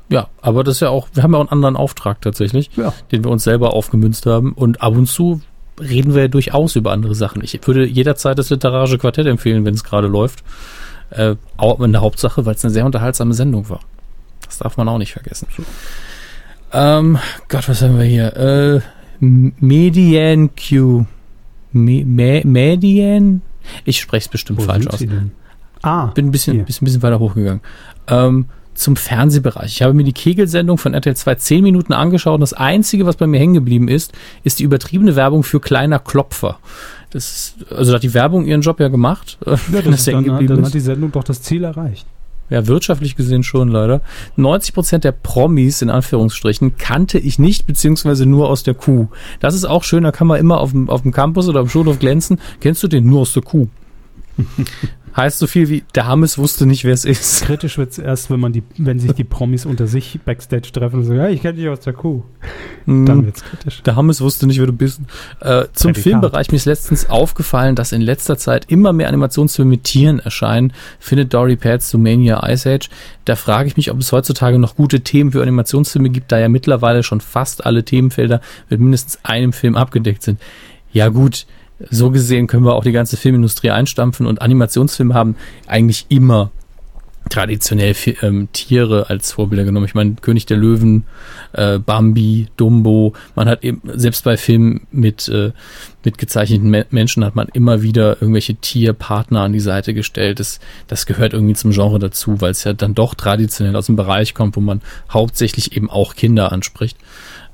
[0.09, 2.95] Ja, aber das ist ja auch, wir haben ja auch einen anderen Auftrag tatsächlich, ja.
[3.13, 4.53] den wir uns selber aufgemünzt haben.
[4.53, 5.43] Und ab und zu
[5.79, 7.43] reden wir ja durchaus über andere Sachen.
[7.45, 10.43] Ich würde jederzeit das literarische Quartett empfehlen, wenn es gerade läuft.
[11.11, 13.81] Äh, auch in der Hauptsache, weil es eine sehr unterhaltsame Sendung war.
[14.49, 15.47] Das darf man auch nicht vergessen.
[16.73, 17.19] Ähm,
[17.49, 18.37] Gott, was haben wir hier?
[18.37, 18.81] Äh,
[19.21, 21.05] Median Q.
[21.73, 23.43] Me, Me, Median?
[23.85, 25.05] Ich spreche es bestimmt Wo falsch aus.
[25.83, 27.61] Ah, bin ein bisschen, bisschen, bisschen weiter hochgegangen.
[28.09, 29.67] Ähm, zum Fernsehbereich.
[29.67, 33.17] Ich habe mir die Kegelsendung von RTL 2 zehn Minuten angeschaut und das Einzige, was
[33.17, 34.13] bei mir hängen geblieben ist,
[34.45, 36.59] ist die übertriebene Werbung für kleiner Klopfer.
[37.11, 39.39] Das ist, also hat die Werbung ihren Job ja gemacht.
[39.45, 42.07] Ja, das, das dann, dann hat die Sendung doch das Ziel erreicht
[42.51, 44.01] ja, wirtschaftlich gesehen schon leider.
[44.37, 49.09] 90 Prozent der Promis, in Anführungsstrichen, kannte ich nicht, beziehungsweise nur aus der Kuh.
[49.41, 51.69] Das ist auch schön, da kann man immer auf dem, auf dem Campus oder am
[51.69, 52.41] Schulhof glänzen.
[52.61, 53.69] Kennst du den nur aus der Kuh?
[55.19, 57.43] Heißt so viel wie, der Hammes wusste nicht, wer es ist.
[57.45, 61.01] Kritisch wird es erst, wenn man die, wenn sich die Promis unter sich Backstage treffen
[61.01, 62.23] und sagen, ja, ich kenne dich aus der Kuh.
[62.87, 63.83] Mm, Dann wird es kritisch.
[63.83, 65.01] Der Hammes wusste nicht, wer du bist.
[65.41, 66.03] Äh, zum Prädikat.
[66.03, 70.73] Filmbereich mir ist letztens aufgefallen, dass in letzter Zeit immer mehr Animationsfilme mit Tieren erscheinen.
[70.99, 72.89] Findet Dory Pats, Sumania, Ice Age.
[73.25, 76.49] Da frage ich mich, ob es heutzutage noch gute Themen für Animationsfilme gibt, da ja
[76.49, 78.41] mittlerweile schon fast alle Themenfelder
[78.71, 80.41] mit mindestens einem Film abgedeckt sind.
[80.93, 81.47] Ja gut,
[81.91, 86.51] so gesehen können wir auch die ganze Filmindustrie einstampfen und Animationsfilme haben eigentlich immer
[87.29, 89.87] traditionell ähm, Tiere als Vorbilder genommen.
[89.87, 91.05] Ich meine, König der Löwen,
[91.53, 93.12] äh, Bambi, Dumbo.
[93.35, 95.53] Man hat eben, selbst bei Filmen mit, äh,
[96.05, 100.41] mit gezeichneten Me Menschen hat man immer wieder irgendwelche Tierpartner an die Seite gestellt.
[100.41, 103.97] Das, das gehört irgendwie zum Genre dazu, weil es ja dann doch traditionell aus dem
[103.97, 106.97] Bereich kommt, wo man hauptsächlich eben auch Kinder anspricht.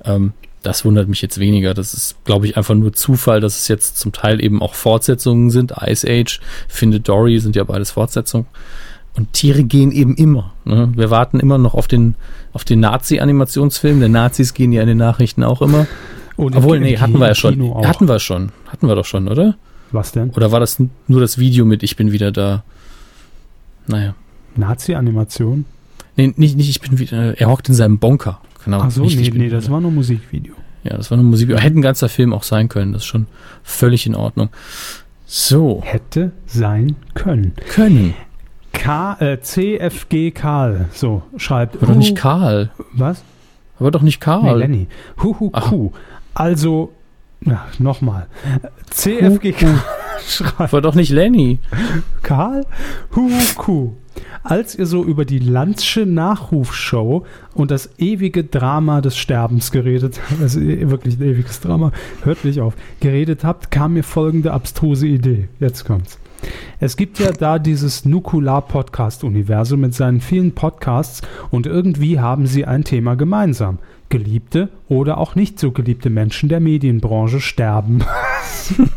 [0.05, 0.33] Ähm,
[0.65, 1.75] das wundert mich jetzt weniger.
[1.75, 5.51] Das ist, glaube ich, einfach nur Zufall, dass es jetzt zum Teil eben auch Fortsetzungen
[5.51, 5.75] sind.
[5.87, 8.47] Ice Age, Findet Dory sind ja beides Fortsetzungen.
[9.17, 10.55] Und Tiere gehen eben immer.
[10.65, 10.91] Ne?
[10.97, 12.17] Wir warten immer noch auf den,
[12.53, 14.01] auf den Nazi-Animationsfilm.
[14.01, 15.87] Der Nazis gehen ja in den Nachrichten auch immer.
[16.37, 17.75] Und Obwohl, nee, hatten wir ja schon.
[17.87, 18.51] Hatten wir schon.
[18.67, 19.57] Hatten wir doch schon, oder?
[19.93, 20.31] Was denn?
[20.31, 22.65] Oder war das nur das Video mit Ich bin wieder da?
[23.87, 24.15] Naja.
[24.57, 25.65] Nazi-Animation?
[26.17, 27.39] Nee, nicht, nicht, ich bin wieder.
[27.39, 28.41] Er hockt in seinem Bunker.
[28.65, 28.81] Genau.
[28.81, 30.55] Ach so, nee, nee, das war nur Musikvideo.
[30.85, 31.61] Ja, das war nur Musikvideo.
[31.61, 32.93] Hätte ein ganzer Film auch sein können.
[32.93, 33.27] Das ist schon
[33.62, 34.51] völlig in Ordnung.
[35.27, 35.83] So.
[35.85, 37.53] Hätte sein können.
[37.69, 38.15] Können.
[38.73, 41.77] K, äh, CFG Karl, so schreibt.
[41.77, 42.71] Aber doch nicht Karl.
[42.93, 43.23] Was?
[43.79, 44.43] Aber doch nicht Karl.
[44.43, 44.87] Nee, Lenny.
[45.23, 45.93] Huhu, Q.
[46.35, 46.93] Also,
[47.41, 48.27] ja, nochmal.
[48.91, 49.83] CFG Karl
[50.29, 50.72] schreibt.
[50.72, 51.59] War doch nicht Lenny.
[52.22, 52.66] Karl
[53.14, 53.91] Huku.
[54.43, 60.61] Als ihr so über die Landsche Nachrufshow und das ewige Drama des Sterbens geredet, also
[60.61, 65.49] wirklich ein ewiges Drama, hört nicht auf, geredet habt, kam mir folgende abstruse Idee.
[65.61, 66.18] Jetzt kommt's.
[66.79, 72.85] Es gibt ja da dieses Nukular-Podcast-Universum mit seinen vielen Podcasts und irgendwie haben sie ein
[72.85, 73.79] Thema gemeinsam.
[74.15, 78.05] Geliebte oder auch nicht so geliebte Menschen der Medienbranche sterben.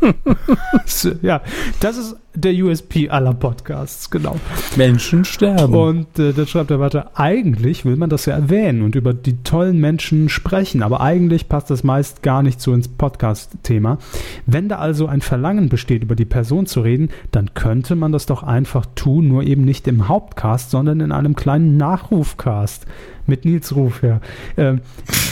[1.23, 1.41] ja,
[1.79, 4.35] das ist der USP aller Podcasts, genau.
[4.75, 5.73] Menschen sterben.
[5.73, 9.41] Und äh, dann schreibt er weiter, eigentlich will man das ja erwähnen und über die
[9.41, 13.97] tollen Menschen sprechen, aber eigentlich passt das meist gar nicht so ins Podcast-Thema.
[14.45, 18.27] Wenn da also ein Verlangen besteht, über die Person zu reden, dann könnte man das
[18.27, 22.85] doch einfach tun, nur eben nicht im Hauptcast, sondern in einem kleinen Nachrufcast
[23.27, 24.21] mit Nils Ruf, ja.
[24.57, 24.81] Ähm,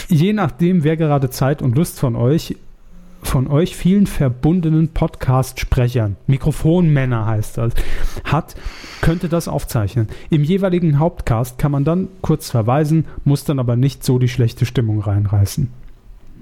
[0.08, 2.56] je nachdem, wer gerade Zeit und Lust von euch,
[3.22, 7.72] von euch vielen verbundenen Podcast-Sprechern, Mikrofonmänner heißt das,
[8.24, 8.54] hat,
[9.00, 10.08] könnte das aufzeichnen.
[10.30, 14.64] Im jeweiligen Hauptcast kann man dann kurz verweisen, muss dann aber nicht so die schlechte
[14.66, 15.68] Stimmung reinreißen.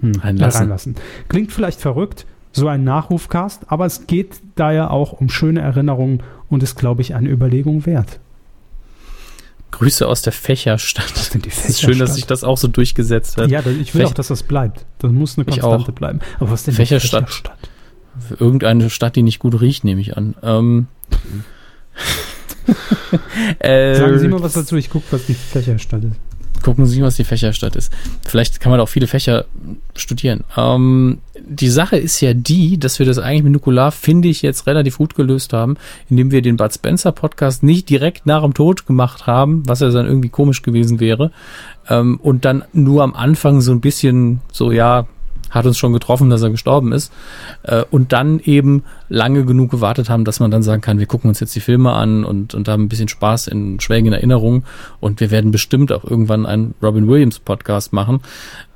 [0.00, 0.60] Hm, reinlassen.
[0.60, 0.94] reinlassen.
[1.28, 6.22] Klingt vielleicht verrückt, so ein Nachrufcast, aber es geht da ja auch um schöne Erinnerungen
[6.48, 8.20] und ist, glaube ich, eine Überlegung wert.
[9.74, 11.10] Grüße aus der Fächerstadt.
[11.14, 11.70] Das sind die Fächerstadt.
[11.70, 13.50] Es ist schön, dass sich das auch so durchgesetzt hat.
[13.50, 14.86] Ja, ich will Fäch auch, dass das bleibt.
[14.98, 16.20] Das muss eine Konstante bleiben.
[16.38, 17.28] Aber was denn Fächerstadt?
[17.28, 17.58] Fächerstadt?
[18.38, 20.36] Irgendeine Stadt, die nicht gut riecht, nehme ich an.
[20.42, 20.86] Ähm.
[23.62, 26.16] Sagen Sie mal was dazu, ich gucke, was die Fächerstadt ist
[26.64, 27.92] gucken Sie, was die Fächerstadt ist.
[28.26, 29.44] Vielleicht kann man auch viele Fächer
[29.94, 30.44] studieren.
[30.56, 34.66] Ähm, die Sache ist ja die, dass wir das eigentlich mit Nukular, finde ich, jetzt
[34.66, 35.76] relativ gut gelöst haben,
[36.08, 39.90] indem wir den Bud Spencer Podcast nicht direkt nach dem Tod gemacht haben, was ja
[39.90, 41.30] dann irgendwie komisch gewesen wäre,
[41.88, 45.06] ähm, und dann nur am Anfang so ein bisschen so, ja,
[45.54, 47.12] hat uns schon getroffen, dass er gestorben ist.
[47.62, 51.28] Äh, und dann eben lange genug gewartet haben, dass man dann sagen kann, wir gucken
[51.28, 54.64] uns jetzt die Filme an und, und haben ein bisschen Spaß in schwelgen Erinnerungen.
[55.00, 58.20] Und wir werden bestimmt auch irgendwann einen Robin Williams Podcast machen.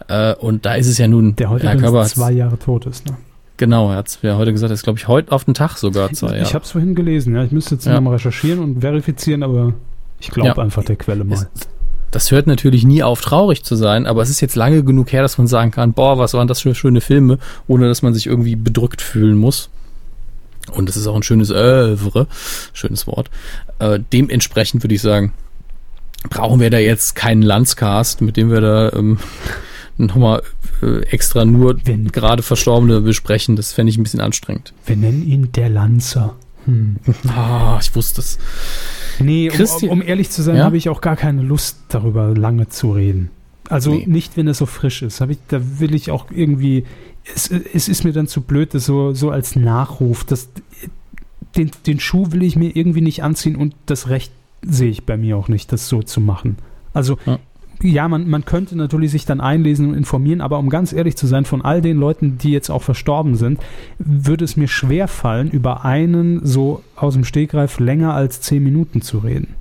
[0.09, 3.07] Äh, und da ist es ja nun, der heute Herr Körber zwei Jahre tot ist.
[3.07, 3.16] Ne?
[3.59, 5.76] Genau, er hat es ja heute gesagt, er ist glaube ich heute auf den Tag
[5.76, 6.43] sogar zwei Jahre.
[6.43, 7.43] Ich habe es vorhin gelesen, ja.
[7.43, 7.95] Ich müsste jetzt ja.
[7.95, 9.74] nochmal recherchieren und verifizieren, aber
[10.20, 10.59] ich glaube ja.
[10.59, 11.35] einfach der Quelle mal.
[11.35, 11.68] Es,
[12.11, 15.23] das hört natürlich nie auf, traurig zu sein, aber es ist jetzt lange genug her,
[15.23, 18.27] dass man sagen kann, boah, was waren das für schöne Filme, ohne dass man sich
[18.27, 19.71] irgendwie bedrückt fühlen muss.
[20.73, 22.27] Und das ist auch ein schönes Övre,
[22.73, 23.31] schönes Wort.
[23.79, 25.33] Äh, dementsprechend würde ich sagen,
[26.29, 29.19] brauchen wir da jetzt keinen Landscast, mit dem wir da ähm,
[29.97, 30.43] nochmal
[30.83, 33.57] äh, extra nur gerade Verstorbene besprechen.
[33.57, 34.73] Das fände ich ein bisschen anstrengend.
[34.87, 36.37] Wir nennen ihn der Lanzer.
[36.69, 36.97] Hm.
[37.29, 38.39] Ah, ich wusste es.
[39.19, 40.64] Nee, um, um, ehrlich zu sein, ja?
[40.64, 43.31] habe ich auch gar keine Lust, darüber lange zu reden.
[43.69, 44.05] Also nee.
[44.07, 45.21] nicht, wenn es so frisch ist.
[45.23, 46.85] Ich, da will ich auch irgendwie.
[47.35, 50.25] Es, es ist mir dann zu blöd, das so, so als Nachruf.
[50.25, 50.49] Das,
[51.57, 54.31] den, den Schuh will ich mir irgendwie nicht anziehen und das Recht
[54.62, 56.59] sehe ich bei mir auch nicht, das so zu machen.
[56.93, 57.39] Also ja
[57.83, 61.26] ja, man, man könnte natürlich sich dann einlesen und informieren, aber um ganz ehrlich zu
[61.26, 63.61] sein, von all den Leuten, die jetzt auch verstorben sind,
[63.99, 69.01] würde es mir schwer fallen, über einen so aus dem Stegreif länger als zehn Minuten
[69.01, 69.55] zu reden.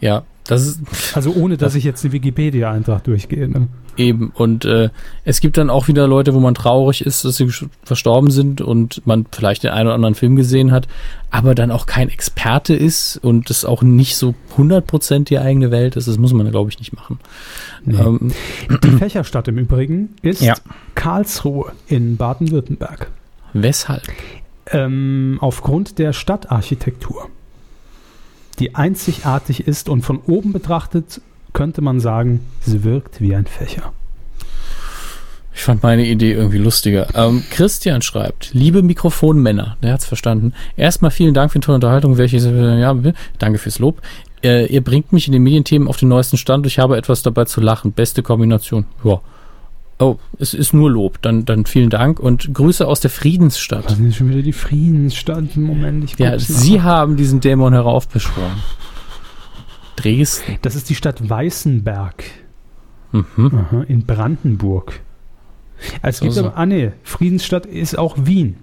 [0.00, 0.80] Ja, das ist.
[1.14, 3.48] Also ohne, dass das ich jetzt die Wikipedia-Eintrag durchgehe.
[3.48, 3.68] Ne?
[3.96, 4.88] Eben, und äh,
[5.24, 7.50] es gibt dann auch wieder Leute, wo man traurig ist, dass sie
[7.84, 10.88] verstorben sind und man vielleicht den einen oder anderen Film gesehen hat,
[11.30, 15.96] aber dann auch kein Experte ist und das auch nicht so 100% die eigene Welt
[15.96, 16.08] ist.
[16.08, 17.18] Das muss man, glaube ich, nicht machen.
[17.84, 17.98] Nee.
[17.98, 18.32] Ähm,
[18.82, 20.54] die Fächerstadt im Übrigen ist ja.
[20.94, 23.10] Karlsruhe in Baden-Württemberg.
[23.52, 24.02] Weshalb?
[24.70, 27.28] Ähm, aufgrund der Stadtarchitektur
[28.58, 31.20] die einzigartig ist und von oben betrachtet
[31.52, 33.92] könnte man sagen, sie wirkt wie ein Fächer.
[35.54, 37.08] Ich fand meine Idee irgendwie lustiger.
[37.14, 40.54] Ähm, Christian schreibt, liebe Mikrofonmänner, der hat's verstanden.
[40.76, 42.96] Erstmal vielen Dank für die tolle Unterhaltung, welche, ja,
[43.38, 44.00] danke fürs Lob.
[44.42, 46.66] Äh, ihr bringt mich in den Medienthemen auf den neuesten Stand.
[46.66, 47.92] Ich habe etwas dabei zu lachen.
[47.92, 48.86] Beste Kombination.
[49.04, 49.20] Ja.
[49.98, 51.22] Oh, es ist nur Lob.
[51.22, 53.84] Dann, dann vielen Dank und Grüße aus der Friedensstadt.
[53.84, 55.56] Das ist schon wieder die Friedensstadt.
[55.56, 58.62] Moment, ich Ja, Sie haben diesen Dämon heraufbeschworen.
[59.96, 60.58] Dresden.
[60.62, 62.24] Das ist die Stadt Weißenberg.
[63.12, 63.52] Mhm.
[63.54, 65.00] Aha, in Brandenburg.
[66.00, 66.46] Es gibt also.
[66.46, 68.56] aber, ah nee, Friedensstadt ist auch Wien.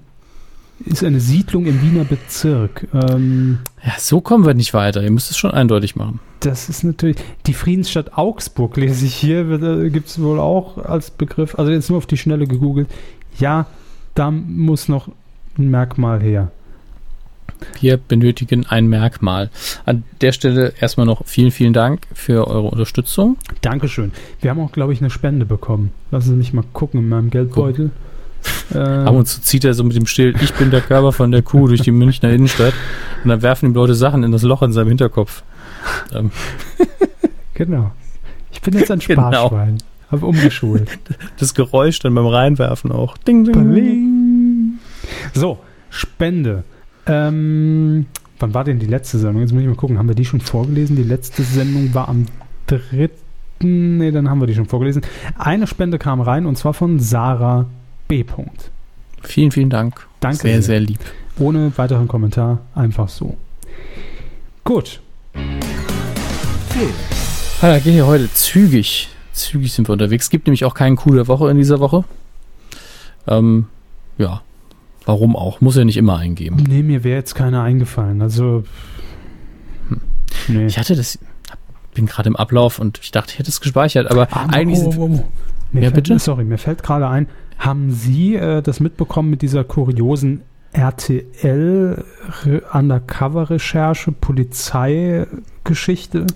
[0.86, 2.88] Ist eine Siedlung im Wiener Bezirk.
[2.94, 5.04] Ähm, ja, so kommen wir nicht weiter.
[5.04, 6.22] Ihr müsst es schon eindeutig machen.
[6.40, 7.18] Das ist natürlich.
[7.48, 11.60] Die Friedensstadt Augsburg lese ich hier, gibt es wohl auch als Begriff.
[11.60, 12.88] Also jetzt nur auf die Schnelle gegoogelt.
[13.38, 13.66] Ja,
[14.16, 15.10] da muss noch
[15.58, 16.52] ein Merkmal her.
[17.80, 19.50] Wir benötigen ein Merkmal.
[19.86, 23.38] An der Stelle erstmal noch vielen, vielen Dank für eure Unterstützung.
[23.62, 24.12] Dankeschön.
[24.42, 25.92] Wir haben auch, glaube ich, eine Spende bekommen.
[26.12, 27.92] Lassen Sie mich mal gucken in meinem Geldbeutel.
[28.74, 31.32] Äh, Ab und zu zieht er so mit dem Schild, ich bin der Körper von
[31.32, 32.74] der Kuh durch die Münchner Innenstadt.
[33.24, 35.44] Und dann werfen ihm Leute Sachen in das Loch in seinem Hinterkopf.
[36.14, 36.32] Ähm,
[37.54, 37.92] genau.
[38.52, 39.32] Ich bin jetzt ein Genau.
[39.32, 39.78] Sparschwein.
[40.12, 40.90] Hab umgeschult.
[41.40, 43.18] das Geräusch dann beim Reinwerfen auch.
[43.18, 43.72] Ding, ding.
[43.72, 44.80] Bling.
[45.34, 45.60] So,
[45.90, 46.64] Spende.
[47.10, 48.06] Ähm,
[48.40, 49.42] wann war denn die letzte Sendung?
[49.42, 49.98] Jetzt muss ich mal gucken.
[49.98, 50.96] Haben wir die schon vorgelesen?
[50.96, 52.28] Die letzte Sendung war am
[52.68, 53.10] 3.
[53.62, 55.02] Nee, dann haben wir die schon vorgelesen.
[55.38, 57.66] Eine Spende kam rein und zwar von Sarah
[58.08, 58.24] B.
[59.24, 60.08] Vielen, vielen Dank.
[60.20, 60.80] Danke Sehr, sehr.
[60.80, 61.00] lieb.
[61.40, 62.60] Ohne weiteren Kommentar.
[62.76, 63.36] Einfach so.
[64.64, 65.02] Gut.
[67.62, 69.10] Ah, da geht hier heute zügig.
[69.34, 70.30] Zügig sind wir unterwegs.
[70.30, 72.04] Gibt nämlich auch keinen Coup der Woche in dieser Woche.
[73.28, 73.68] Ähm,
[74.18, 74.42] ja.
[75.10, 75.60] Warum auch?
[75.60, 76.64] Muss ja nicht immer eingeben.
[76.70, 78.22] Nee, mir wäre jetzt keiner eingefallen.
[78.22, 78.64] Also.
[80.48, 80.68] Nee.
[80.68, 81.18] Ich hatte das,
[81.96, 84.94] bin gerade im Ablauf und ich dachte, ich hätte es gespeichert, aber Ah, eigentlich oh,
[84.98, 85.26] oh, oh.
[85.72, 86.20] Mir Ja, fällt, bitte?
[86.20, 87.28] Sorry, mir fällt gerade ein,
[87.58, 92.04] haben Sie äh, das mitbekommen mit dieser kuriosen RTL
[92.46, 96.28] Re- Undercover-Recherche, Polizeigeschichte?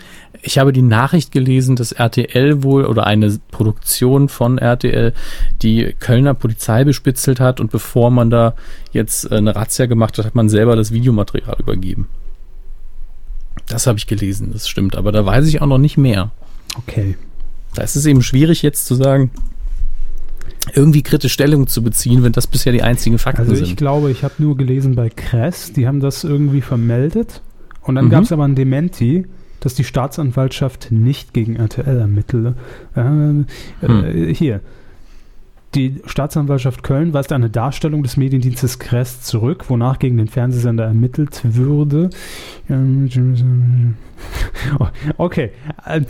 [0.45, 5.13] ich habe die Nachricht gelesen, dass RTL wohl oder eine Produktion von RTL
[5.61, 8.53] die Kölner Polizei bespitzelt hat und bevor man da
[8.91, 12.09] jetzt äh, eine Razzia gemacht hat, hat man selber das Videomaterial übergeben.
[13.67, 16.31] Das habe ich gelesen, das stimmt, aber da weiß ich auch noch nicht mehr.
[16.77, 17.15] Okay.
[17.73, 19.31] Da ist es eben schwierig jetzt zu sagen,
[20.73, 23.75] irgendwie kritisch Stellung zu beziehen, wenn das bisher die einzigen Fakten Also ich sind.
[23.77, 27.41] glaube, ich habe nur gelesen bei Kress, die haben das irgendwie vermeldet.
[27.81, 28.09] Und dann Mhm.
[28.09, 29.25] gab es aber ein Dementi,
[29.59, 32.55] dass die Staatsanwaltschaft nicht gegen RTL ermittele.
[32.95, 33.45] Äh, Hm.
[33.81, 34.61] äh, hier.
[35.75, 41.41] Die Staatsanwaltschaft Köln weist eine Darstellung des Mediendienstes Kress zurück, wonach gegen den Fernsehsender ermittelt
[41.43, 42.09] würde.
[42.69, 43.09] Ähm,
[45.17, 45.51] Okay,
[45.85, 46.01] äh,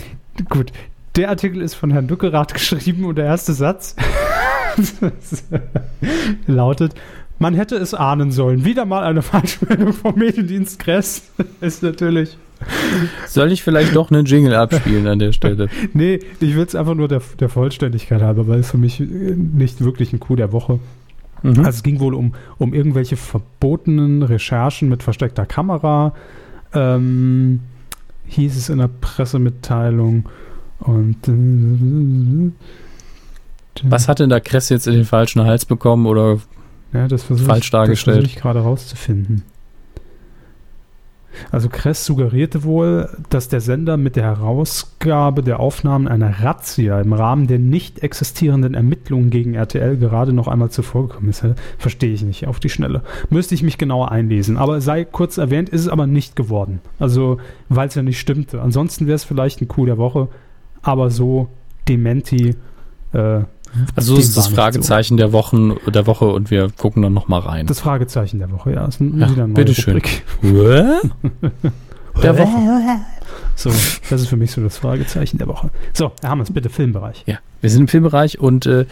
[0.50, 0.72] gut.
[1.16, 3.96] Der Artikel ist von Herrn Duckerath geschrieben und der erste Satz
[6.48, 6.96] lautet:
[7.40, 8.66] Man hätte es ahnen sollen.
[8.66, 11.32] Wieder mal eine Falschmeldung vom Mediendienst Kress.
[11.62, 12.38] ist natürlich.
[13.28, 15.68] Soll ich vielleicht doch einen Jingle abspielen an der Stelle?
[15.94, 19.04] Nee, ich will es einfach nur der, der Vollständigkeit halber, weil es für mich äh,
[19.04, 20.80] nicht wirklich ein Coup der Woche.
[21.42, 21.58] Mhm.
[21.60, 26.14] Also es ging wohl um, um irgendwelche verbotenen Recherchen mit versteckter Kamera.
[26.74, 27.60] Ähm,
[28.28, 30.26] hieß es in der Pressemitteilung.
[30.84, 32.52] Und äh,
[33.84, 36.40] Was hat denn da Kress jetzt in den falschen Hals bekommen oder
[36.94, 38.18] ja, das versuche falsch ich, dargestellt?
[38.18, 39.44] Das versuche ich gerade rauszufinden.
[41.52, 47.14] Also Kress suggerierte wohl, dass der Sender mit der Herausgabe der Aufnahmen einer Razzia im
[47.14, 51.44] Rahmen der nicht existierenden Ermittlungen gegen RTL gerade noch einmal zuvor gekommen ist.
[51.78, 53.02] Verstehe ich nicht auf die Schnelle.
[53.30, 54.58] Müsste ich mich genauer einlesen.
[54.58, 56.82] Aber sei kurz erwähnt, ist es aber nicht geworden.
[57.00, 57.38] Also,
[57.70, 58.62] weil es ja nicht stimmte.
[58.62, 60.28] Ansonsten wäre es vielleicht ein Coup der Woche,
[60.84, 61.48] aber so
[61.88, 62.56] Dementi.
[63.14, 63.40] Äh,
[63.96, 67.66] Also ist das Fragezeichen der Wochen der Woche und wir gucken dann noch mal rein.
[67.66, 68.86] das Fragezeichen der Woche, ja.
[68.86, 70.00] Ist ein, Ja, wieder bitteschön.
[72.22, 73.00] Der Woche.
[73.56, 73.72] So,
[74.10, 75.72] das ist für mich so das Fragezeichen der Woche.
[75.94, 77.24] So, Herr Hammers, bitte Filmbereich.
[77.26, 78.86] Ja, wir sind im Filmbereich und äh,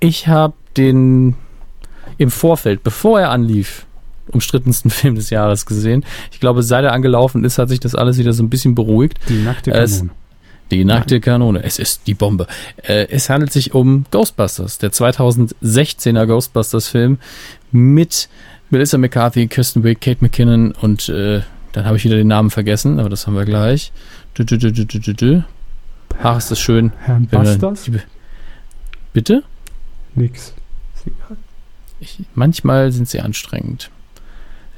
[0.00, 1.34] ich habe den
[2.18, 3.86] im Vorfeld, bevor er anlief,
[4.30, 6.04] umstrittensten Film des Jahres gesehen.
[6.30, 9.18] Ich glaube, seit er angelaufen ist, hat sich das alles wieder so ein bisschen beruhigt.
[9.28, 10.10] Die nackte Es- Kanone.
[10.70, 11.62] Die nackte Kanone.
[11.62, 12.46] Es ist die Bombe.
[12.76, 17.18] Äh, es handelt sich um Ghostbusters, der 2016er Ghostbusters-Film
[17.72, 18.28] mit
[18.70, 21.40] Melissa McCarthy, Kirsten Wiig, Kate McKinnon und äh,
[21.72, 23.92] dann habe ich wieder den Namen vergessen, aber das haben wir gleich.
[24.36, 25.42] Dü, dü, dü, dü, dü, dü.
[26.22, 26.92] Ach, ist das schön.
[27.00, 27.90] Herrn Busters?
[29.12, 29.42] Bitte?
[30.14, 30.54] Nix.
[32.00, 33.90] Ich, manchmal sind sie anstrengend.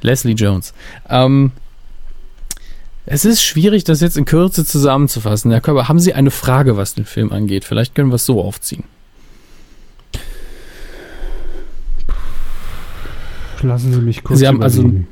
[0.02, 0.72] Leslie Jones.
[1.08, 1.52] Ähm,
[3.06, 5.50] es ist schwierig, das jetzt in Kürze zusammenzufassen.
[5.50, 7.64] Herr Körber, haben Sie eine Frage, was den Film angeht?
[7.64, 8.84] Vielleicht können wir es so aufziehen.
[13.62, 15.08] Lassen Sie mich kurz Sie haben also- überlegen.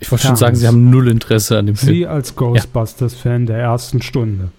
[0.00, 1.94] Ich wollte schon Ja, sagen, Sie haben null Interesse an dem Film.
[1.94, 4.50] Sie als Ghostbusters-Fan der ersten Stunde.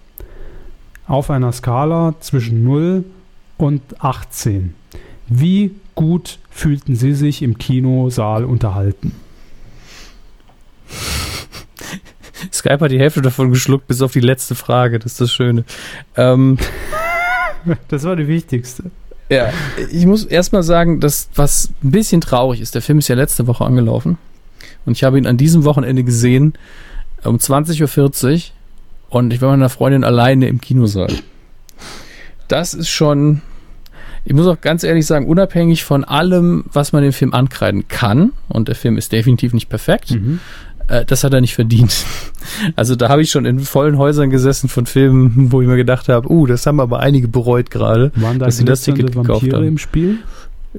[1.06, 3.04] Auf einer Skala zwischen 0
[3.56, 4.74] und 18.
[5.28, 9.12] Wie gut fühlten Sie sich im Kinosaal unterhalten?
[12.52, 14.98] Skype hat die Hälfte davon geschluckt, bis auf die letzte Frage.
[14.98, 15.64] Das ist das Schöne.
[16.16, 16.58] Ähm,
[17.88, 18.84] Das war die wichtigste.
[19.28, 19.52] ja,
[19.90, 22.76] ich muss erstmal sagen, dass was ein bisschen traurig ist.
[22.76, 24.18] Der Film ist ja letzte Woche angelaufen.
[24.84, 26.52] Und ich habe ihn an diesem Wochenende gesehen,
[27.24, 28.40] um 20.40 Uhr.
[29.08, 31.12] Und ich war mit einer Freundin alleine im Kinosaal.
[32.48, 33.42] Das ist schon,
[34.24, 38.32] ich muss auch ganz ehrlich sagen, unabhängig von allem, was man dem Film ankreiden kann,
[38.48, 40.38] und der Film ist definitiv nicht perfekt, Mhm.
[40.88, 42.04] Äh, das hat er nicht verdient.
[42.76, 46.08] Also da habe ich schon in vollen Häusern gesessen von Filmen, wo ich mir gedacht
[46.08, 48.12] habe, uh, das haben aber einige bereut gerade.
[48.14, 49.66] Da Dass Sie das Ticket gekauft Vampire haben.
[49.66, 50.18] im Spiel?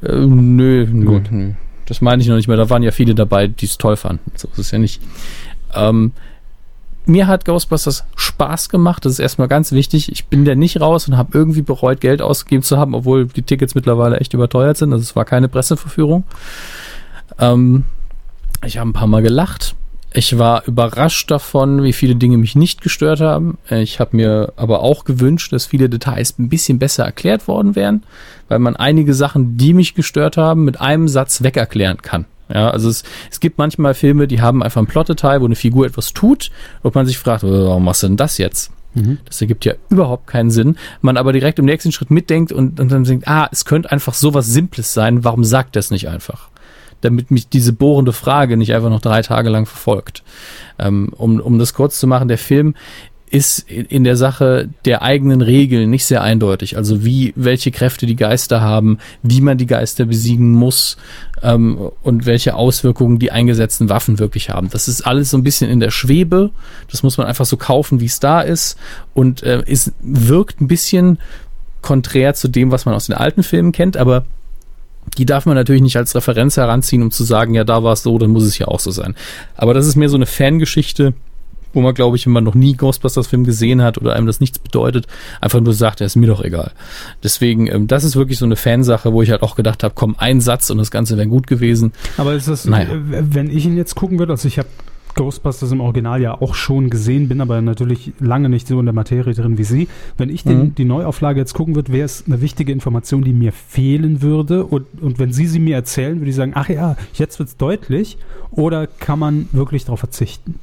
[0.01, 1.51] Äh, nö, nö, nö.
[1.85, 2.55] Das meine ich noch nicht mehr.
[2.55, 4.31] Da waren ja viele dabei, die es toll fanden.
[4.35, 5.01] So ist es ja nicht.
[5.75, 6.13] Ähm,
[7.05, 9.05] mir hat Ghostbusters Spaß gemacht.
[9.05, 10.11] Das ist erstmal ganz wichtig.
[10.11, 13.41] Ich bin da nicht raus und habe irgendwie bereut, Geld ausgegeben zu haben, obwohl die
[13.41, 14.91] Tickets mittlerweile echt überteuert sind.
[14.93, 16.23] Also es war keine Presseverführung.
[17.39, 17.85] Ähm,
[18.65, 19.75] ich habe ein paar Mal gelacht.
[20.17, 23.59] Ich war überrascht davon, wie viele Dinge mich nicht gestört haben.
[23.69, 28.01] Ich habe mir aber auch gewünscht, dass viele Details ein bisschen besser erklärt worden wären,
[28.47, 32.25] weil man einige Sachen, die mich gestört haben, mit einem Satz wegerklären kann.
[32.51, 35.85] Ja, also es, es gibt manchmal Filme, die haben einfach ein Plotdetail, wo eine Figur
[35.85, 36.49] etwas tut,
[36.81, 38.71] und man sich fragt, warum machst du denn das jetzt?
[38.95, 39.19] Mhm.
[39.25, 40.77] Das ergibt ja überhaupt keinen Sinn.
[40.99, 44.15] Man aber direkt im nächsten Schritt mitdenkt und, und dann denkt, ah, es könnte einfach
[44.15, 46.49] sowas Simples sein, warum sagt das nicht einfach?
[47.01, 50.23] Damit mich diese bohrende Frage nicht einfach noch drei Tage lang verfolgt.
[50.79, 52.75] Ähm, um, um das kurz zu machen, der Film
[53.29, 56.77] ist in der Sache der eigenen Regeln nicht sehr eindeutig.
[56.77, 60.95] Also wie, welche Kräfte die Geister haben, wie man die Geister besiegen muss
[61.41, 64.69] ähm, und welche Auswirkungen die eingesetzten Waffen wirklich haben.
[64.69, 66.51] Das ist alles so ein bisschen in der Schwebe.
[66.89, 68.77] Das muss man einfach so kaufen, wie es da ist.
[69.13, 71.19] Und äh, es wirkt ein bisschen
[71.81, 74.25] konträr zu dem, was man aus den alten Filmen kennt, aber
[75.17, 78.03] die darf man natürlich nicht als Referenz heranziehen, um zu sagen, ja, da war es
[78.03, 79.15] so, dann muss es hier auch so sein.
[79.55, 81.13] Aber das ist mehr so eine Fangeschichte,
[81.73, 84.59] wo man, glaube ich, wenn man noch nie Ghostbusters-Film gesehen hat oder einem das nichts
[84.59, 85.07] bedeutet,
[85.41, 86.71] einfach nur sagt, ja, ist mir doch egal.
[87.23, 90.15] Deswegen, ähm, das ist wirklich so eine Fansache, wo ich halt auch gedacht habe, komm,
[90.17, 91.91] ein Satz und das Ganze wäre gut gewesen.
[92.17, 92.87] Aber ist das, naja.
[92.91, 94.69] wenn ich ihn jetzt gucken würde, also ich habe
[95.17, 98.93] Ghostbusters im Original ja auch schon gesehen, bin aber natürlich lange nicht so in der
[98.93, 99.87] Materie drin wie Sie.
[100.17, 100.75] Wenn ich den, mhm.
[100.75, 104.63] die Neuauflage jetzt gucken würde, wäre es eine wichtige Information, die mir fehlen würde.
[104.63, 107.57] Und, und wenn Sie sie mir erzählen, würde ich sagen, ach ja, jetzt wird es
[107.57, 108.17] deutlich.
[108.51, 110.55] Oder kann man wirklich darauf verzichten?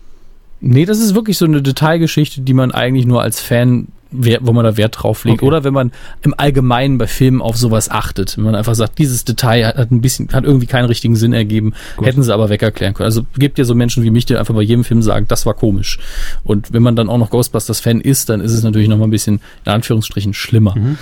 [0.60, 4.64] Nee, das ist wirklich so eine Detailgeschichte, die man eigentlich nur als Fan wo man
[4.64, 5.38] da Wert drauf legt.
[5.38, 5.46] Okay.
[5.46, 5.92] Oder wenn man
[6.22, 8.36] im Allgemeinen bei Filmen auf sowas achtet.
[8.36, 11.74] Wenn man einfach sagt, dieses Detail hat, ein bisschen, hat irgendwie keinen richtigen Sinn ergeben,
[11.96, 12.06] Gut.
[12.06, 13.06] hätten sie aber wegerklären können.
[13.06, 15.54] Also gibt ja so Menschen wie mich, die einfach bei jedem Film sagen, das war
[15.54, 15.98] komisch.
[16.44, 19.10] Und wenn man dann auch noch Ghostbusters-Fan ist, dann ist es natürlich noch mal ein
[19.10, 20.74] bisschen, in Anführungsstrichen, schlimmer.
[20.76, 20.98] Mhm.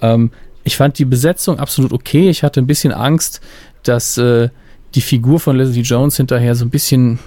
[0.00, 0.30] Ähm,
[0.64, 2.28] ich fand die Besetzung absolut okay.
[2.28, 3.40] Ich hatte ein bisschen Angst,
[3.84, 4.48] dass äh,
[4.94, 7.18] die Figur von Leslie Jones hinterher so ein bisschen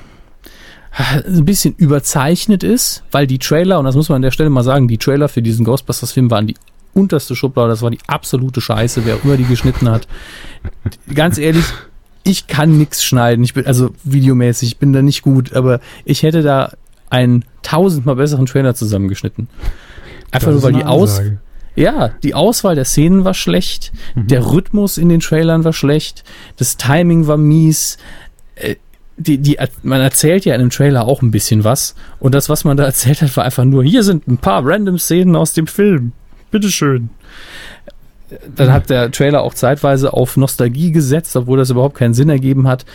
[0.91, 4.63] ein bisschen überzeichnet ist, weil die Trailer, und das muss man an der Stelle mal
[4.63, 6.55] sagen, die Trailer für diesen Ghostbusters-Film waren die
[6.93, 10.07] unterste Schublade, das war die absolute Scheiße, wer immer die geschnitten hat.
[11.13, 11.65] Ganz ehrlich,
[12.23, 16.23] ich kann nichts schneiden, ich bin, also videomäßig, ich bin da nicht gut, aber ich
[16.23, 16.73] hätte da
[17.09, 19.47] einen tausendmal besseren Trailer zusammengeschnitten.
[20.31, 21.21] Einfach nur, weil die Aus,
[21.75, 24.27] ja, die Auswahl der Szenen war schlecht, mhm.
[24.27, 26.23] der Rhythmus in den Trailern war schlecht,
[26.57, 27.97] das Timing war mies,
[28.55, 28.75] äh,
[29.19, 31.93] die, die, man erzählt ja in dem Trailer auch ein bisschen was.
[32.19, 34.97] Und das, was man da erzählt hat, war einfach nur, hier sind ein paar random
[34.97, 36.13] Szenen aus dem Film.
[36.51, 37.09] Bitteschön.
[38.55, 42.67] Dann hat der Trailer auch zeitweise auf Nostalgie gesetzt, obwohl das überhaupt keinen Sinn ergeben
[42.67, 42.85] hat.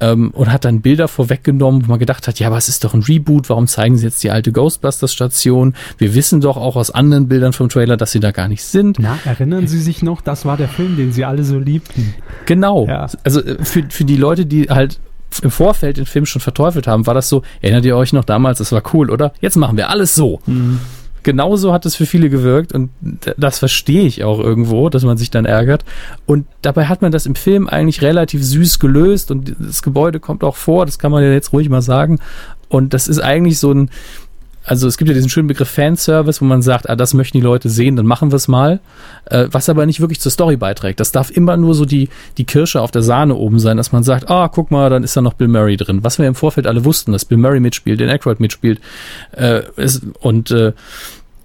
[0.00, 3.02] Ähm, und hat dann Bilder vorweggenommen, wo man gedacht hat, ja, was ist doch ein
[3.02, 3.48] Reboot?
[3.48, 5.74] Warum zeigen sie jetzt die alte Ghostbusters-Station?
[5.98, 8.98] Wir wissen doch auch aus anderen Bildern vom Trailer, dass sie da gar nicht sind.
[8.98, 12.14] Na, erinnern Sie sich noch, das war der Film, den Sie alle so liebten.
[12.44, 12.86] Genau.
[12.86, 13.06] Ja.
[13.22, 14.98] Also äh, für, für die Leute, die halt
[15.42, 18.58] im Vorfeld den Film schon verteufelt haben, war das so, erinnert ihr euch noch damals,
[18.58, 19.32] das war cool, oder?
[19.40, 20.40] Jetzt machen wir alles so.
[20.46, 20.80] Mhm.
[21.22, 22.90] Genauso hat es für viele gewirkt und
[23.38, 25.82] das verstehe ich auch irgendwo, dass man sich dann ärgert.
[26.26, 30.44] Und dabei hat man das im Film eigentlich relativ süß gelöst und das Gebäude kommt
[30.44, 32.18] auch vor, das kann man ja jetzt ruhig mal sagen.
[32.68, 33.88] Und das ist eigentlich so ein,
[34.64, 37.42] also es gibt ja diesen schönen Begriff Fanservice, wo man sagt, ah, das möchten die
[37.42, 38.80] Leute sehen, dann machen wir es mal.
[39.26, 41.00] Äh, was aber nicht wirklich zur Story beiträgt.
[41.00, 42.08] Das darf immer nur so die,
[42.38, 45.16] die Kirsche auf der Sahne oben sein, dass man sagt, ah, guck mal, dann ist
[45.16, 46.02] da noch Bill Murray drin.
[46.02, 48.80] Was wir im Vorfeld alle wussten, dass Bill Murray mitspielt, den Aykroyd mitspielt.
[49.32, 50.72] Äh, ist, und äh,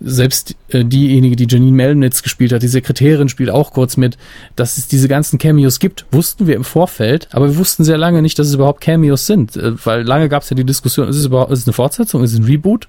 [0.01, 4.17] selbst äh, diejenige, die Janine Melnitz gespielt hat, die Sekretärin spielt auch kurz mit,
[4.55, 8.21] dass es diese ganzen Cameos gibt, wussten wir im Vorfeld, aber wir wussten sehr lange
[8.21, 11.17] nicht, dass es überhaupt Cameos sind, äh, weil lange gab es ja die Diskussion, ist
[11.17, 12.87] es überhaupt ist es eine Fortsetzung, ist es ein Reboot?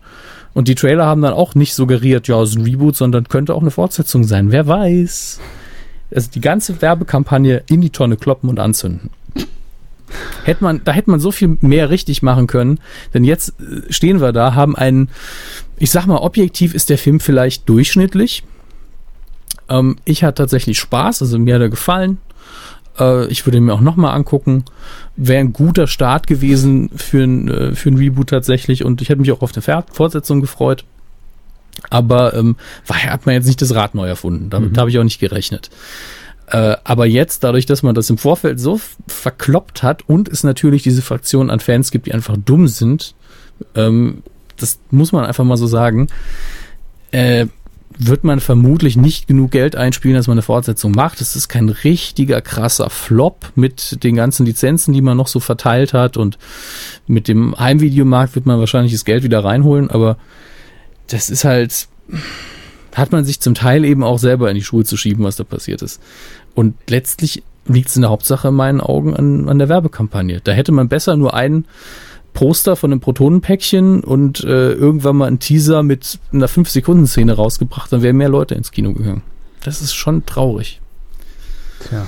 [0.52, 3.54] Und die Trailer haben dann auch nicht suggeriert, ja, es ist ein Reboot, sondern könnte
[3.54, 5.40] auch eine Fortsetzung sein, wer weiß.
[6.12, 9.10] Also die ganze Werbekampagne in die Tonne kloppen und anzünden.
[10.44, 12.80] Hätte man, da hätte man so viel mehr richtig machen können,
[13.14, 15.08] denn jetzt äh, stehen wir da, haben einen
[15.80, 18.44] ich sag mal, objektiv ist der Film vielleicht durchschnittlich.
[19.68, 22.18] Ähm, ich hatte tatsächlich Spaß, also mir hat er gefallen.
[22.98, 24.66] Äh, ich würde ihn mir auch nochmal angucken.
[25.16, 29.22] Wäre ein guter Start gewesen für ein, äh, für ein Reboot tatsächlich und ich hätte
[29.22, 30.84] mich auch auf eine Fortsetzung gefreut.
[31.88, 34.50] Aber ähm, hat man jetzt nicht das Rad neu erfunden.
[34.50, 34.76] Damit mhm.
[34.76, 35.70] habe ich auch nicht gerechnet.
[36.46, 40.82] Äh, aber jetzt, dadurch, dass man das im Vorfeld so verkloppt hat und es natürlich
[40.82, 43.14] diese Fraktion an Fans gibt, die einfach dumm sind,
[43.74, 44.22] ähm,
[44.60, 46.08] das muss man einfach mal so sagen,
[47.10, 47.46] äh,
[47.98, 51.20] wird man vermutlich nicht genug Geld einspielen, dass man eine Fortsetzung macht.
[51.20, 55.92] Es ist kein richtiger krasser Flop mit den ganzen Lizenzen, die man noch so verteilt
[55.92, 56.38] hat und
[57.06, 60.16] mit dem Heimvideomarkt wird man wahrscheinlich das Geld wieder reinholen, aber
[61.08, 61.88] das ist halt,
[62.94, 65.44] hat man sich zum Teil eben auch selber in die Schuhe zu schieben, was da
[65.44, 66.00] passiert ist.
[66.54, 70.40] Und letztlich liegt es in der Hauptsache in meinen Augen an, an der Werbekampagne.
[70.42, 71.66] Da hätte man besser nur einen
[72.32, 78.02] Poster von einem Protonenpäckchen und äh, irgendwann mal ein Teaser mit einer 5-Sekunden-Szene rausgebracht, dann
[78.02, 79.22] wären mehr Leute ins Kino gegangen.
[79.64, 80.80] Das ist schon traurig.
[81.88, 82.06] Tja.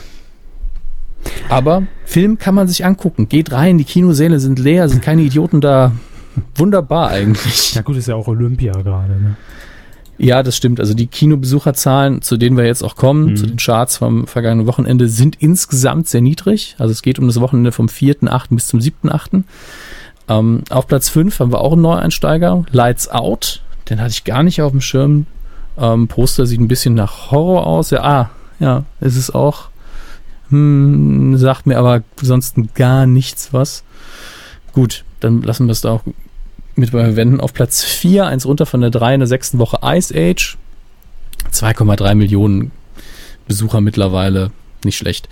[1.49, 3.29] Aber Film kann man sich angucken.
[3.29, 5.93] Geht rein, die Kinosäle sind leer, sind keine Idioten da.
[6.55, 7.75] Wunderbar eigentlich.
[7.75, 9.13] Ja gut, ist ja auch Olympia gerade.
[9.13, 9.37] Ne?
[10.19, 10.81] Ja, das stimmt.
[10.81, 13.37] Also die Kinobesucherzahlen, zu denen wir jetzt auch kommen, Mhm.
[13.37, 16.75] zu den Charts vom vergangenen Wochenende, sind insgesamt sehr niedrig.
[16.79, 18.55] Also es geht um das Wochenende vom 4.8.
[18.55, 19.45] bis zum 7.8.
[20.29, 23.63] Ähm, auf Platz 5 haben wir auch einen Neueinsteiger, Lights Out.
[23.89, 25.27] Den hatte ich gar nicht auf dem Schirm.
[25.79, 27.91] Ähm, Poster sieht ein bisschen nach Horror aus.
[27.91, 28.31] Ja, ah,
[28.61, 29.69] ja, ist es auch.
[30.51, 33.85] Hm, sagt mir aber sonst gar nichts was.
[34.73, 36.03] Gut, dann lassen wir es da auch
[36.75, 37.41] mit verwenden.
[37.41, 40.57] Auf Platz 4, eins runter von der 3 in der sechsten Woche Ice Age.
[41.53, 42.71] 2,3 Millionen
[43.47, 44.51] Besucher mittlerweile.
[44.85, 45.29] Nicht schlecht.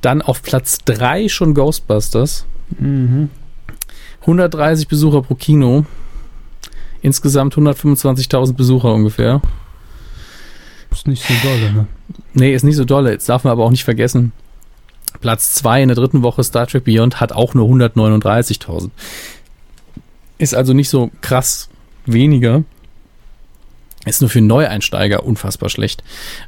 [0.00, 2.46] Dann auf Platz 3 schon Ghostbusters.
[2.78, 3.30] Mhm.
[4.24, 5.84] 130 Besucher pro Kino.
[7.02, 9.42] Insgesamt 125.000 Besucher ungefähr.
[10.90, 11.86] Ist nicht so doll, ne?
[12.32, 13.10] Nee, ist nicht so dolle.
[13.10, 14.32] Jetzt darf man aber auch nicht vergessen.
[15.20, 18.90] Platz 2 in der dritten Woche Star Trek Beyond hat auch nur 139.000.
[20.38, 21.68] Ist also nicht so krass
[22.06, 22.64] weniger.
[24.06, 26.02] Ist nur für Neueinsteiger unfassbar schlecht.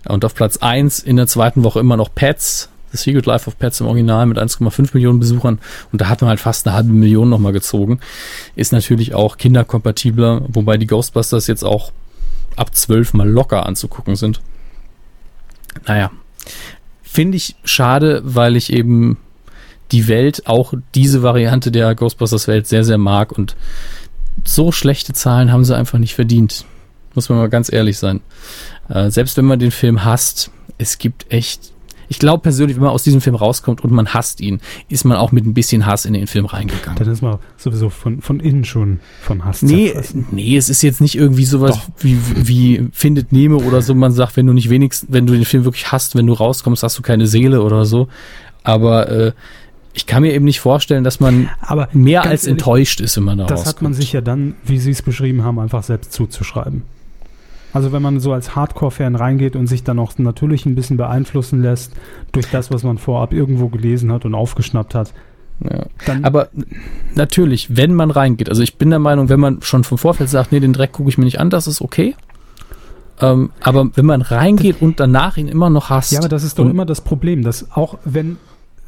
[0.08, 2.70] Und auf Platz 1 in der zweiten Woche immer noch Pets.
[2.97, 5.59] The Secret Life of Pets im Original mit 1,5 Millionen Besuchern.
[5.93, 8.01] Und da hat man halt fast eine halbe Million nochmal gezogen.
[8.55, 11.93] Ist natürlich auch kinderkompatibler, wobei die Ghostbusters jetzt auch
[12.56, 14.40] ab 12 mal locker anzugucken sind.
[15.86, 16.10] Naja,
[17.02, 19.18] finde ich schade, weil ich eben
[19.93, 23.56] die Welt, auch diese Variante der Ghostbusters Welt sehr, sehr mag und
[24.44, 26.64] so schlechte Zahlen haben sie einfach nicht verdient.
[27.14, 28.20] Muss man mal ganz ehrlich sein.
[28.89, 31.73] Äh, selbst wenn man den Film hasst, es gibt echt,
[32.08, 35.16] ich glaube persönlich, wenn man aus diesem Film rauskommt und man hasst ihn, ist man
[35.16, 36.98] auch mit ein bisschen Hass in den Film reingegangen.
[36.98, 40.26] Dann ist man sowieso von, von innen schon von Hass Nee, zerfressen.
[40.30, 41.88] nee, es ist jetzt nicht irgendwie sowas Doch.
[42.04, 43.94] wie, wie Findet Nemo oder so.
[43.94, 46.82] Man sagt, wenn du nicht wenigstens, wenn du den Film wirklich hast, wenn du rauskommst,
[46.82, 48.08] hast du keine Seele oder so.
[48.62, 49.32] Aber äh,
[49.94, 53.24] ich kann mir eben nicht vorstellen, dass man Aber mehr als ehrlich, enttäuscht ist, wenn
[53.24, 53.94] man da Das hat man rauskommt.
[53.96, 56.82] sich ja dann, wie Sie es beschrieben haben, einfach selbst zuzuschreiben.
[57.76, 61.60] Also wenn man so als Hardcore-Fan reingeht und sich dann auch natürlich ein bisschen beeinflussen
[61.60, 61.92] lässt
[62.32, 65.12] durch das, was man vorab irgendwo gelesen hat und aufgeschnappt hat,
[65.62, 65.84] Ja.
[66.22, 66.48] Aber
[67.14, 70.52] natürlich, wenn man reingeht, also ich bin der Meinung, wenn man schon vom Vorfeld sagt,
[70.52, 72.14] nee, den Dreck gucke ich mir nicht an, das ist okay.
[73.20, 76.12] Ähm, aber wenn man reingeht und danach ihn immer noch hasst.
[76.12, 78.38] Ja, aber das ist doch immer das Problem, dass auch wenn,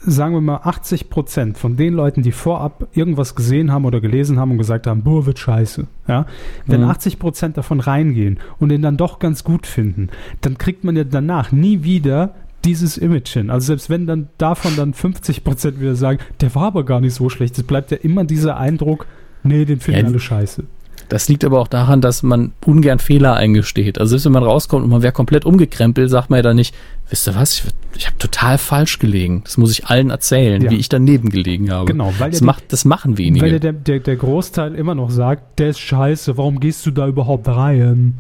[0.01, 4.39] sagen wir mal, 80 Prozent von den Leuten, die vorab irgendwas gesehen haben oder gelesen
[4.39, 6.27] haben und gesagt haben, boah, wird scheiße, ja,
[6.67, 6.91] wenn Mhm.
[6.91, 10.09] 80 Prozent davon reingehen und den dann doch ganz gut finden,
[10.41, 12.35] dann kriegt man ja danach nie wieder
[12.65, 13.51] dieses Image hin.
[13.51, 17.15] Also selbst wenn dann davon dann 50 Prozent wieder sagen, der war aber gar nicht
[17.15, 19.07] so schlecht, es bleibt ja immer dieser Eindruck,
[19.43, 20.65] nee, den finden Ja, alle scheiße.
[21.09, 23.99] Das liegt aber auch daran, dass man ungern Fehler eingesteht.
[23.99, 26.75] Also selbst wenn man rauskommt und man wäre komplett umgekrempelt, sagt man ja dann nicht,
[27.09, 27.65] wisst ihr was, ich,
[27.97, 29.41] ich habe total falsch gelegen.
[29.45, 30.71] Das muss ich allen erzählen, Ja.
[30.71, 31.87] wie ich daneben gelegen habe.
[31.87, 33.47] Genau, weil das, die- macht, das machen wenige.
[33.47, 37.07] Weil der, der, der Großteil immer noch sagt, der ist scheiße, warum gehst du da
[37.09, 38.15] überhaupt rein?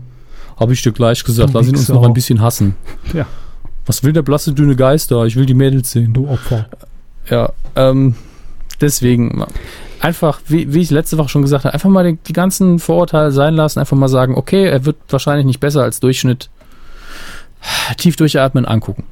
[0.57, 2.75] Habe ich dir gleich gesagt, Du lass ihn uns noch ein bisschen hassen.
[3.13, 3.27] Ja.
[3.85, 5.25] Was will der blasse dünne Geist da?
[5.27, 6.13] Ich will die Mädels sehen.
[6.15, 6.67] Du Opfer.
[7.31, 8.15] Ja, ähm,
[8.81, 9.45] deswegen
[10.01, 13.33] einfach, wie, wie ich letzte Woche schon gesagt habe, einfach mal die, die ganzen Vorurteile
[13.33, 16.51] sein lassen, einfach mal sagen, okay, er wird wahrscheinlich nicht besser als Durchschnitt.
[17.97, 19.05] Tief durchatmen, angucken.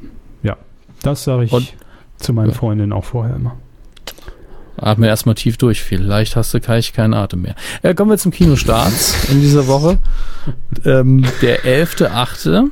[1.03, 1.73] Das sage ich Und-
[2.17, 2.55] zu meinen Ja.
[2.55, 3.55] Freundinnen auch vorher immer.
[4.79, 5.83] Atme erstmal tief durch.
[5.83, 7.55] Vielleicht hast du gleich keinen Atem mehr.
[7.83, 8.93] Äh, kommen wir zum Kinostart
[9.31, 9.99] in dieser Woche.
[10.85, 12.71] Ähm, der 11.8.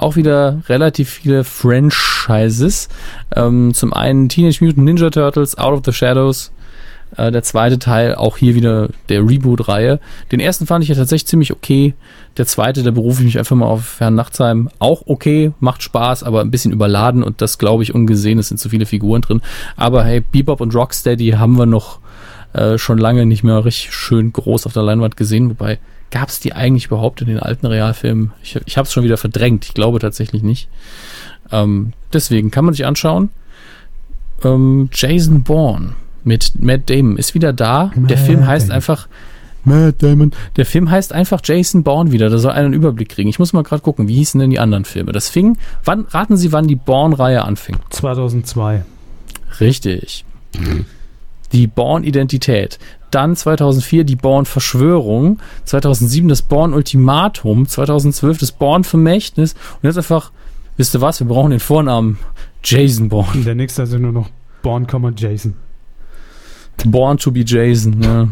[0.00, 2.88] Auch wieder relativ viele Franchises.
[3.36, 6.52] Ähm, zum einen Teenage Mutant Ninja Turtles, Out of the Shadows.
[7.18, 10.00] Äh, der zweite Teil, auch hier wieder der Reboot-Reihe.
[10.32, 11.92] Den ersten fand ich ja tatsächlich ziemlich okay.
[12.38, 14.70] Der zweite, da berufe ich mich einfach mal auf Herrn Nachtsheim.
[14.78, 18.38] Auch okay, macht Spaß, aber ein bisschen überladen und das glaube ich ungesehen.
[18.38, 19.42] Es sind zu viele Figuren drin.
[19.76, 21.98] Aber hey, Bebop und Rocksteady haben wir noch
[22.54, 25.50] äh, schon lange nicht mehr richtig schön groß auf der Leinwand gesehen.
[25.50, 25.78] Wobei,
[26.10, 28.32] gab es die eigentlich überhaupt in den alten Realfilmen?
[28.42, 29.64] Ich, ich habe es schon wieder verdrängt.
[29.64, 30.68] Ich glaube tatsächlich nicht.
[31.52, 33.30] Ähm, deswegen kann man sich anschauen.
[34.44, 37.92] Ähm, Jason Bourne mit Matt Damon ist wieder da.
[37.94, 38.76] Der Matt Film heißt Damon.
[38.76, 39.08] einfach
[39.64, 40.32] Matt Damon.
[40.56, 42.30] Der Film heißt einfach Jason Bourne wieder.
[42.30, 43.28] Da soll einer einen Überblick kriegen.
[43.28, 45.12] Ich muss mal gerade gucken, wie hießen denn die anderen Filme?
[45.12, 47.76] Das fing, wann, raten Sie, wann die Bourne-Reihe anfing?
[47.90, 48.84] 2002.
[49.60, 50.24] Richtig.
[51.52, 52.78] Die Bourne-Identität.
[53.10, 55.38] Dann 2004 die Bourne-Verschwörung.
[55.64, 57.66] 2007 das Bourne-Ultimatum.
[57.66, 59.54] 2012 das Bourne-Vermächtnis.
[59.54, 60.32] Und jetzt einfach,
[60.76, 62.18] wisst ihr was, wir brauchen den Vornamen
[62.62, 63.10] Jason.
[63.10, 64.28] Und der nächste also nur noch
[64.62, 65.54] Born, Jason.
[66.84, 68.28] Born to be Jason, ja.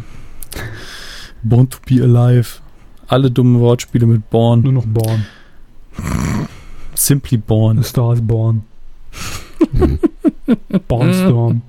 [1.42, 2.60] Born to be alive.
[3.06, 4.62] Alle dummen Wortspiele mit Born.
[4.62, 5.26] Nur noch Born.
[6.94, 7.78] Simply Born.
[7.78, 8.64] The Star is Born.
[10.88, 11.62] Bornstorm.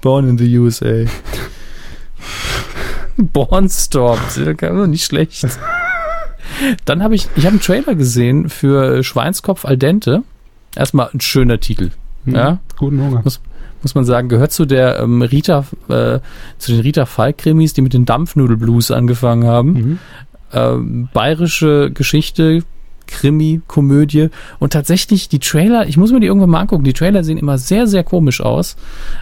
[0.00, 1.04] Born in the USA.
[3.32, 4.18] Bornstorm.
[4.88, 5.46] Nicht schlecht.
[6.84, 10.22] Dann habe ich, ich habe einen Trailer gesehen für Schweinskopf al dente.
[10.74, 11.90] Erstmal ein schöner Titel.
[12.24, 12.34] Mhm.
[12.34, 12.58] Ja.
[12.76, 13.22] Guten Hunger.
[13.24, 13.40] Muss,
[13.82, 16.20] muss man sagen, gehört zu der ähm, Rita, äh,
[16.58, 19.72] zu den Rita Falk-Krimis, die mit den Dampfnudelblues angefangen haben.
[19.72, 19.98] Mhm.
[20.52, 22.62] Ähm, bayerische Geschichte,
[23.06, 27.24] Krimi, Komödie und tatsächlich die Trailer, ich muss mir die irgendwann mal angucken, die Trailer
[27.24, 28.76] sehen immer sehr, sehr komisch aus.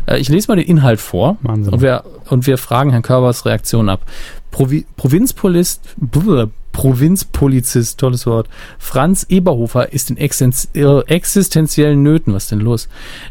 [0.06, 1.72] Äh, ich lese mal den Inhalt vor Wahnsinn.
[1.72, 4.02] und wir, und wir fragen Herrn Körbers Reaktion ab.
[4.50, 8.48] Provi Provinzpolist, bleh, Provinzpolizist, tolles Wort,
[8.78, 12.34] Franz Eberhofer ist in äh, existenziellen Nöten.
[12.34, 12.88] Was denn los?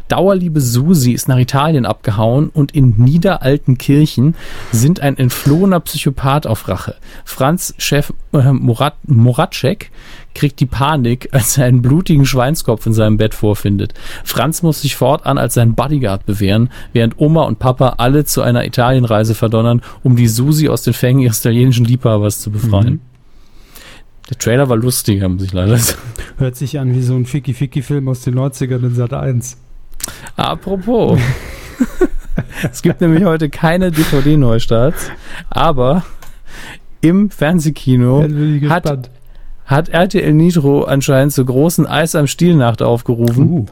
[0.08, 4.34] Dauerliebe Susi ist nach Italien abgehauen und in Niederaltenkirchen
[4.72, 6.96] sind ein entflohener Psychopath auf Rache.
[7.24, 9.90] Franz Chef äh, Morat, Moratschek
[10.34, 13.94] kriegt die Panik, als er einen blutigen Schweinskopf in seinem Bett vorfindet.
[14.24, 18.64] Franz muss sich fortan als sein Bodyguard bewähren, während Oma und Papa alle zu einer
[18.64, 22.94] Italienreise verdonnern, um die Susi aus den Fängen ihres italienischen Liebhabers zu befreien.
[22.94, 23.09] Mhm.
[24.30, 25.78] Der Trailer war lustiger, muss ich leider.
[26.38, 29.58] Hört sich an wie so ein Ficky-Ficky-Film aus den 90ern in Sat 1.
[30.36, 31.18] Apropos.
[32.70, 35.10] es gibt nämlich heute keine DVD-Neustarts,
[35.50, 36.04] aber
[37.00, 38.24] im Fernsehkino
[38.68, 39.10] hat,
[39.64, 43.50] hat RTL Nitro anscheinend zur großen Eis am Stiel-Nacht aufgerufen.
[43.50, 43.66] Uh.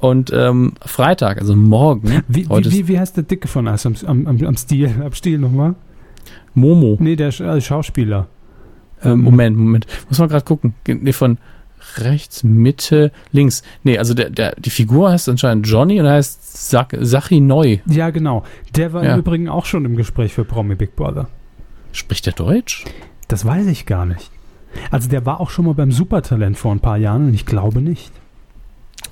[0.00, 3.84] Und ähm, Freitag, also morgen, Wie, heute wie, wie, wie heißt der Dicke von Eis
[3.86, 4.94] am, am, am, Stil?
[5.02, 5.74] Am Stil nochmal?
[6.54, 6.98] Momo.
[7.00, 8.28] Nee, der Sch- äh, Schauspieler.
[9.04, 9.86] Ähm, Moment, Moment.
[10.08, 10.74] Muss man gerade gucken.
[10.86, 11.38] Nee, von
[11.96, 13.62] rechts, Mitte, links.
[13.82, 17.78] Nee, also der, der, die Figur heißt anscheinend Johnny und er heißt Sach, Sachi Neu.
[17.86, 18.44] Ja, genau.
[18.76, 19.14] Der war Ja.
[19.14, 21.28] im Übrigen auch schon im Gespräch für Promi Big Brother.
[21.92, 22.84] Spricht der Deutsch?
[23.28, 24.30] Das weiß ich gar nicht.
[24.90, 27.80] Also der war auch schon mal beim Supertalent vor ein paar Jahren und ich glaube
[27.80, 28.12] nicht.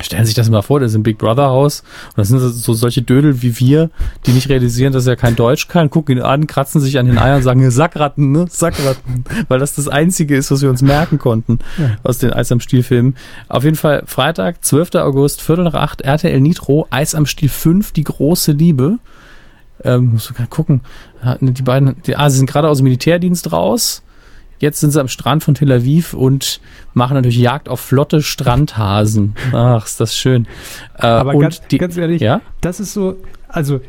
[0.01, 2.39] Stellen Sie sich das mal vor, der ist im Big Brother Haus und das sind
[2.39, 3.89] so, so solche Dödel wie wir,
[4.25, 7.17] die nicht realisieren, dass er kein Deutsch kann, gucken ihn an, kratzen sich an den
[7.17, 8.45] Eiern und sagen, Sackratten, ne?
[8.49, 9.23] Sackratten.
[9.47, 11.97] Weil das das Einzige ist, was wir uns merken konnten Ja.
[12.03, 13.15] aus den Eis am Stiel Filmen.
[13.47, 14.95] Auf jeden Fall Freitag, 12.
[14.95, 18.99] August, Viertel nach acht, RTL Nitro, Eis am Stiel 5, die große Liebe.
[19.83, 20.81] Ähm, muss sogar gucken.
[21.39, 24.01] Die beiden, die, ah, sie sind gerade aus dem Militärdienst raus.
[24.59, 26.59] Jetzt sind sie am Strand von Tel Aviv und
[26.93, 29.35] machen natürlich Jagd auf flotte Strandhasen.
[29.53, 30.47] Ach, ist das schön.
[30.97, 32.41] Äh, Aber ganz, die, ganz ehrlich, ja?
[32.61, 33.17] das ist so,
[33.47, 33.79] also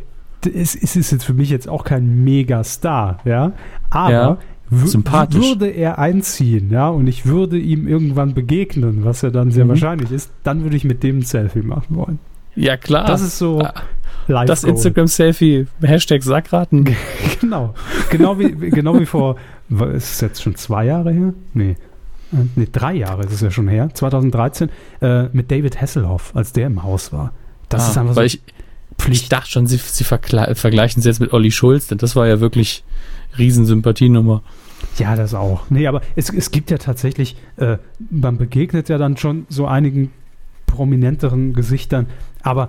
[0.45, 3.53] es, es ist jetzt für mich jetzt auch kein Megastar, ja,
[3.90, 4.39] aber Ja,
[4.86, 5.40] sympathisch.
[5.43, 9.70] würde er einziehen, ja, und ich würde ihm irgendwann begegnen, was ja dann sehr Mhm.
[9.70, 12.19] wahrscheinlich ist, dann würde ich mit dem ein Selfie machen wollen.
[12.55, 13.07] Ja, klar.
[13.07, 13.61] Das ist so
[14.27, 16.85] Ah, das Instagram-Selfie, Hashtag Sackraten.
[17.40, 17.73] Genau.
[18.11, 19.36] Genau wie, genau wie vor,
[19.70, 21.35] ist es jetzt schon zwei Jahre her?
[21.55, 21.70] Nee.
[22.32, 23.89] Äh, Nee, drei Jahre ist es ja schon her.
[23.95, 24.69] 2013
[25.01, 27.32] äh, mit David Hasselhoff, als der im Haus war.
[27.69, 28.40] Das Ah, ist einfach so ich,
[29.11, 32.27] ich dachte schon, sie, sie vergle- vergleichen es jetzt mit Olli Schulz, denn das war
[32.27, 32.85] ja wirklich
[33.39, 34.43] Riesensympathienummer.
[34.99, 35.62] Ja, das auch.
[35.70, 37.78] Nee, aber es, es gibt ja tatsächlich, äh,
[38.11, 40.11] man begegnet ja dann schon so einigen
[40.66, 42.07] prominenteren Gesichtern,
[42.43, 42.69] aber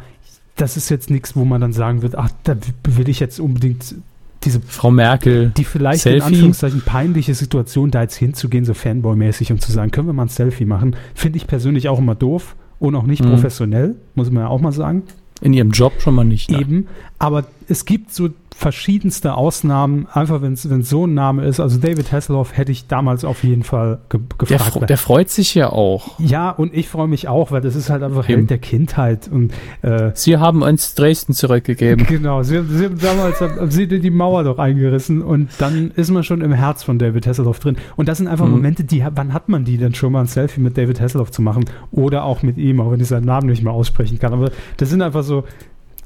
[0.55, 3.95] das ist jetzt nichts, wo man dann sagen wird, ach, da will ich jetzt unbedingt
[4.43, 5.51] diese, Frau Merkel.
[5.57, 6.25] die vielleicht in Selfie.
[6.27, 10.29] Anführungszeichen peinliche Situation, da jetzt hinzugehen, so Fanboy-mäßig, um zu sagen, können wir mal ein
[10.29, 13.29] Selfie machen, finde ich persönlich auch immer doof und auch nicht Mhm.
[13.31, 15.03] professionell, muss man ja auch mal sagen.
[15.41, 16.51] In ihrem Job schon mal nicht.
[16.51, 16.59] ne?
[16.59, 16.87] Eben,
[17.17, 21.61] aber es gibt so verschiedenste Ausnahmen, einfach wenn es so ein Name ist.
[21.61, 24.75] Also David Hasselhoff hätte ich damals auf jeden Fall ge Der, gefragt.
[24.75, 26.19] fro- der freut sich ja auch.
[26.19, 28.27] ja, und ich freue mich auch, weil das ist halt einfach.
[28.27, 29.29] Held der Kindheit.
[29.31, 32.05] Und äh, Sie haben uns Dresden zurückgegeben.
[32.09, 36.23] genau, sie, sie haben damals haben sie die Mauer doch eingerissen und dann ist man
[36.23, 37.77] schon im Herz von David Hasselhoff drin.
[37.95, 38.51] Und das sind einfach Mhm.
[38.51, 41.41] Momente, die wann hat man die denn schon mal ein Selfie mit David Hasselhoff zu
[41.41, 44.33] machen oder auch mit ihm, auch wenn ich seinen Namen nicht mehr aussprechen kann.
[44.33, 45.45] Aber das sind einfach so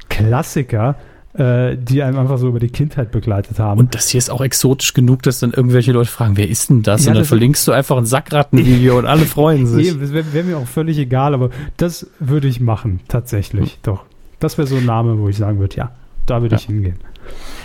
[0.09, 0.95] Klassiker,
[1.35, 3.79] äh, die einem einfach so über die Kindheit begleitet haben.
[3.79, 6.83] Und das hier ist auch exotisch genug, dass dann irgendwelche Leute fragen, wer ist denn
[6.83, 7.05] das?
[7.05, 9.91] Ja, und dann das- verlinkst du einfach ein Sackrattenvideo und alle freuen sich.
[9.93, 13.71] Nee, das wäre wär mir auch völlig egal, aber das würde ich machen, tatsächlich.
[13.73, 13.79] Hm.
[13.83, 14.03] Doch.
[14.39, 15.91] Das wäre so ein Name, wo ich sagen würde, ja.
[16.25, 16.59] Da würde Ja.
[16.59, 16.95] ich hingehen.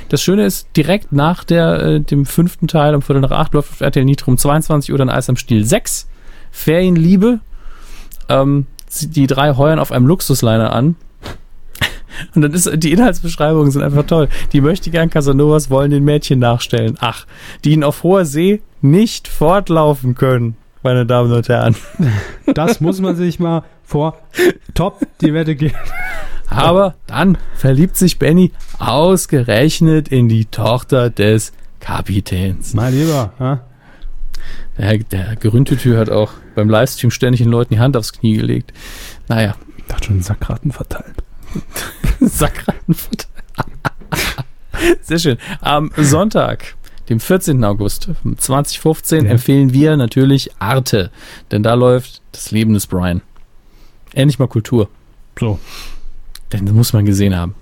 [0.08, 3.70] Das Schöne ist, direkt nach der, äh, dem fünften Teil um Viertel nach acht läuft
[3.72, 6.08] auf RTL Nitro um 22 Uhr dann Eis am Stiel 6.
[6.50, 7.40] Ferienliebe.
[8.28, 8.66] Ähm,
[9.02, 10.96] die drei heuern auf einem Luxusliner an.
[12.34, 14.28] Und dann ist die Inhaltsbeschreibungen sind einfach toll.
[14.52, 16.96] Die möchte gern Casanovas wollen den Mädchen nachstellen.
[17.00, 17.26] Ach,
[17.64, 21.76] die ihnen auf hoher See nicht fortlaufen können, meine Damen und Herren.
[22.54, 24.18] Das muss man sich mal vor
[24.74, 25.74] top die Wette gehen.
[26.48, 32.74] Aber dann verliebt sich Benny ausgerechnet in die Tochter des Kapitäns.
[32.74, 33.60] Mein Lieber, ja?
[34.78, 38.72] Der, der Gerüntütü hat auch beim Livestream ständig den Leuten die Hand aufs Knie gelegt.
[39.28, 41.22] Naja, ich dachte schon Sackraten verteilt.
[42.20, 43.26] Sackratenfutter.
[45.02, 45.38] Sehr schön.
[45.60, 46.76] Am Sonntag,
[47.08, 47.64] dem 14.
[47.64, 49.32] August 2015, Ja.
[49.32, 51.10] empfehlen wir natürlich Arte.
[51.50, 53.22] Denn da läuft das Leben des Brian.
[54.14, 54.88] Endlich mal Kultur.
[55.38, 55.58] So.
[56.52, 57.54] Denn das muss man gesehen haben.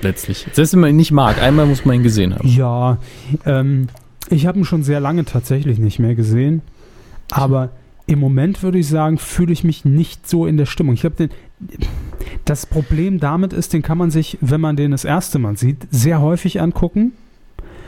[0.00, 0.46] Letztlich.
[0.52, 2.46] Selbst wenn man ihn nicht mag, einmal muss man ihn gesehen haben.
[2.48, 2.98] Ja,
[3.46, 3.88] ähm,
[4.28, 6.62] ich habe ihn schon sehr lange tatsächlich nicht mehr gesehen.
[7.30, 7.70] Aber
[8.06, 10.94] im Moment würde ich sagen, fühle ich mich nicht so in der Stimmung.
[10.94, 11.30] Ich glaube, den-
[12.44, 15.86] das Problem damit ist, den kann man sich, wenn man den das erste Mal sieht,
[15.90, 17.12] sehr häufig angucken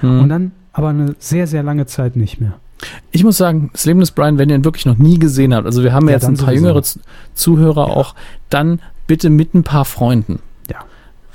[0.01, 0.20] Hm.
[0.20, 2.55] und dann aber eine sehr, sehr lange Zeit nicht mehr.
[3.10, 5.66] Ich muss sagen, das Leben des Brian, wenn ihr ihn wirklich noch nie gesehen habt,
[5.66, 6.66] also wir haben Ja, jetzt ein paar sowieso.
[6.66, 6.82] jüngere
[7.34, 8.14] Zuhörer auch,
[8.51, 10.40] dann bitte mit ein paar Freunden.
[10.70, 10.78] Ja.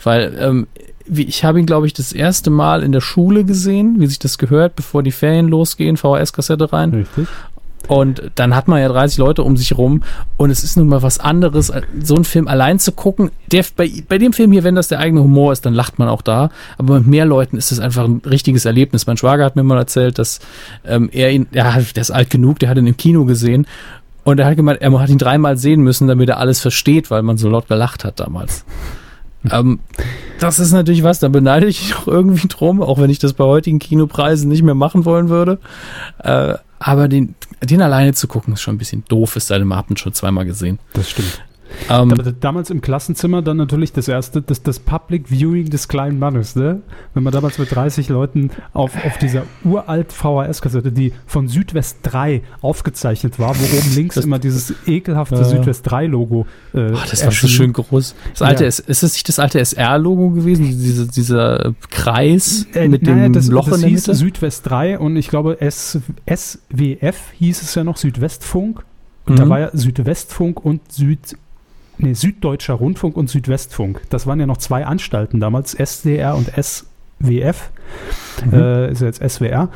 [0.03, 0.67] Weil ähm,
[1.07, 4.37] ich habe ihn, glaube ich, das erste Mal in der Schule gesehen, wie sich das
[4.37, 6.91] gehört, bevor die Ferien losgehen, VHS-Kassette rein.
[6.91, 7.27] Richtig?
[7.87, 10.03] Und dann hat man ja 30 Leute um sich rum
[10.37, 11.71] und es ist nun mal was anderes,
[12.01, 13.31] so einen Film allein zu gucken.
[13.51, 16.07] Der, bei, bei dem Film hier, wenn das der eigene Humor ist, dann lacht man
[16.07, 16.51] auch da.
[16.77, 19.07] Aber mit mehr Leuten ist es einfach ein richtiges Erlebnis.
[19.07, 20.39] Mein Schwager hat mir mal erzählt, dass
[20.85, 23.67] ähm, er ihn, ja, der ist alt genug, der hat ihn im Kino gesehen.
[24.23, 27.23] Und er hat gemeint, er hat ihn dreimal sehen müssen, damit er alles versteht, weil
[27.23, 28.65] man so laut gelacht hat damals.
[29.49, 29.79] Ähm,
[30.39, 33.33] das ist natürlich was, da beneide ich ihn auch irgendwie drum, auch wenn ich das
[33.33, 35.59] bei heutigen Kinopreisen nicht mehr machen wollen würde.
[36.19, 39.77] Äh, aber den, den alleine zu gucken, ist schon ein bisschen doof, sei denn, man
[39.97, 40.79] schon zweimal gesehen.
[40.93, 41.41] Das stimmt.
[41.89, 46.19] Ähm, Da- Damals im Klassenzimmer dann natürlich das erste, das, das Public Viewing des kleinen
[46.19, 46.81] Mannes, ne?
[47.13, 52.41] Wenn man damals mit 30 Leuten auf, auf dieser uralt VHS-Kassette, die von Südwest 3
[52.61, 55.43] aufgezeichnet war, wo oben links Das- immer dieses ekelhafte Ja.
[55.43, 57.49] Südwest 3-Logo äh, oh, das war so erschien.
[57.49, 58.15] schön groß.
[58.31, 58.67] Das alte, Ja.
[58.69, 60.65] ist, ist es nicht das alte SR-Logo gewesen?
[60.65, 64.17] Diese, dieser äh, Kreis Äh, mit naja, dem das, Loch das in der hieß Mitte?
[64.17, 68.83] Südwest 3 und ich glaube S, SWF hieß es ja noch Südwestfunk.
[69.25, 69.49] Und da Mhm.
[69.49, 71.37] war ja Südwestfunk und Süd,
[72.01, 74.01] nee, Süddeutscher Rundfunk und Südwestfunk.
[74.09, 77.71] Das waren ja noch zwei Anstalten damals, SDR und SWF.
[78.45, 78.53] Mhm.
[78.53, 79.69] Äh, ist ja jetzt SWR.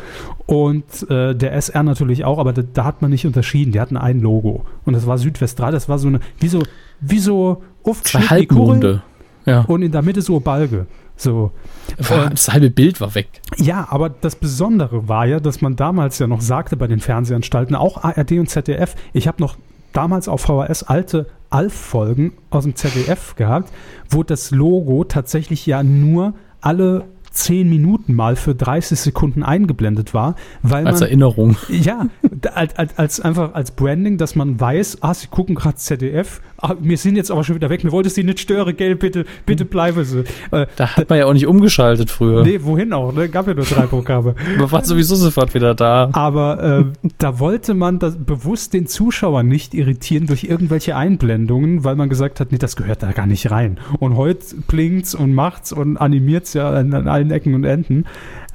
[0.45, 3.71] Und äh, der SR natürlich auch, aber da, da hat man nicht unterschieden.
[3.71, 4.65] Die hatten ein Logo.
[4.85, 6.61] Und das war Südwest 3, das war so eine, wie so,
[7.01, 9.01] wie so oft Zwei Halbmonde.
[9.45, 9.61] Ja.
[9.61, 10.87] Und in der Mitte so Balge.
[11.17, 11.51] So.
[11.97, 13.27] War, das halbe Bild war weg.
[13.57, 17.75] Ja, aber das Besondere war ja, dass man damals ja noch sagte bei den Fernsehanstalten,
[17.75, 19.55] auch ARD und ZDF, ich habe noch
[19.95, 23.71] damals auf VHS alte Alf-Folgen aus dem ZDF gehabt,
[24.09, 27.05] wo das Logo tatsächlich ja nur alle
[27.35, 31.57] 10 Minuten mal für 30 Sekunden eingeblendet war, weil Als man Erinnerung.
[31.69, 32.07] ja,
[32.53, 36.75] als, als, als einfach als Branding, dass man weiß, ah, sie gucken gerade ZDF, ah,
[36.79, 39.65] wir sind jetzt aber schon wieder weg, mir wolltest sie nicht stören, gell, bitte, bitte
[39.65, 40.23] bleibe sie.
[40.51, 42.43] Äh, Da hat man ja auch nicht umgeschaltet früher.
[42.43, 43.29] nee, wohin auch, ne?
[43.29, 44.35] Gab ja nur drei Programme.
[44.57, 46.09] Man war sowieso sofort wieder da.
[46.13, 51.95] Aber äh, da wollte man das bewusst den Zuschauer nicht irritieren durch irgendwelche Einblendungen, weil
[51.95, 53.79] man gesagt hat, nee, das gehört da gar nicht rein.
[53.99, 58.05] Und heute blinkt's und macht's und animiert's ja an, an allen Ecken und Enden.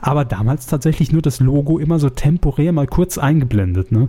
[0.00, 4.08] Aber damals tatsächlich nur das Logo immer so temporär mal kurz eingeblendet, ne?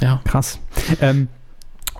[0.00, 0.20] Ja.
[0.24, 0.60] Krass.
[1.00, 1.28] Ähm,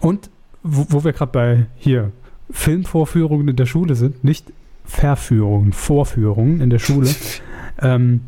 [0.01, 0.31] und
[0.63, 2.13] wo, wo wir gerade bei hier
[2.51, 4.47] Filmvorführungen in der Schule sind, nicht
[4.85, 7.09] Verführungen, Vorführungen in der Schule,
[7.83, 8.23] ähm,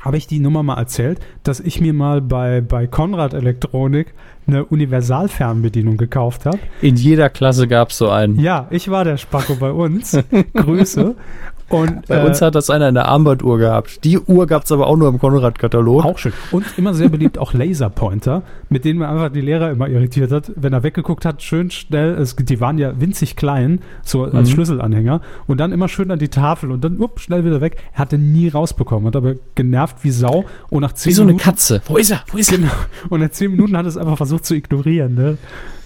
[0.00, 4.14] habe ich die Nummer mal erzählt, dass ich mir mal bei, bei Konrad Elektronik
[4.46, 6.58] eine Universalfernbedienung gekauft habe.
[6.80, 8.38] In jeder Klasse gab es so einen.
[8.40, 10.18] Ja, ich war der Spacko bei uns.
[10.54, 11.14] Grüße.
[11.70, 14.04] Und Bei äh, uns hat das einer in der Armbanduhr gehabt.
[14.04, 16.04] Die Uhr gab es aber auch nur im Konrad-Katalog.
[16.04, 16.32] Auch schön.
[16.50, 20.50] Und immer sehr beliebt auch Laserpointer, mit denen man einfach die Lehrer immer irritiert hat.
[20.56, 24.54] Wenn er weggeguckt hat, schön schnell, es, die waren ja winzig klein, so als Mhm.
[24.54, 25.20] Schlüsselanhänger.
[25.46, 27.76] Und dann immer schön an die Tafel und dann up, schnell wieder weg.
[27.92, 30.44] Er hatte nie rausbekommen, hat aber genervt wie Sau.
[30.70, 31.82] Und nach zehn Wie so eine Minuten, Katze.
[31.86, 32.22] Wo ist er?
[32.32, 32.58] Wo ist er?
[32.58, 32.72] Genau.
[33.10, 35.38] Und nach zehn Minuten hat es einfach versucht zu ignorieren, ne?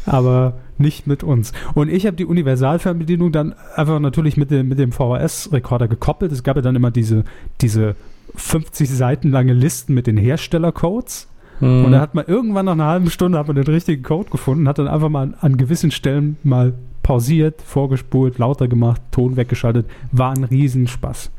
[0.07, 1.53] Aber nicht mit uns.
[1.75, 6.33] Und ich habe die Universalfernbedienung dann einfach natürlich mit dem, mit dem VHS-Rekorder gekoppelt.
[6.33, 7.25] Es gab ja dann immer diese,
[7.61, 7.95] diese
[8.35, 11.29] 50 Seiten lange Listen mit den Herstellercodes.
[11.61, 11.79] Hm.
[11.81, 11.85] Mhm.
[11.87, 14.67] Und da hat man irgendwann nach einer halben Stunde hat man den richtigen Code gefunden,
[14.69, 16.75] hat dann einfach mal an, an gewissen Stellen mal
[17.05, 19.87] pausiert, vorgespult, lauter gemacht, Ton weggeschaltet.
[20.11, 21.31] War ein Riesenspaß.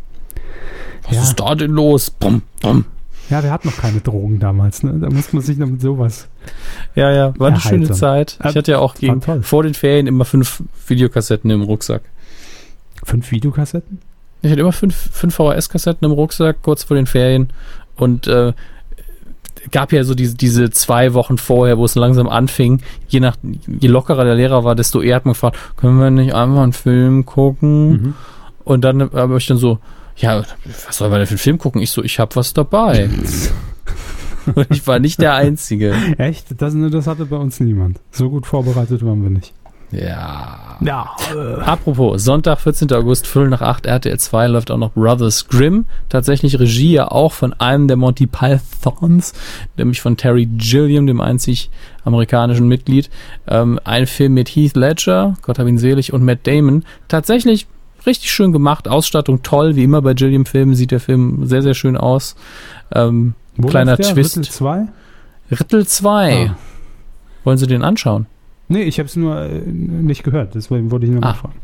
[1.04, 1.22] Was Ja.
[1.22, 2.10] ist da denn los?
[2.10, 2.86] Bum, bum.
[3.30, 4.84] Ja, wir hatten noch keine Drogen damals.
[4.84, 4.94] Ne?
[5.00, 6.28] Da muss man sich noch mit sowas.
[6.94, 7.90] Ja, ja, war eine schöne.
[7.92, 8.38] Zeit.
[8.48, 12.04] Ich hatte ja auch gegen, vor den Ferien immer fünf Videokassetten im Rucksack.
[13.04, 14.00] Fünf Videokassetten?
[14.42, 17.50] Ich hatte immer fünf, fünf VHS-Kassetten im Rucksack, kurz vor den Ferien.
[17.96, 18.54] Und äh,
[19.72, 22.82] gab ja so diese, diese zwei Wochen vorher, wo es langsam anfing.
[23.08, 26.34] Je, nach, je lockerer der Lehrer war, desto eher hat man gefragt, können wir nicht
[26.34, 27.90] einmal einen Film gucken?
[27.90, 28.14] Mhm.
[28.64, 29.80] Und dann habe ich dann so,
[30.18, 30.44] ja,
[30.88, 31.82] was soll man denn für einen Film gucken?
[31.82, 33.10] Ich so, ich habe was dabei.
[34.54, 35.96] Und ich war nicht der Einzige.
[36.18, 36.62] Echt?
[36.62, 38.00] Das, das hatte bei uns niemand.
[38.12, 39.54] So gut vorbereitet waren wir nicht.
[39.92, 40.78] Ja.
[40.82, 41.16] Ja.
[41.64, 42.92] Apropos, Sonntag, 14.
[42.94, 45.86] August, Viertel nach 8, RTL 2 läuft auch noch Brothers Grimm.
[46.10, 49.34] Tatsächlich Regie ja auch von einem der Monty Pythons,
[49.78, 51.70] nämlich von Terry Gilliam, dem einzig
[52.04, 53.10] amerikanischen Mitglied.
[53.48, 56.84] Ähm, ein Film mit Heath Ledger, Gott hab ihn selig, und Matt Damon.
[57.08, 57.68] Tatsächlich
[58.08, 61.98] richtig schön gemacht, Ausstattung toll, wie immer bei Gilliam-Filmen sieht der Film sehr, sehr schön
[61.98, 62.36] aus.
[62.94, 64.14] Ähm, Wo kleiner läuft der?
[64.14, 64.38] Twist.
[64.38, 64.88] Rittel 2?
[65.52, 66.48] Rittel 2.
[66.52, 66.58] Ah.
[67.44, 68.26] Wollen Sie den anschauen?
[68.68, 70.56] Nee, ich habe es nur äh, nicht gehört.
[70.56, 71.28] Deswegen wollte ich nur Ah.
[71.28, 71.60] mal fragen.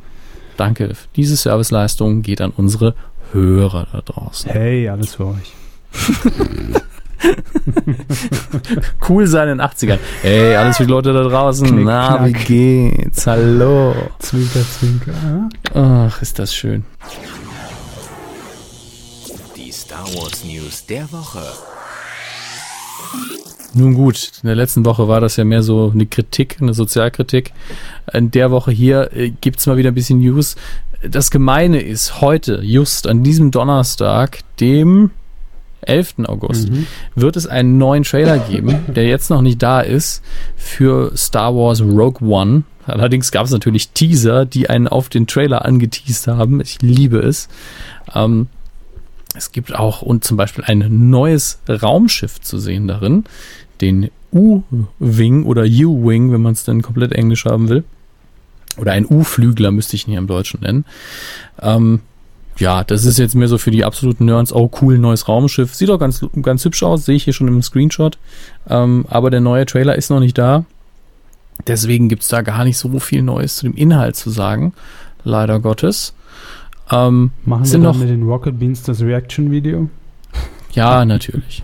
[0.57, 0.93] Danke.
[1.15, 2.93] Diese Serviceleistung geht an unsere
[3.31, 4.51] Hörer da draußen.
[4.51, 5.53] Hey, alles für euch.
[9.07, 9.99] Cool sein in den 80ern.
[10.21, 11.67] Hey, alles für die Leute da draußen.
[11.67, 12.45] Knick, Na, wie knack.
[12.45, 13.27] geht's?
[13.27, 13.93] Hallo.
[14.19, 15.49] Zwinker, zwinker.
[15.73, 16.83] Ach, ist das schön.
[19.55, 21.41] Die Star Wars News der Woche.
[23.73, 27.53] Nun gut, in der letzten Woche war das ja mehr so eine Kritik, eine Sozialkritik.
[28.13, 30.55] In der Woche hier äh, gibt's mal wieder ein bisschen News.
[31.03, 35.11] Das Gemeine ist, heute, just an diesem Donnerstag, dem
[35.81, 36.25] 11.
[36.27, 36.87] August, Mhm.
[37.15, 40.23] wird es einen neuen Trailer geben, der jetzt noch nicht da ist,
[40.55, 42.63] für Star Wars Rogue One.
[42.85, 46.61] Allerdings gab es natürlich Teaser, die einen auf den Trailer angeteased haben.
[46.61, 47.47] Ich liebe es.
[48.13, 48.47] Ähm,
[49.35, 53.23] es gibt auch und zum Beispiel ein neues Raumschiff zu sehen darin,
[53.79, 57.83] den U-Wing oder U-Wing, wenn man es dann komplett englisch haben will.
[58.77, 60.85] Oder ein U-Flügler müsste ich ihn hier im Deutschen nennen.
[61.61, 61.99] Ähm,
[62.61, 64.53] ja, das ist jetzt mehr so für die absoluten Nerds.
[64.53, 65.75] Oh, cool, neues Raumschiff.
[65.75, 68.17] Sieht auch ganz, ganz hübsch aus, sehe ich hier schon im Screenshot.
[68.69, 70.63] Ähm, aber der neue Trailer ist noch nicht da.
[71.67, 74.73] Deswegen gibt's da gar nicht so viel Neues zu dem Inhalt zu sagen.
[75.23, 76.13] Leider Gottes.
[76.91, 79.89] Ähm, Machen wir Sind dann noch- mit den Rocket Beans das Reaction-Video?
[80.73, 81.63] ja, natürlich.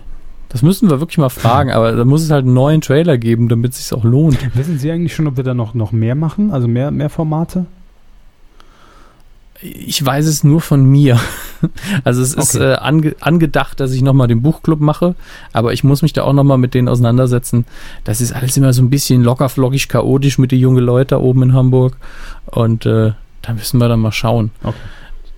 [0.50, 3.48] Das müssen wir wirklich mal fragen, aber da muss es halt einen neuen Trailer geben,
[3.50, 4.38] damit es sich auch lohnt.
[4.56, 6.52] Wissen Sie eigentlich schon, ob wir da noch, noch mehr machen?
[6.52, 7.66] Also mehr, mehr Formate?
[9.60, 11.18] Ich weiß es nur von mir.
[12.04, 12.72] Also es ist Okay.
[12.72, 15.16] äh, ange angedacht, dass ich nochmal den Buchclub mache,
[15.52, 17.64] aber ich muss mich da auch nochmal mit denen auseinandersetzen.
[18.04, 21.18] Das ist alles immer so ein bisschen locker, flockig, chaotisch mit den jungen Leuten da
[21.18, 21.96] oben in Hamburg.
[22.46, 23.10] Und äh,
[23.42, 24.52] da müssen wir dann mal schauen.
[24.62, 24.76] Okay.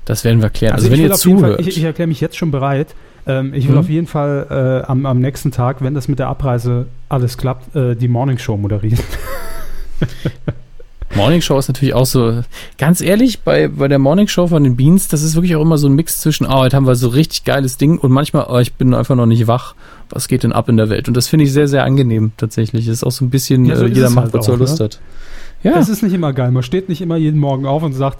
[0.05, 0.75] Das werden wir klären.
[0.75, 1.61] Also, ich wenn ihr jeden Fall, zuhört.
[1.61, 2.95] ich, ich erkläre mich jetzt schon bereit.
[3.27, 3.81] Ähm, ich will Mhm.
[3.81, 7.75] auf jeden Fall äh, am, am nächsten Tag, wenn das mit der Abreise alles klappt,
[7.75, 8.99] äh, die Morning Show moderieren.
[11.17, 12.43] Morning Show ist natürlich auch so,
[12.79, 15.77] ganz ehrlich, bei, bei der Morning Show von den Beans, das ist wirklich auch immer
[15.77, 18.59] so ein Mix zwischen, oh, heute haben wir so richtig geiles Ding und manchmal, oh,
[18.59, 19.75] ich bin einfach noch nicht wach.
[20.09, 21.09] Was geht denn ab in der Welt?
[21.09, 22.87] Und das finde ich sehr, sehr angenehm tatsächlich.
[22.87, 24.79] Das ist auch so ein bisschen, Ja, so äh, jeder macht, halt was er Lust
[24.79, 24.85] ne?
[24.85, 25.01] hat.
[25.63, 26.51] Ja, Es ist nicht immer geil.
[26.53, 28.19] Man steht nicht immer jeden Morgen auf und sagt,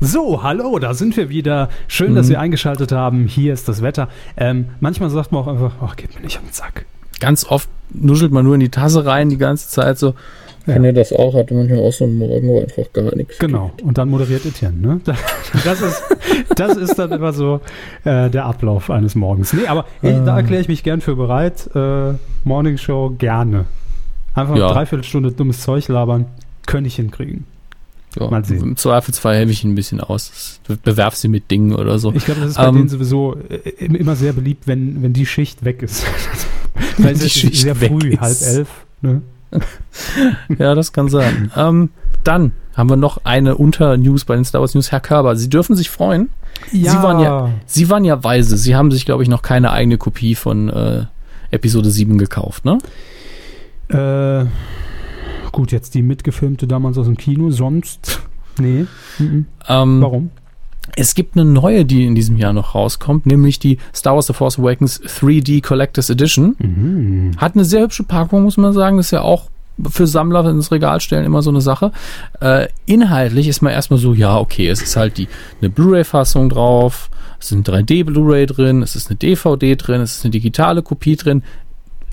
[0.00, 1.70] so, hallo, da sind wir wieder.
[1.88, 2.28] Schön, dass Mhm.
[2.28, 3.26] Sie eingeschaltet haben.
[3.26, 4.08] Hier ist das Wetter.
[4.36, 6.84] Ähm, manchmal sagt man auch einfach, ach, geht mir nicht den Sack.
[7.20, 10.14] ganz oft nuschelt man nur in die Tasse rein die ganze Zeit so.
[10.68, 10.74] Ja.
[10.74, 13.38] Wenn ihr das auch hatte, manchmal auch so einen Morgen, wo einfach gar nichts.
[13.38, 13.72] Genau.
[13.82, 15.00] Und dann moderiert Etienne, ne?
[15.64, 16.02] Das ist,
[16.56, 17.60] das ist dann immer so
[18.04, 19.52] äh, der Ablauf eines Morgens.
[19.54, 21.68] Nee, aber ich, da erkläre ich mich gern für bereit.
[21.74, 22.12] Äh,
[22.44, 23.64] Morning Show gerne.
[24.34, 24.66] Einfach Ja.
[24.66, 26.26] eine Dreiviertelstunde dummes Zeug labern.
[26.66, 27.44] Könnte ich hinkriegen.
[28.18, 28.62] Ja, Mal sehen.
[28.62, 30.60] Im Zweifelsfall helfe ich ein bisschen aus.
[30.82, 32.12] Bewerf sie mit Dingen oder so.
[32.12, 35.26] Ich glaube, das ist bei Ähm, denen sowieso äh, immer sehr beliebt, wenn, wenn die
[35.26, 36.04] Schicht weg ist.
[36.98, 38.20] Weil es die ist Schicht sehr weg früh, ist.
[38.20, 38.68] halb elf.
[39.02, 39.22] Ne?
[40.58, 41.50] Ja, das kann sein.
[41.56, 41.90] ähm,
[42.24, 44.92] dann haben wir noch eine Unter-News bei den Star Wars News.
[44.92, 46.30] Herr Körber, Sie dürfen sich freuen.
[46.70, 48.56] Sie waren ja, Sie waren ja weise.
[48.56, 51.04] Sie haben sich, glaube ich, noch keine eigene Kopie von äh,
[51.50, 52.78] Episode 7 gekauft, ne?
[53.88, 54.46] Äh,
[55.50, 58.20] gut, jetzt die mitgefilmte damals aus dem Kino, sonst.
[58.58, 58.86] Nee.
[59.18, 59.46] Mhm.
[59.68, 60.30] Ähm, Warum?
[60.96, 64.32] Es gibt eine neue, die in diesem Jahr noch rauskommt, nämlich die Star Wars The
[64.32, 66.56] Force Awakens 3D Collectors Edition.
[66.58, 67.32] Mhm.
[67.36, 68.96] Hat eine sehr hübsche Packung, muss man sagen.
[68.96, 69.48] Das ist ja auch
[69.90, 71.92] für Sammler ins Regal stellen immer so eine Sache.
[72.40, 75.28] Äh, inhaltlich ist man erstmal so, ja, okay, es ist halt die
[75.60, 80.24] eine Blu-ray-Fassung drauf, es ist ein 3D-Blu-ray drin, es ist eine DVD drin, es ist
[80.24, 81.42] eine digitale Kopie drin.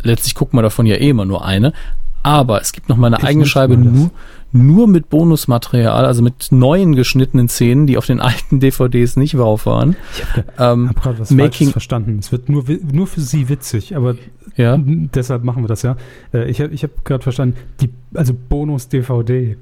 [0.03, 1.73] Letztlich guckt man davon ja eh immer nur eine.
[2.21, 4.11] Aber es gibt noch mal eine Ich eigene Scheibe nur,
[4.55, 9.65] nur mit Bonusmaterial, also mit neuen geschnittenen Szenen, die auf den alten DVDs nicht drauf
[9.65, 9.95] waren.
[10.15, 12.17] Ich habe Ähm, hab gerade was Making- verstanden.
[12.19, 14.15] Es wird nur, nur für Sie witzig, aber
[14.55, 15.97] ja, deshalb machen wir das ja.
[16.33, 19.57] Äh, ich habe ich hab gerade verstanden, die, also Bonus-DVD.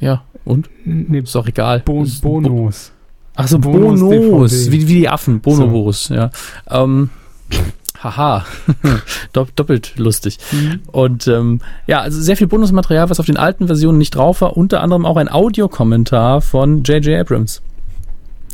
[0.00, 0.70] ja, und?
[0.84, 1.82] Nee, Ist doch egal.
[2.02, 2.92] Ist- Bonus.
[3.34, 4.72] Achso, Bonus Bonos, DVD.
[4.72, 6.30] wie, wie die Affen, Bonobos, ja.
[6.68, 7.10] Ähm,
[8.02, 8.44] haha,
[9.32, 10.38] Dopp, doppelt lustig.
[10.92, 14.56] Und ähm, ja, also sehr viel Bonusmaterial, was auf den alten Versionen nicht drauf war,
[14.56, 17.20] unter anderem auch ein Audiokommentar von J.J.
[17.20, 17.62] Abrams.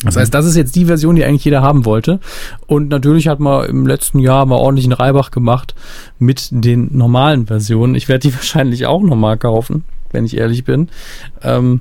[0.05, 2.21] Das heißt, das ist jetzt die Version, die eigentlich jeder haben wollte.
[2.67, 5.75] Und natürlich hat man im letzten Jahr mal ordentlich einen Reibach gemacht
[6.19, 7.95] mit den normalen Versionen.
[7.95, 10.89] Ich werde die wahrscheinlich auch nochmal kaufen, wenn ich ehrlich bin.
[11.43, 11.81] Ähm,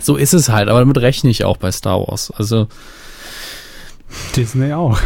[0.00, 2.30] so ist es halt, aber damit rechne ich auch bei Star Wars.
[2.30, 2.68] Also,
[4.34, 4.98] Disney auch.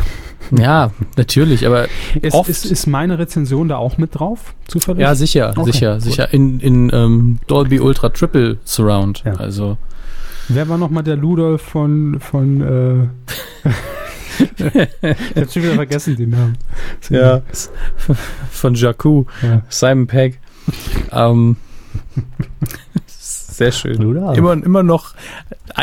[0.51, 1.87] Ja, natürlich, aber
[2.21, 4.55] Ist, Oft- ist, ist meine Rezension da auch mit drauf?
[4.67, 5.01] Zufällig?
[5.03, 6.03] ja, sicher, Okay, sicher, gut.
[6.03, 6.33] sicher.
[6.35, 9.23] In, in ähm, Dolby Ultra Triple Surround.
[9.25, 9.35] Ja.
[9.35, 9.77] Also,
[10.49, 12.61] Wer war nochmal der Ludolf von, von
[13.65, 13.69] äh,
[15.03, 16.59] ich hab schon wieder vergessen den Namen.
[17.11, 17.43] ja,
[18.51, 19.63] von Jakku, ja.
[19.69, 20.39] Simon Pegg.
[21.13, 21.57] ähm,
[23.07, 23.97] sehr schön.
[24.01, 24.37] Ludolf.
[24.37, 25.15] Immer, immer noch,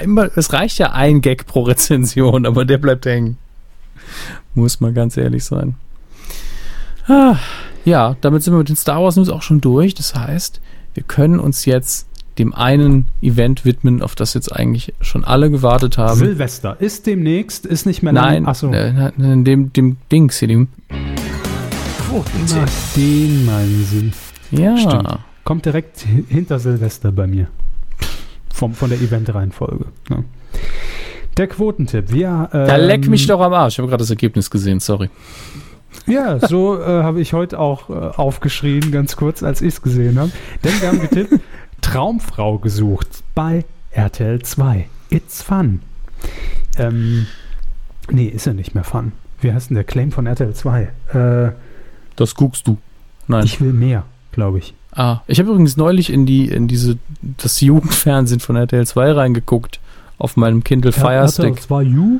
[0.02, 3.38] immer, es reicht ja ein Gag pro Rezension, aber der bleibt hängen.
[4.53, 5.76] Muss man ganz ehrlich sein.
[7.07, 7.38] Ah,
[7.85, 9.94] ja, damit sind wir mit den Star Wars News auch schon durch.
[9.95, 10.60] Das heißt,
[10.94, 12.07] wir können uns jetzt
[12.38, 16.19] dem einen Event widmen, auf das jetzt eigentlich schon alle gewartet haben.
[16.19, 18.48] Silvester ist demnächst, ist nicht mehr Nein, lang.
[18.52, 18.72] Achso.
[18.72, 20.68] äh, nein, dem, dem Dings hier, dem
[22.95, 24.11] den meinen Sie.
[24.52, 25.19] Ja, Stimmt.
[25.44, 27.48] Kommt direkt hi- hinter Silvester bei mir.
[28.53, 29.85] Vom, von der Event-Reihenfolge.
[30.10, 30.23] Ja.
[31.38, 32.12] Der Quotentipp.
[32.12, 33.76] Wir, ähm, da leck mich doch am Arsch.
[33.76, 35.10] Ich habe gerade das Ergebnis gesehen, sorry.
[36.06, 40.20] Ja, so äh, habe ich heute auch äh, aufgeschrien, ganz kurz, als ich es gesehen
[40.20, 40.32] habe.
[40.64, 41.40] Denn wir haben getippt,
[41.82, 44.88] Traumfrau gesucht bei RTL 2.
[45.10, 45.82] It's fun.
[46.78, 47.28] Ähm,
[48.10, 49.12] nee, ist ja nicht mehr fun.
[49.42, 50.82] Wie heißt denn der Claim von RTL 2?
[51.14, 51.52] Äh,
[52.16, 52.78] Das guckst du.
[53.28, 53.44] Nein.
[53.46, 54.74] ich will mehr, glaube ich.
[54.94, 59.80] ah, ich habe übrigens neulich in die in diese das Jugendfernsehen von RTL 2 reingeguckt
[60.18, 61.61] auf meinem Kindle Fire Stick.
[61.61, 62.19] 2 U?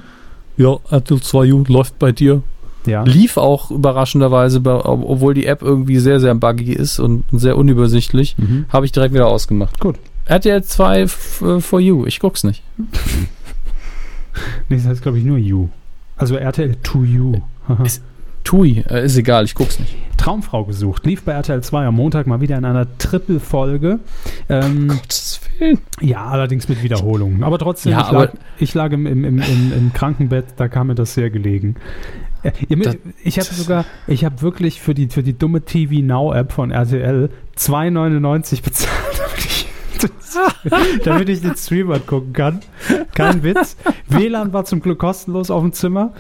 [0.58, 2.42] Ja, RTL 2 U läuft bei dir.
[2.86, 3.04] Ja.
[3.04, 8.66] Lief auch überraschenderweise, obwohl die App irgendwie sehr sehr buggy ist und sehr unübersichtlich, Mhm.
[8.70, 9.80] habe ich direkt wieder ausgemacht.
[9.80, 9.98] Gut.
[10.26, 12.06] RTL 2 f- äh, for you.
[12.06, 12.64] Ich guck's nicht.
[14.70, 15.70] Nee, das heißt, glaube ich, nur U.
[16.16, 17.42] Also RTL 2 U.
[17.68, 17.84] Haha.
[17.84, 18.04] Ist-
[18.44, 19.94] Tui, äh, ist egal, ich guck's nicht.
[20.16, 21.06] Traumfrau gesucht.
[21.06, 24.00] Lief bei RTL 2 am Montag mal wieder in einer Triple-Folge.
[24.48, 25.00] Ähm, Willen.
[26.02, 27.44] Ja, allerdings mit Wiederholungen.
[27.44, 30.88] Aber trotzdem, Ja, ich, lag, aber- ich lag im, im, im, im, Krankenbett, da kam
[30.88, 31.76] mir das sehr gelegen.
[32.44, 32.52] Äh,
[33.24, 36.72] ich habe sogar, ich habe wirklich für die, für die dumme TV Now App von
[36.72, 39.68] RTL 2,99 bezahlt, damit ich,
[41.04, 42.60] damit ich den Stream angucken kann.
[43.16, 43.76] Kein Witz.
[44.08, 46.14] WLAN war zum Glück kostenlos auf dem Zimmer.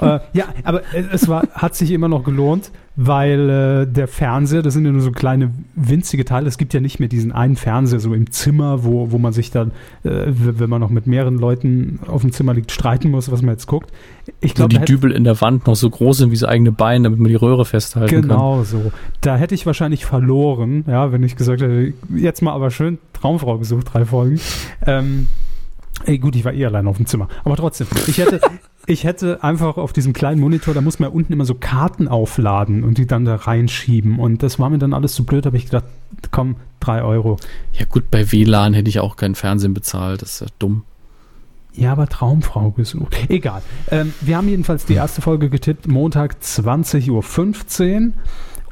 [0.00, 2.70] Äh, ja, aber es war, hat sich immer noch gelohnt,
[3.00, 6.48] weil äh, der Fernseher, das sind ja nur so kleine winzige Teile.
[6.48, 9.52] Es gibt ja nicht mehr diesen einen Fernseher so im Zimmer, wo, wo man sich
[9.52, 9.70] dann,
[10.02, 13.52] äh, wenn man noch mit mehreren Leuten auf dem Zimmer liegt, streiten muss, was man
[13.54, 13.92] jetzt guckt.
[14.40, 16.42] Ich glaube, die da hätte- Dübel in der Wand noch so groß sind wie das
[16.42, 18.22] eigene Bein, damit man die Röhre festhalten kann.
[18.22, 18.90] Genau so.
[19.20, 23.58] Da hätte ich wahrscheinlich verloren, ja, wenn ich gesagt hätte, jetzt mal aber schön Traumfrau
[23.58, 24.40] gesucht, drei Folgen.
[24.86, 25.28] Ähm,
[26.04, 27.28] ey, gut, ich war eh allein auf dem Zimmer.
[27.44, 28.40] Aber trotzdem, ich hätte,
[28.88, 32.08] ich hätte einfach auf diesem kleinen Monitor, da muss man ja unten immer so Karten
[32.08, 34.18] aufladen und die dann da reinschieben.
[34.18, 35.84] Und das war mir dann alles zu blöd, habe ich gedacht,
[36.30, 37.36] komm, drei Euro.
[37.74, 40.84] Ja gut, bei WLAN hätte ich auch kein Fernsehen bezahlt, das ist ja dumm.
[41.74, 43.16] Ja, aber Traumfrau gesucht.
[43.28, 43.62] Egal.
[43.90, 48.12] Ähm, wir haben jedenfalls die erste Folge getippt, Montag 20.15 Uhr.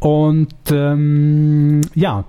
[0.00, 2.24] Und ähm, ja,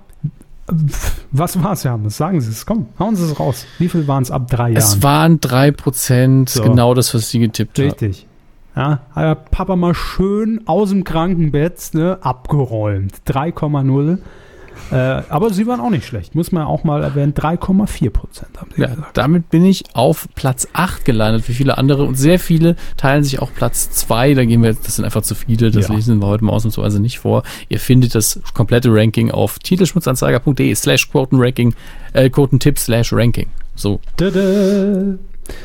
[1.32, 2.16] was war es, Hermes?
[2.16, 3.64] Sagen Sie es, komm, hauen Sie es raus.
[3.78, 5.02] Wie viel waren es ab drei Es Jahren?
[5.02, 6.62] waren 3%, So.
[6.62, 7.86] genau das, was sie getippt haben.
[7.86, 8.26] Richtig.
[8.76, 13.12] Ja, hat Papa mal schön aus dem Krankenbett ne, abgeräumt.
[13.26, 14.18] 3,0.
[14.90, 14.94] Äh,
[15.28, 17.34] aber sie waren auch nicht schlecht, muss man auch mal erwähnen.
[17.34, 19.16] 3,4 Prozent haben sie Ja, gesagt.
[19.16, 22.04] damit bin ich auf Platz 8 gelandet, wie viele andere.
[22.04, 24.34] Und sehr viele teilen sich auch Platz 2.
[24.34, 25.94] Da gehen wir jetzt, das sind einfach zu viele, das Ja.
[25.94, 27.42] lesen wir heute mal ausnahmsweise nicht vor.
[27.68, 31.74] Ihr findet das komplette Ranking auf titelschmutzanzeiger.de slash Quotenranking,
[32.14, 33.48] äh, Quotentipp slash Ranking.
[33.74, 34.00] So.
[34.16, 35.18] Tada.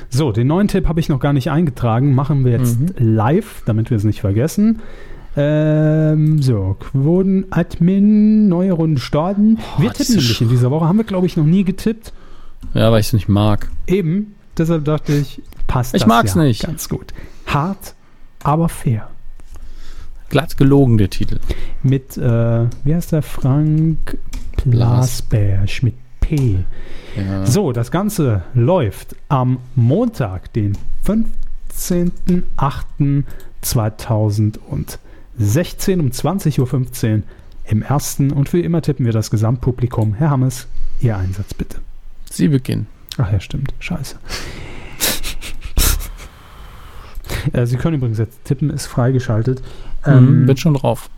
[0.10, 2.16] So, den neuen Tipp habe ich noch gar nicht eingetragen.
[2.16, 2.88] Machen wir jetzt Mhm.
[2.98, 4.80] live, damit wir es nicht vergessen.
[5.36, 9.58] Ähm, so, Quoten-Admin, neue Runde starten.
[9.78, 10.88] wir das tippen nämlich in dieser Woche.
[10.88, 12.14] Haben wir, glaube ich, noch nie getippt.
[12.74, 13.70] Ja, weil ich es nicht mag.
[13.88, 14.36] Eben.
[14.58, 16.64] Deshalb dachte ich, passt Ich das mag's ja nicht.
[16.64, 17.14] Ganz gut.
[17.48, 17.96] Hart,
[18.44, 19.10] aber fair.
[20.30, 21.40] Glatt gelogen, der Titel.
[21.82, 23.22] Mit, äh, wie heißt der?
[23.22, 24.18] Frank
[24.66, 26.60] Blasberg mit P.
[27.16, 27.46] Ja.
[27.46, 30.78] So, das Ganze läuft am Montag, den
[35.40, 37.22] 15.08.2016 um 20.15 Uhr
[37.66, 40.14] im ersten und wie immer tippen wir das Gesamtpublikum.
[40.16, 40.68] Herr Hammes,
[41.00, 41.80] Ihr Einsatz bitte.
[42.30, 42.88] Sie beginnen.
[43.18, 43.74] Ach ja, stimmt.
[43.80, 44.16] Scheiße.
[47.54, 49.62] äh, Sie können übrigens jetzt tippen, ist freigeschaltet.
[50.06, 51.10] Ähm, Ähm, bin schon drauf.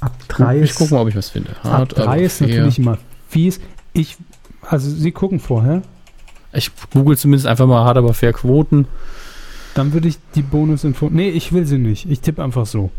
[0.00, 1.50] ab 3 ich ist, gucke mal, ob ich was finde.
[1.50, 2.98] ab Hart, drei aber ist natürlich immer
[3.28, 3.60] fies.
[3.92, 4.16] Ich,
[4.62, 5.82] also Sie gucken vorher.
[6.52, 8.86] Ich google zumindest einfach mal hart, aber fair Quoten.
[9.76, 11.10] Dann würde ich die Bonusinfo.
[11.10, 12.10] Nee, ich will sie nicht.
[12.10, 12.90] Ich tippe einfach so.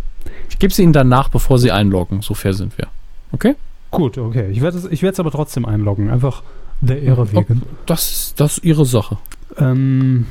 [0.48, 2.22] Ich gebe sie Ihnen danach, bevor Sie einloggen.
[2.22, 2.88] So fair sind wir.
[3.32, 3.56] Okay?
[3.90, 4.52] Gut, okay.
[4.52, 6.12] Ich werde es ich aber trotzdem einloggen.
[6.12, 6.44] Einfach
[6.82, 7.64] der Ehre wegen.
[7.88, 9.18] Das, ist- das ist Ihre Sache.
[9.58, 10.28] Ähm.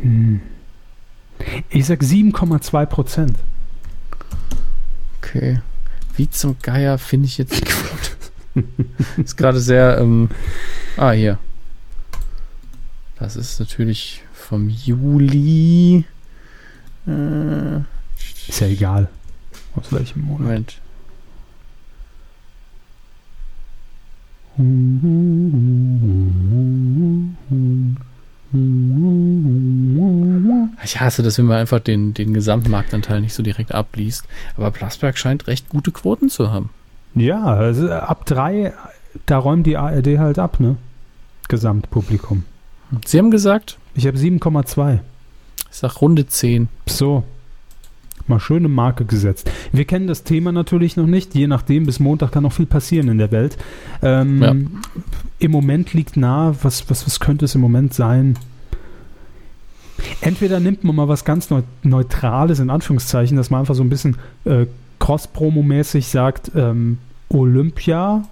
[0.00, 0.40] Hm.
[1.68, 3.36] Ich sag 7,2 Prozent.
[5.22, 5.60] Okay.
[6.16, 8.64] Wie zum Geier finde ich jetzt die Quote?
[9.22, 9.98] ist gerade sehr.
[9.98, 10.30] Ähm,
[10.96, 11.38] ah, hier.
[13.20, 16.04] Das ist natürlich vom Juli.
[17.06, 17.76] Äh,
[18.48, 19.08] Ist ja egal.
[19.76, 20.40] Aus welchem Monat.
[20.40, 20.80] Moment.
[30.82, 34.24] Ich hasse das, wenn man einfach den, den Gesamtmarktanteil nicht so direkt abliest.
[34.56, 36.70] Aber Plasberg scheint recht gute Quoten zu haben.
[37.14, 38.72] Ja, also ab drei,
[39.26, 40.76] da räumt die ARD halt ab, ne?
[41.48, 42.44] Gesamtpublikum.
[43.04, 44.98] Sie haben gesagt, Ich habe 7,2.
[45.70, 46.68] ich sag Runde 10.
[46.86, 47.24] So.
[48.26, 49.50] Mal schöne Marke gesetzt.
[49.72, 51.34] Wir kennen das Thema natürlich noch nicht.
[51.34, 53.56] Je nachdem, bis Montag kann noch viel passieren in der Welt.
[54.02, 54.54] Ähm, Ja.
[55.38, 58.38] Im Moment liegt nahe, was, was, was könnte es im Moment sein?
[60.20, 63.90] Entweder nimmt man mal was ganz Neu Neutrales, in Anführungszeichen, dass man einfach so ein
[63.90, 64.66] bisschen äh,
[64.98, 66.98] Cross-Promo-mäßig sagt, ähm,
[67.30, 68.24] Olympia,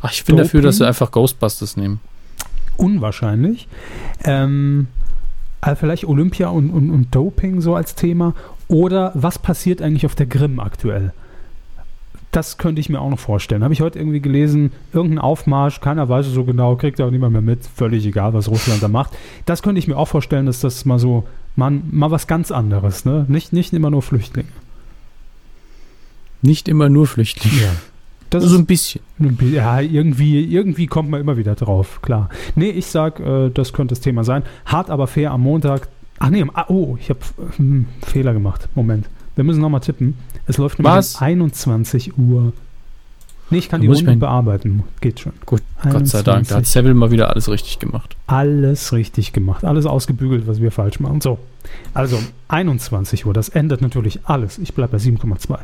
[0.00, 0.46] Ach, ich bin Doping?
[0.46, 2.00] dafür, dass sie einfach Ghostbusters nehmen.
[2.76, 3.68] Unwahrscheinlich.
[4.24, 4.88] Ähm,
[5.60, 8.34] also vielleicht Olympia und, und, und Doping so als Thema.
[8.68, 11.12] Oder was passiert eigentlich auf der Grimm aktuell?
[12.32, 13.62] Das könnte ich mir auch noch vorstellen.
[13.62, 17.32] Habe ich heute irgendwie gelesen, irgendein Aufmarsch, keiner weiß es so genau, kriegt auch niemand
[17.32, 19.12] mehr mit, völlig egal, was Russland da macht.
[19.46, 21.24] Das könnte ich mir auch vorstellen, dass das mal so,
[21.54, 23.24] man, mal was ganz anderes, ne?
[23.28, 24.48] Nicht, nicht immer nur Flüchtlinge.
[26.42, 27.70] Nicht immer nur Flüchtlinge.
[28.30, 29.02] Das so ist ein bisschen.
[29.52, 32.28] Ja, irgendwie, irgendwie kommt man immer wieder drauf, klar.
[32.56, 34.42] Nee, ich sag, äh, das könnte das Thema sein.
[34.66, 35.88] Hart aber fair am Montag.
[36.18, 37.20] Ach nee, am- oh, ich habe
[37.56, 38.68] hm, Fehler gemacht.
[38.74, 39.06] Moment.
[39.36, 40.14] Wir müssen nochmal tippen.
[40.46, 42.52] Es läuft nämlich um 21 Uhr.
[43.50, 44.84] Nee, ich kann Da die Runde bearbeiten.
[45.00, 45.32] Geht schon.
[45.44, 46.48] Gut, Gott sei Dank.
[46.48, 46.72] Da hat 21.
[46.72, 48.16] Seville mal wieder alles richtig gemacht.
[48.26, 49.64] Alles richtig gemacht.
[49.64, 51.20] Alles ausgebügelt, was wir falsch machen.
[51.20, 51.38] So.
[51.92, 52.18] Also,
[52.48, 53.34] 21 Uhr.
[53.34, 54.58] Das ändert natürlich alles.
[54.58, 55.58] Ich bleibe bei 7,2.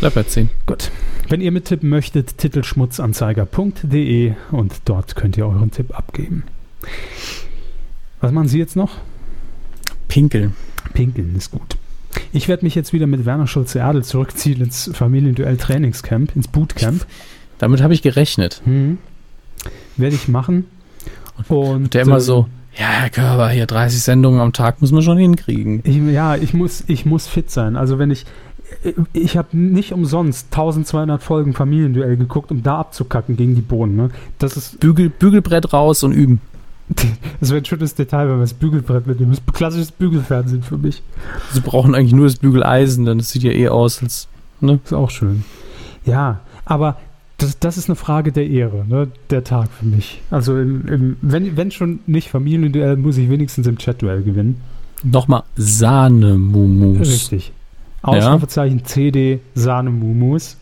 [0.00, 0.48] Bleib bei 10.
[0.66, 0.90] Gut.
[1.28, 6.44] Wenn ihr mittippen möchtet, titelschmutzanzeiger.de und dort könnt ihr euren Tipp abgeben.
[8.20, 8.96] Was machen Sie jetzt noch?
[10.08, 10.54] Pinkeln.
[10.94, 11.76] Pinkeln ist gut.
[12.34, 17.06] Ich werde mich jetzt wieder mit Werner Schulze-Erdel zurückziehen ins Familienduell-Trainingscamp, ins Bootcamp.
[17.58, 18.60] Damit habe ich gerechnet.
[18.64, 18.98] Hm.
[19.96, 20.66] Werde ich machen.
[21.46, 25.02] Und Der immer äh, so, ja, Herr Körber, hier 30 Sendungen am Tag muss man
[25.02, 25.80] schon hinkriegen.
[25.84, 27.76] Ich, ja, ich muss, ich muss fit sein.
[27.76, 28.24] Also wenn ich,
[29.12, 33.94] ich habe nicht umsonst 1200 Folgen Familienduell geguckt, um da abzukacken gegen die Bohnen.
[33.94, 34.10] Ne?
[34.40, 36.40] Das ist, Bügel, Bügelbrett raus und üben.
[37.40, 39.32] das wäre ein schönes Detail, wenn wir das Bügelbrett mitnehmen.
[39.32, 41.02] Das ist klassisches Bügelfernsehen für mich.
[41.52, 44.28] Sie brauchen eigentlich nur das Bügeleisen, denn das sieht ja eh aus, als.
[44.60, 45.44] Ist auch schön.
[46.06, 46.96] Ja, aber
[47.38, 49.08] das, das ist eine Frage der Ehre, ne?
[49.30, 50.22] der Tag für mich.
[50.30, 54.60] Also im, im, wenn, wenn schon nicht Familienduell, muss ich wenigstens im Chatduell gewinnen.
[55.02, 57.00] Nochmal Sahnemumus.
[57.00, 57.52] Richtig.
[58.02, 60.56] Ausrufezeichen CD Sahnemumus.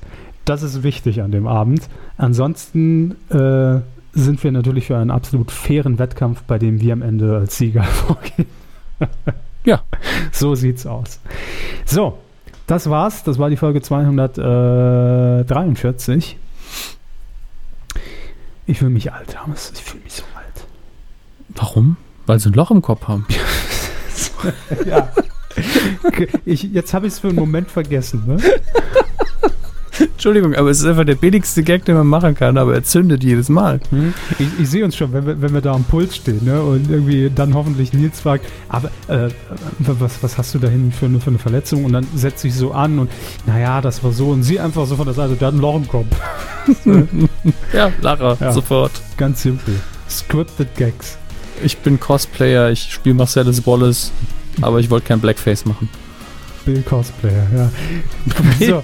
[0.45, 1.89] Das ist wichtig an dem Abend.
[2.17, 3.81] Ansonsten äh,
[4.13, 7.83] sind wir natürlich für einen absolut fairen Wettkampf, bei dem wir am Ende als Sieger
[7.85, 8.47] vorgehen.
[9.65, 9.83] Ja.
[10.33, 11.19] So sieht's aus.
[11.85, 12.17] So,
[12.67, 13.23] das war's.
[13.25, 16.39] Das war die Folge 243.
[18.67, 19.73] Ich fühle mich alt, Thomas.
[19.75, 20.65] Ich fühle mich so alt.
[21.49, 21.97] Warum?
[22.27, 23.27] Weil sie ein Loch im Kopf haben.
[24.87, 25.09] Ja.
[26.45, 28.25] Ich, jetzt habe ich es für einen Moment vergessen.
[28.27, 28.39] Ne?
[30.13, 33.23] Entschuldigung, aber es ist einfach der billigste Gag, den man machen kann, aber er zündet
[33.25, 33.81] jedes Mal.
[34.39, 36.61] Ich, ich sehe uns schon, wenn wir, wenn wir da am Puls stehen ne?
[36.63, 39.29] und irgendwie dann hoffentlich Nils fragt, aber äh,
[39.79, 41.85] was, was hast du da hinten für eine, für eine Verletzung?
[41.85, 43.11] Und dann setzt sich so an und
[43.47, 44.29] naja, das war so.
[44.31, 46.07] Und sie einfach so von der Seite, der hat ein Loch im Kopf.
[47.73, 48.53] Ja, Lara, Ja.
[48.53, 48.93] sofort.
[49.17, 49.75] Ganz simpel.
[50.09, 51.19] Scripted Gags.
[51.65, 54.13] Ich bin Cosplayer, ich spiele Marcellus Wallace,
[54.61, 55.89] aber ich wollte kein Blackface machen.
[56.65, 57.71] Bill Cosplayer, ja.
[58.67, 58.83] So,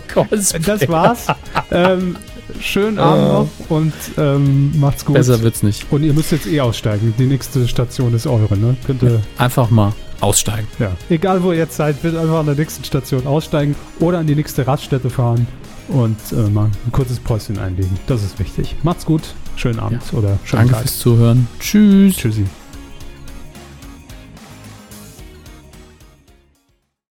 [0.65, 1.27] das war's.
[1.71, 2.17] ähm,
[2.61, 5.15] schönen Abend noch und ähm, macht's gut.
[5.15, 5.87] Besser wird's nicht.
[5.91, 7.15] Und ihr müsst jetzt eh aussteigen.
[7.19, 8.77] Die nächste Station ist eure, ne?
[8.87, 10.67] Könnt ihr, Einfach mal aussteigen.
[10.79, 10.91] ja.
[11.11, 14.35] Egal wo ihr jetzt seid, bitte einfach an der nächsten Station aussteigen oder an die
[14.35, 15.47] nächste Raststätte fahren
[15.89, 17.97] und äh, mal ein kurzes Päuschen einlegen.
[18.09, 18.75] Das ist wichtig.
[18.83, 19.35] Macht's gut.
[19.57, 20.81] Schönen Abend oder schönen Danke Tag.
[20.83, 21.49] fürs Zuhören.
[21.61, 22.17] Tschüss.
[22.17, 22.45] Tschüssi.